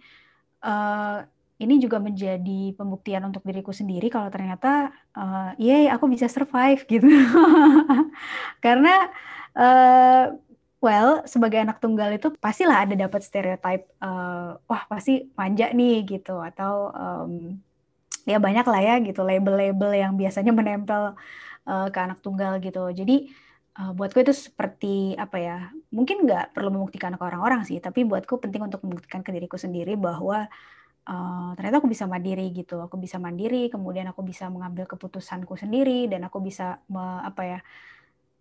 uh, 0.62 1.26
ini 1.60 1.76
juga 1.84 2.00
menjadi 2.00 2.72
pembuktian 2.74 3.28
untuk 3.28 3.44
diriku 3.44 3.76
sendiri 3.76 4.08
kalau 4.08 4.32
ternyata 4.32 4.96
uh, 5.12 5.52
iya 5.60 5.92
aku 5.92 6.08
bisa 6.08 6.32
survive 6.32 6.88
gitu. 6.88 7.04
Karena 8.66 9.12
uh, 9.60 10.32
well 10.80 11.28
sebagai 11.28 11.60
anak 11.60 11.84
tunggal 11.84 12.16
itu 12.16 12.32
pastilah 12.40 12.88
ada 12.88 12.96
dapat 12.96 13.20
stereotip 13.28 13.92
uh, 14.00 14.56
wah 14.72 14.84
pasti 14.88 15.28
manja 15.36 15.68
nih 15.76 16.08
gitu. 16.08 16.40
Atau 16.40 16.96
um, 16.96 17.60
ya 18.24 18.40
banyak 18.40 18.64
lah 18.64 18.80
ya 18.80 18.96
gitu 19.04 19.20
label-label 19.28 19.92
yang 20.00 20.16
biasanya 20.16 20.56
menempel 20.56 21.20
uh, 21.68 21.88
ke 21.92 22.00
anak 22.00 22.24
tunggal 22.24 22.56
gitu. 22.64 22.88
Jadi 22.96 23.36
uh, 23.84 23.92
buatku 23.92 24.24
itu 24.24 24.32
seperti 24.32 25.20
apa 25.20 25.38
ya 25.40 25.58
mungkin 25.92 26.24
nggak 26.24 26.56
perlu 26.56 26.72
membuktikan 26.72 27.20
ke 27.20 27.24
orang-orang 27.24 27.68
sih 27.68 27.84
tapi 27.84 28.08
buatku 28.08 28.40
penting 28.40 28.64
untuk 28.64 28.84
membuktikan 28.84 29.24
ke 29.24 29.32
diriku 29.36 29.56
sendiri 29.60 29.96
bahwa 29.96 30.48
uh, 31.10 31.52
ternyata 31.58 31.82
aku 31.82 31.90
bisa 31.90 32.06
mandiri 32.06 32.54
gitu. 32.54 32.78
Aku 32.86 32.96
bisa 33.02 33.18
mandiri 33.18 33.68
kemudian 33.74 34.06
aku 34.14 34.22
bisa 34.22 34.46
mengambil 34.54 34.86
keputusanku 34.86 35.58
sendiri 35.58 36.06
dan 36.06 36.22
aku 36.30 36.38
bisa 36.40 36.80
me, 36.86 37.26
apa 37.26 37.42
ya 37.44 37.60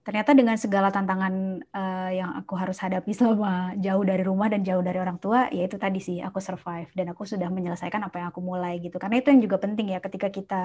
ternyata 0.08 0.32
dengan 0.32 0.56
segala 0.56 0.88
tantangan 0.88 1.60
uh, 1.68 2.10
yang 2.12 2.32
aku 2.40 2.56
harus 2.56 2.80
hadapi 2.80 3.12
selama 3.12 3.76
jauh 3.76 4.00
dari 4.00 4.24
rumah 4.24 4.48
dan 4.48 4.64
jauh 4.64 4.80
dari 4.80 4.96
orang 4.96 5.20
tua 5.20 5.52
ya 5.52 5.68
itu 5.68 5.76
tadi 5.76 6.00
sih 6.00 6.20
aku 6.24 6.40
survive. 6.40 6.88
Dan 6.92 7.12
aku 7.12 7.24
sudah 7.24 7.48
menyelesaikan 7.48 8.04
apa 8.04 8.20
yang 8.20 8.28
aku 8.32 8.40
mulai 8.40 8.80
gitu. 8.80 8.96
Karena 8.96 9.20
itu 9.20 9.28
yang 9.32 9.40
juga 9.44 9.56
penting 9.60 9.92
ya 9.92 10.00
ketika 10.00 10.28
kita 10.32 10.60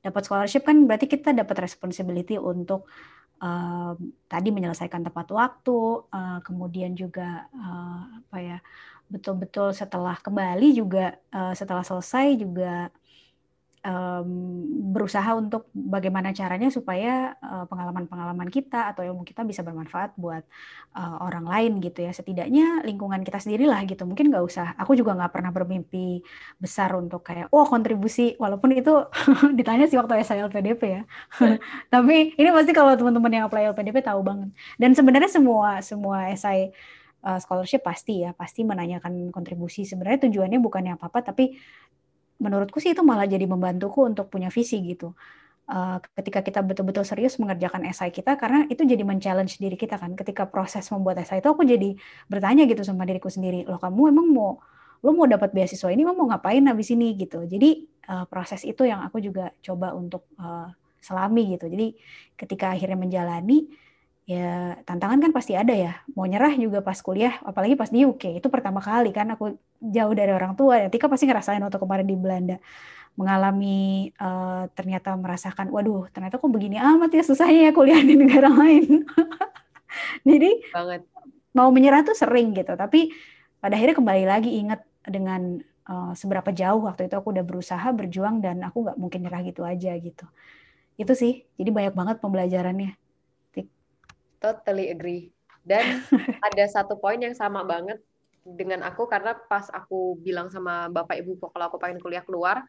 dapat 0.00 0.22
scholarship 0.24 0.64
kan 0.64 0.88
berarti 0.88 1.12
kita 1.12 1.36
dapat 1.36 1.60
responsibility 1.60 2.40
untuk 2.40 2.88
uh, 3.44 3.92
tadi 4.28 4.48
menyelesaikan 4.48 5.04
tepat 5.04 5.28
waktu 5.28 5.78
uh, 6.08 6.40
kemudian 6.40 6.96
juga 6.96 7.48
uh, 7.52 8.24
apa 8.24 8.38
ya 8.40 8.58
betul-betul 9.10 9.74
setelah 9.74 10.16
kembali 10.22 10.68
juga 10.72 11.18
uh, 11.34 11.52
setelah 11.52 11.82
selesai 11.82 12.38
juga 12.38 12.88
um, 13.84 14.28
berusaha 14.92 15.30
untuk 15.36 15.68
bagaimana 15.72 16.32
caranya 16.36 16.68
supaya 16.68 17.34
pengalaman-pengalaman 17.40 18.48
uh, 18.48 18.52
kita 18.52 18.92
atau 18.92 19.02
ilmu 19.04 19.24
kita 19.24 19.44
bisa 19.46 19.64
bermanfaat 19.64 20.16
buat 20.20 20.44
uh, 20.96 21.16
orang 21.24 21.46
lain 21.48 21.72
gitu 21.80 22.04
ya. 22.04 22.12
Setidaknya 22.12 22.84
lingkungan 22.84 23.24
kita 23.24 23.40
sendirilah 23.40 23.80
gitu. 23.88 24.04
Mungkin 24.04 24.28
nggak 24.32 24.44
usah. 24.44 24.76
Aku 24.76 24.92
juga 24.96 25.16
nggak 25.16 25.32
pernah 25.32 25.50
bermimpi 25.52 26.20
besar 26.60 26.92
untuk 26.96 27.24
kayak 27.24 27.48
oh 27.52 27.64
kontribusi. 27.64 28.36
Walaupun 28.36 28.76
itu 28.76 28.92
ditanya 29.58 29.88
sih 29.88 29.96
waktu 29.96 30.20
SILPDP 30.24 30.82
ya. 30.84 31.02
Tapi 31.94 32.36
ini 32.36 32.48
pasti 32.52 32.72
kalau 32.76 32.94
teman-teman 32.96 33.32
yang 33.32 33.44
apply 33.48 33.72
LPDP 33.72 34.04
tahu 34.04 34.20
banget. 34.20 34.50
Dan 34.76 34.92
sebenarnya 34.92 35.30
semua 35.30 35.80
semua 35.80 36.28
esai 36.32 36.72
uh, 37.24 37.38
scholarship 37.40 37.84
pasti 37.84 38.24
ya, 38.24 38.32
pasti 38.36 38.64
menanyakan 38.64 39.32
kontribusi. 39.34 39.84
Sebenarnya 39.88 40.28
tujuannya 40.28 40.58
bukannya 40.60 40.92
apa-apa, 40.96 41.32
tapi 41.32 41.56
menurutku 42.40 42.80
sih 42.80 42.96
itu 42.96 43.04
malah 43.04 43.28
jadi 43.28 43.44
membantuku 43.44 44.00
untuk 44.04 44.32
punya 44.32 44.48
visi 44.48 44.80
gitu. 44.80 45.12
Uh, 45.70 46.02
ketika 46.18 46.42
kita 46.42 46.60
betul-betul 46.66 47.06
serius 47.06 47.38
mengerjakan 47.38 47.86
esai 47.86 48.10
kita, 48.10 48.34
karena 48.34 48.66
itu 48.66 48.82
jadi 48.82 49.06
men-challenge 49.06 49.60
diri 49.62 49.78
kita 49.78 50.00
kan. 50.00 50.18
Ketika 50.18 50.50
proses 50.50 50.88
membuat 50.90 51.22
esai 51.22 51.38
itu 51.38 51.46
aku 51.46 51.62
jadi 51.62 51.94
bertanya 52.26 52.66
gitu 52.66 52.82
sama 52.82 53.06
diriku 53.06 53.30
sendiri, 53.30 53.62
loh 53.68 53.78
kamu 53.78 54.10
emang 54.10 54.26
mau 54.34 54.58
lo 55.00 55.16
mau 55.16 55.24
dapat 55.24 55.56
beasiswa 55.56 55.88
ini 55.88 56.04
mau 56.04 56.28
ngapain 56.28 56.60
habis 56.68 56.92
ini 56.92 57.16
gitu. 57.16 57.44
Jadi 57.48 57.88
uh, 58.12 58.28
proses 58.28 58.68
itu 58.68 58.84
yang 58.84 59.00
aku 59.00 59.16
juga 59.22 59.48
coba 59.64 59.96
untuk 59.96 60.28
uh, 60.36 60.68
selami 61.00 61.56
gitu. 61.56 61.72
Jadi 61.72 61.96
ketika 62.36 62.76
akhirnya 62.76 63.00
menjalani 63.00 63.72
ya 64.30 64.78
tantangan 64.86 65.18
kan 65.18 65.32
pasti 65.34 65.58
ada 65.58 65.74
ya. 65.74 65.92
Mau 66.14 66.22
nyerah 66.22 66.54
juga 66.54 66.78
pas 66.86 66.98
kuliah, 67.02 67.42
apalagi 67.42 67.74
pas 67.74 67.90
di 67.90 68.06
UK. 68.06 68.38
Itu 68.38 68.46
pertama 68.46 68.78
kali 68.78 69.10
kan 69.10 69.26
aku 69.34 69.58
jauh 69.82 70.14
dari 70.14 70.30
orang 70.30 70.54
tua. 70.54 70.86
Ya, 70.86 70.86
Tika 70.86 71.10
pasti 71.10 71.26
ngerasain 71.26 71.58
waktu 71.58 71.78
kemarin 71.82 72.06
di 72.06 72.14
Belanda 72.14 72.56
mengalami 73.18 74.14
uh, 74.22 74.70
ternyata 74.78 75.18
merasakan, 75.18 75.68
waduh 75.74 76.06
ternyata 76.14 76.38
kok 76.38 76.46
begini 76.46 76.78
amat 76.78 77.10
ya 77.10 77.22
susahnya 77.26 77.68
ya 77.68 77.72
kuliah 77.74 77.98
di 77.98 78.14
negara 78.14 78.46
lain. 78.62 79.02
Jadi 80.22 80.50
banget. 80.70 81.02
mau 81.50 81.74
menyerah 81.74 82.06
tuh 82.06 82.14
sering 82.14 82.54
gitu, 82.54 82.78
tapi 82.78 83.10
pada 83.58 83.74
akhirnya 83.74 83.98
kembali 83.98 84.24
lagi 84.30 84.50
ingat 84.62 84.80
dengan 85.02 85.58
uh, 85.90 86.14
seberapa 86.14 86.54
jauh 86.54 86.86
waktu 86.86 87.10
itu 87.10 87.18
aku 87.18 87.34
udah 87.34 87.42
berusaha 87.42 87.88
berjuang 87.90 88.38
dan 88.38 88.62
aku 88.62 88.86
nggak 88.86 88.96
mungkin 88.96 89.26
nyerah 89.26 89.42
gitu 89.42 89.66
aja 89.66 89.90
gitu. 89.98 90.24
Itu 90.94 91.12
sih, 91.18 91.50
jadi 91.58 91.74
banyak 91.74 91.94
banget 91.98 92.16
pembelajarannya. 92.22 92.99
Totally 94.40 94.88
agree. 94.90 95.30
Dan 95.60 96.00
ada 96.48 96.64
satu 96.66 96.96
poin 96.96 97.20
yang 97.20 97.36
sama 97.36 97.62
banget 97.62 98.00
dengan 98.40 98.80
aku 98.82 99.04
karena 99.04 99.36
pas 99.36 99.68
aku 99.68 100.16
bilang 100.16 100.48
sama 100.48 100.88
bapak 100.88 101.20
ibu 101.20 101.36
kalau 101.36 101.68
aku 101.68 101.76
pengen 101.76 102.00
kuliah 102.00 102.24
keluar, 102.24 102.64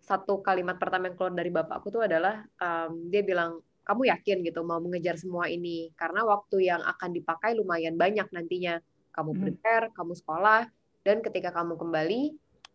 satu 0.00 0.40
kalimat 0.40 0.80
pertama 0.80 1.12
yang 1.12 1.16
keluar 1.18 1.34
dari 1.36 1.50
bapak 1.52 1.82
aku 1.82 1.92
tuh 1.92 2.02
adalah 2.06 2.40
um, 2.56 3.10
dia 3.12 3.20
bilang 3.20 3.60
kamu 3.84 4.08
yakin 4.08 4.46
gitu 4.46 4.62
mau 4.62 4.78
mengejar 4.78 5.18
semua 5.18 5.50
ini 5.50 5.90
karena 5.98 6.24
waktu 6.24 6.70
yang 6.70 6.80
akan 6.80 7.10
dipakai 7.10 7.58
lumayan 7.58 7.98
banyak 7.98 8.26
nantinya 8.32 8.78
kamu 9.10 9.30
hmm. 9.34 9.40
prepare, 9.42 9.86
kamu 9.92 10.12
sekolah 10.14 10.62
dan 11.02 11.20
ketika 11.20 11.50
kamu 11.50 11.74
kembali 11.76 12.22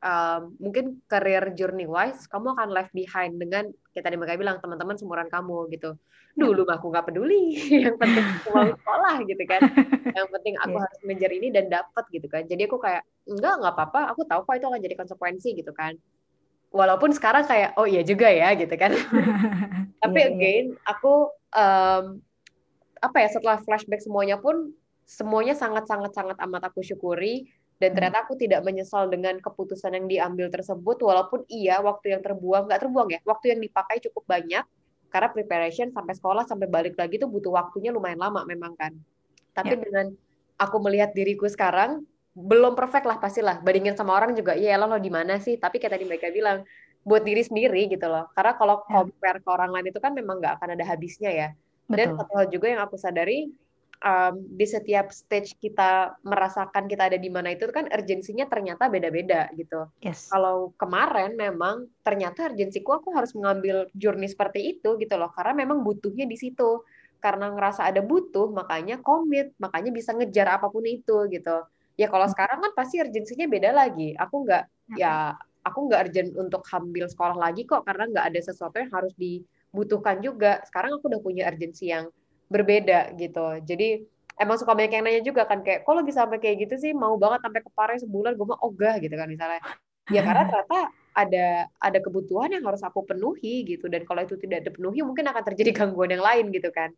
um, 0.03 0.41
mungkin 0.59 0.99
career 1.07 1.55
journey 1.55 1.87
wise 1.87 2.27
kamu 2.27 2.53
akan 2.53 2.69
left 2.73 2.91
behind 2.91 3.39
dengan 3.39 3.71
kita 3.95 4.11
tadi 4.11 4.19
mereka 4.19 4.35
bilang 4.35 4.59
teman-teman 4.59 4.99
seumuran 4.99 5.31
kamu 5.31 5.71
gitu 5.71 5.95
dulu 6.35 6.67
mah 6.67 6.75
aku 6.75 6.91
nggak 6.91 7.05
peduli 7.07 7.55
yang 7.87 7.95
penting 7.95 8.25
mau 8.51 8.67
sekolah 8.75 9.15
gitu 9.23 9.43
kan 9.47 9.61
yang 10.11 10.27
penting 10.27 10.59
aku 10.59 10.75
yeah. 10.75 10.83
harus 10.83 10.97
mengejar 11.07 11.31
ini 11.31 11.47
dan 11.47 11.65
dapat 11.71 12.03
gitu 12.11 12.27
kan 12.27 12.43
jadi 12.43 12.67
aku 12.67 12.77
kayak 12.83 13.07
enggak 13.23 13.55
nggak 13.63 13.73
apa-apa 13.73 14.11
aku 14.11 14.27
tahu 14.27 14.43
kok 14.43 14.55
itu 14.59 14.67
akan 14.67 14.81
jadi 14.83 14.95
konsekuensi 14.99 15.49
gitu 15.55 15.71
kan 15.71 15.95
walaupun 16.75 17.15
sekarang 17.15 17.47
kayak 17.47 17.71
oh 17.79 17.87
iya 17.87 18.03
juga 18.03 18.27
ya 18.27 18.51
gitu 18.59 18.75
kan 18.75 18.91
tapi 20.03 20.19
yeah, 20.19 20.27
iya. 20.27 20.35
again 20.35 20.65
yeah. 20.75 20.91
aku 20.91 21.31
um, 21.55 22.19
apa 22.99 23.17
ya 23.23 23.29
setelah 23.31 23.63
flashback 23.63 24.03
semuanya 24.03 24.35
pun 24.35 24.75
semuanya 25.07 25.55
sangat 25.55 25.87
sangat 25.87 26.11
sangat 26.11 26.35
amat 26.43 26.67
aku 26.67 26.83
syukuri 26.83 27.47
dan 27.75 27.91
hmm. 27.91 27.95
ternyata 27.99 28.17
aku 28.23 28.33
tidak 28.39 28.61
menyesal 28.63 29.11
dengan 29.11 29.35
keputusan 29.43 29.91
yang 29.95 30.07
diambil 30.07 30.47
tersebut 30.47 30.97
walaupun 31.03 31.43
iya 31.51 31.83
waktu 31.83 32.15
yang 32.15 32.21
terbuang 32.23 32.71
nggak 32.71 32.81
terbuang 32.87 33.07
ya 33.11 33.19
waktu 33.27 33.55
yang 33.55 33.59
dipakai 33.59 33.99
cukup 33.99 34.23
banyak 34.27 34.63
karena 35.11 35.29
preparation 35.31 35.91
sampai 35.91 36.13
sekolah 36.15 36.43
sampai 36.47 36.67
balik 36.67 36.95
lagi 36.95 37.19
tuh 37.19 37.27
butuh 37.31 37.55
waktunya 37.55 37.91
lumayan 37.91 38.19
lama 38.19 38.43
memang 38.47 38.75
kan 38.75 38.95
tapi 39.55 39.75
ya. 39.75 39.81
dengan 39.83 40.05
aku 40.59 40.77
melihat 40.83 41.11
diriku 41.11 41.47
sekarang 41.47 42.03
belum 42.35 42.75
perfect 42.75 43.07
lah 43.07 43.15
pastilah 43.15 43.63
bandingin 43.63 43.95
sama 43.95 44.11
orang 44.11 44.35
juga 44.35 44.59
iya 44.59 44.75
lo 44.75 44.91
di 44.99 45.07
mana 45.07 45.39
sih 45.39 45.55
tapi 45.55 45.79
kayak 45.79 45.95
tadi 45.95 46.03
mereka 46.03 46.27
bilang 46.31 46.67
buat 47.07 47.23
diri 47.23 47.43
sendiri 47.43 47.87
gitu 47.87 48.11
loh 48.11 48.27
karena 48.35 48.59
kalau 48.59 48.83
ya. 48.83 49.03
compare 49.03 49.39
ke 49.39 49.49
orang 49.51 49.71
lain 49.71 49.87
itu 49.87 49.99
kan 50.03 50.11
memang 50.11 50.43
nggak 50.43 50.59
akan 50.59 50.75
ada 50.75 50.83
habisnya 50.83 51.31
ya 51.31 51.49
Betul. 51.87 51.95
dan 51.95 52.07
satu 52.19 52.31
hal 52.35 52.45
juga 52.51 52.67
yang 52.75 52.81
aku 52.83 52.99
sadari 52.99 53.55
um, 54.01 54.35
di 54.55 54.65
setiap 54.67 55.13
stage 55.13 55.55
kita 55.59 56.17
merasakan 56.25 56.89
kita 56.89 57.07
ada 57.11 57.17
di 57.19 57.29
mana 57.31 57.53
itu 57.53 57.69
kan 57.71 57.87
urgensinya 57.87 58.49
ternyata 58.49 58.91
beda-beda 58.91 59.47
gitu. 59.55 59.87
Yes. 60.03 60.27
Kalau 60.31 60.73
kemarin 60.75 61.37
memang 61.37 61.87
ternyata 62.01 62.51
urgensiku 62.51 62.99
aku 62.99 63.13
harus 63.15 63.31
mengambil 63.37 63.87
journey 63.95 64.27
seperti 64.27 64.77
itu 64.77 64.99
gitu 64.99 65.15
loh 65.15 65.31
karena 65.31 65.65
memang 65.65 65.85
butuhnya 65.85 66.25
di 66.27 66.37
situ. 66.39 66.83
Karena 67.23 67.49
ngerasa 67.49 67.89
ada 67.89 68.05
butuh 68.05 68.53
makanya 68.53 69.01
komit, 69.01 69.55
makanya 69.57 69.89
bisa 69.89 70.13
ngejar 70.13 70.61
apa 70.61 70.69
pun 70.69 70.85
itu 70.85 71.25
gitu. 71.31 71.65
Ya 71.95 72.11
kalau 72.11 72.27
hmm. 72.27 72.33
sekarang 72.35 72.59
kan 72.61 72.71
pasti 72.75 73.01
urgensinya 73.01 73.47
beda 73.49 73.71
lagi. 73.73 74.13
Aku 74.19 74.45
nggak 74.45 74.63
hmm. 74.67 74.97
ya 74.99 75.33
aku 75.65 75.89
nggak 75.89 76.01
urgent 76.05 76.29
untuk 76.37 76.61
ambil 76.69 77.09
sekolah 77.09 77.33
lagi 77.33 77.65
kok 77.65 77.81
karena 77.87 78.05
nggak 78.13 78.25
ada 78.29 78.39
sesuatu 78.45 78.77
yang 78.77 78.91
harus 78.93 79.13
dibutuhkan 79.17 80.21
juga. 80.21 80.61
Sekarang 80.69 81.01
aku 81.01 81.09
udah 81.09 81.21
punya 81.23 81.43
urgensi 81.49 81.89
yang 81.89 82.05
berbeda 82.49 83.13
gitu. 83.17 83.61
Jadi 83.65 84.05
emang 84.39 84.57
suka 84.59 84.75
banyak 84.75 84.91
yang 84.93 85.03
nanya 85.05 85.21
juga 85.23 85.47
kan 85.47 85.63
kayak, 85.63 85.87
kok 85.87 85.93
lo 85.95 86.01
bisa 86.03 86.27
sampai 86.27 86.39
kayak 86.41 86.67
gitu 86.67 86.75
sih? 86.79 86.91
Mau 86.91 87.15
banget 87.15 87.43
sampai 87.45 87.61
ke 87.63 87.71
Paris 87.71 88.01
sebulan, 88.03 88.35
gue 88.35 88.47
mah 88.47 88.59
ogah 88.61 88.95
gitu 88.99 89.15
kan 89.15 89.27
misalnya. 89.27 89.61
Ya 90.11 90.21
karena 90.21 90.43
ternyata 90.49 90.79
ada 91.15 91.47
ada 91.79 91.99
kebutuhan 92.03 92.51
yang 92.51 92.63
harus 92.67 92.83
aku 92.83 93.07
penuhi 93.07 93.63
gitu 93.63 93.87
dan 93.87 94.03
kalau 94.03 94.27
itu 94.27 94.35
tidak 94.35 94.67
dipenuhi 94.67 94.99
mungkin 94.99 95.31
akan 95.31 95.43
terjadi 95.47 95.71
gangguan 95.83 96.11
yang 96.11 96.23
lain 96.23 96.51
gitu 96.51 96.69
kan. 96.69 96.91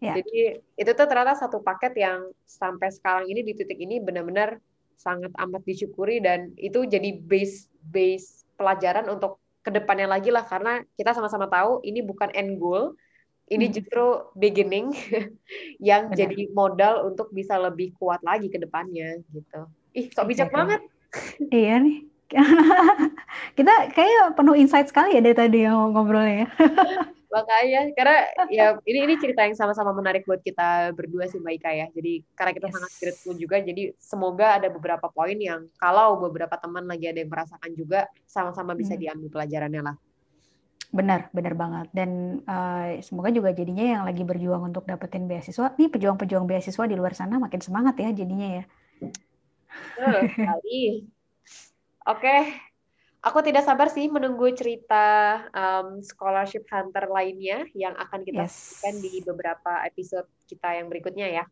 Ya. 0.00 0.16
Jadi 0.16 0.64
itu 0.80 0.90
tuh 0.96 1.06
ternyata 1.06 1.36
satu 1.36 1.60
paket 1.60 1.92
yang 2.00 2.32
sampai 2.48 2.88
sekarang 2.88 3.28
ini 3.28 3.44
di 3.44 3.52
titik 3.52 3.76
ini 3.76 4.00
benar-benar 4.00 4.56
sangat 4.96 5.32
amat 5.36 5.64
disyukuri 5.64 6.20
dan 6.20 6.52
itu 6.56 6.84
jadi 6.88 7.20
base 7.24 7.68
base 7.88 8.48
pelajaran 8.56 9.08
untuk 9.08 9.40
ke 9.60 9.68
depannya 9.72 10.08
lagi 10.08 10.32
lah 10.32 10.44
karena 10.44 10.80
kita 10.96 11.12
sama-sama 11.12 11.48
tahu 11.48 11.84
ini 11.84 12.00
bukan 12.00 12.32
end 12.32 12.56
goal 12.56 12.96
ini 13.50 13.66
hmm. 13.66 13.74
justru 13.74 14.06
beginning 14.38 14.94
yang 15.82 16.08
Benar. 16.08 16.18
jadi 16.24 16.40
modal 16.54 16.94
untuk 17.10 17.34
bisa 17.34 17.58
lebih 17.58 17.92
kuat 17.98 18.22
lagi 18.22 18.46
ke 18.46 18.62
depannya 18.62 19.18
gitu. 19.34 19.66
Ih, 19.98 20.06
sok 20.14 20.30
bijak 20.30 20.54
banget. 20.54 20.80
Iya 21.50 21.82
nih. 21.82 21.98
Kita 23.58 23.90
kayak 23.90 24.38
penuh 24.38 24.54
insight 24.54 24.86
sekali 24.86 25.18
ya 25.18 25.20
dari 25.20 25.34
tadi 25.34 25.66
yang 25.66 25.90
ngobrolnya 25.90 26.46
ya. 26.46 26.48
Makanya, 27.30 27.94
karena 27.94 28.18
ya 28.50 28.66
ini 28.82 29.06
ini 29.06 29.14
cerita 29.22 29.46
yang 29.46 29.54
sama-sama 29.54 29.94
menarik 29.94 30.26
buat 30.26 30.42
kita 30.42 30.90
berdua 30.98 31.30
sih 31.30 31.38
Mbak 31.38 31.54
Ika 31.62 31.70
ya. 31.70 31.86
Jadi 31.94 32.26
karena 32.34 32.50
kita 32.50 32.66
yes. 32.66 32.74
sangat 32.74 32.90
grateful 32.98 33.34
juga, 33.38 33.56
jadi 33.62 33.82
semoga 34.02 34.58
ada 34.58 34.66
beberapa 34.66 35.06
poin 35.14 35.38
yang 35.38 35.70
kalau 35.78 36.18
beberapa 36.18 36.58
teman 36.58 36.90
lagi 36.90 37.06
ada 37.06 37.22
yang 37.22 37.30
merasakan 37.30 37.70
juga, 37.78 38.10
sama-sama 38.26 38.74
bisa 38.74 38.98
hmm. 38.98 39.02
diambil 39.06 39.28
pelajarannya 39.30 39.82
lah. 39.86 39.96
Benar, 40.90 41.30
benar 41.30 41.54
banget. 41.54 41.86
Dan 41.94 42.42
uh, 42.50 42.98
semoga 42.98 43.30
juga 43.30 43.54
jadinya 43.54 43.86
yang 43.86 44.02
lagi 44.02 44.26
berjuang 44.26 44.74
untuk 44.74 44.82
dapetin 44.90 45.30
beasiswa, 45.30 45.74
nih 45.78 45.86
pejuang-pejuang 45.86 46.50
beasiswa 46.50 46.84
di 46.90 46.98
luar 46.98 47.14
sana 47.14 47.38
makin 47.38 47.62
semangat 47.62 47.94
ya 48.02 48.10
jadinya 48.10 48.48
ya. 48.60 48.64
sekali. 50.34 51.06
Oke, 52.10 52.36
aku 53.22 53.38
tidak 53.44 53.62
sabar 53.62 53.86
sih 53.86 54.10
menunggu 54.10 54.50
cerita 54.56 55.38
um, 55.54 56.02
scholarship 56.02 56.66
hunter 56.72 57.06
lainnya 57.06 57.70
yang 57.76 57.94
akan 57.94 58.26
kita 58.26 58.50
yes. 58.50 58.82
di 58.98 59.22
beberapa 59.22 59.84
episode 59.86 60.26
kita 60.50 60.74
yang 60.74 60.90
berikutnya 60.90 61.30
ya. 61.30 61.44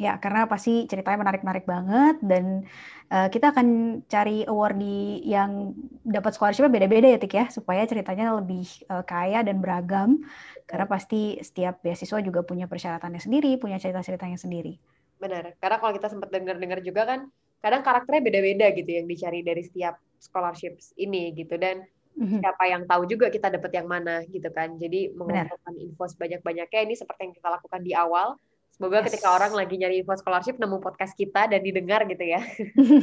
Ya, 0.00 0.16
karena 0.16 0.48
pasti 0.48 0.88
ceritanya 0.88 1.20
menarik-menarik 1.20 1.68
banget 1.68 2.16
dan 2.24 2.64
uh, 3.12 3.28
kita 3.28 3.52
akan 3.52 4.00
cari 4.08 4.48
awardee 4.48 5.20
yang 5.28 5.76
dapat 6.08 6.32
scholarship 6.32 6.72
beda-beda 6.72 7.04
ya 7.04 7.20
Tik 7.20 7.34
ya, 7.36 7.44
supaya 7.52 7.84
ceritanya 7.84 8.32
lebih 8.32 8.64
uh, 8.88 9.04
kaya 9.04 9.44
dan 9.44 9.60
beragam. 9.60 10.24
Karena 10.64 10.88
pasti 10.88 11.36
setiap 11.44 11.84
beasiswa 11.84 12.16
juga 12.24 12.40
punya 12.40 12.64
persyaratannya 12.64 13.20
sendiri, 13.20 13.60
punya 13.60 13.76
cerita-ceritanya 13.76 14.40
sendiri. 14.40 14.80
Benar, 15.20 15.52
karena 15.60 15.76
kalau 15.76 15.92
kita 15.92 16.08
sempat 16.08 16.32
dengar-dengar 16.32 16.80
juga 16.80 17.04
kan, 17.04 17.20
kadang 17.60 17.84
karakternya 17.84 18.24
beda-beda 18.24 18.66
gitu 18.72 18.90
yang 18.96 19.04
dicari 19.04 19.44
dari 19.44 19.60
setiap 19.68 20.00
scholarships 20.16 20.96
ini 20.96 21.36
gitu 21.36 21.60
dan 21.60 21.84
mm-hmm. 22.16 22.40
siapa 22.40 22.64
yang 22.72 22.88
tahu 22.88 23.04
juga 23.04 23.28
kita 23.28 23.52
dapat 23.52 23.68
yang 23.76 23.84
mana 23.84 24.24
gitu 24.32 24.48
kan. 24.48 24.80
Jadi 24.80 25.12
mengumpulkan 25.12 25.76
info 25.76 26.08
sebanyak-banyaknya 26.08 26.80
ini 26.88 26.96
seperti 26.96 27.20
yang 27.28 27.34
kita 27.36 27.48
lakukan 27.52 27.84
di 27.84 27.92
awal 27.92 28.40
Semoga 28.80 29.04
yes. 29.04 29.12
ketika 29.12 29.28
orang 29.36 29.52
lagi 29.52 29.76
nyari 29.76 30.00
info 30.00 30.16
scholarship 30.16 30.56
nemu 30.56 30.80
podcast 30.80 31.12
kita 31.12 31.52
dan 31.52 31.60
didengar 31.60 32.00
gitu 32.08 32.24
ya. 32.24 32.40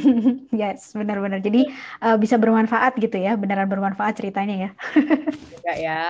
yes, 0.66 0.90
benar-benar. 0.90 1.38
Jadi 1.38 1.70
uh, 2.02 2.18
bisa 2.18 2.34
bermanfaat 2.34 2.98
gitu 2.98 3.14
ya, 3.14 3.38
beneran 3.38 3.70
bermanfaat 3.70 4.18
ceritanya 4.18 4.58
ya. 4.58 4.70
Juga 5.54 5.74
ya. 5.78 6.02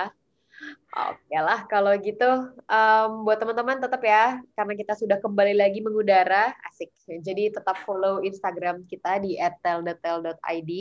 Oke 0.89 1.37
lah, 1.37 1.69
kalau 1.69 1.93
gitu 2.01 2.49
um, 2.65 3.09
buat 3.21 3.37
teman-teman 3.37 3.77
tetap 3.77 4.01
ya, 4.01 4.41
karena 4.57 4.73
kita 4.73 4.97
sudah 4.97 5.21
kembali 5.21 5.53
lagi 5.53 5.85
mengudara, 5.85 6.49
asik. 6.73 6.89
Jadi 7.21 7.53
tetap 7.53 7.77
follow 7.85 8.25
Instagram 8.25 8.89
kita 8.89 9.21
di 9.21 9.37
@tel.tel.id 9.37 10.71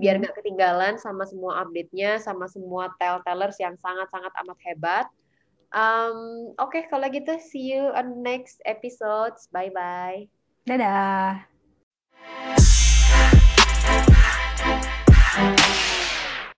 biar 0.00 0.16
hmm. 0.16 0.24
nggak 0.24 0.36
ketinggalan 0.40 0.96
sama 0.96 1.28
semua 1.28 1.60
update-nya, 1.68 2.16
sama 2.16 2.48
semua 2.48 2.88
tell-tellers 2.96 3.60
yang 3.60 3.76
sangat-sangat 3.76 4.32
amat 4.40 4.58
hebat. 4.64 5.06
Um, 5.72 6.52
Oke, 6.60 6.84
okay, 6.84 6.92
kalau 6.92 7.08
gitu 7.08 7.32
see 7.40 7.72
you 7.72 7.88
on 7.96 8.20
next 8.20 8.60
episodes. 8.68 9.48
Bye 9.48 9.72
bye. 9.72 10.28
Dadah. 10.68 11.48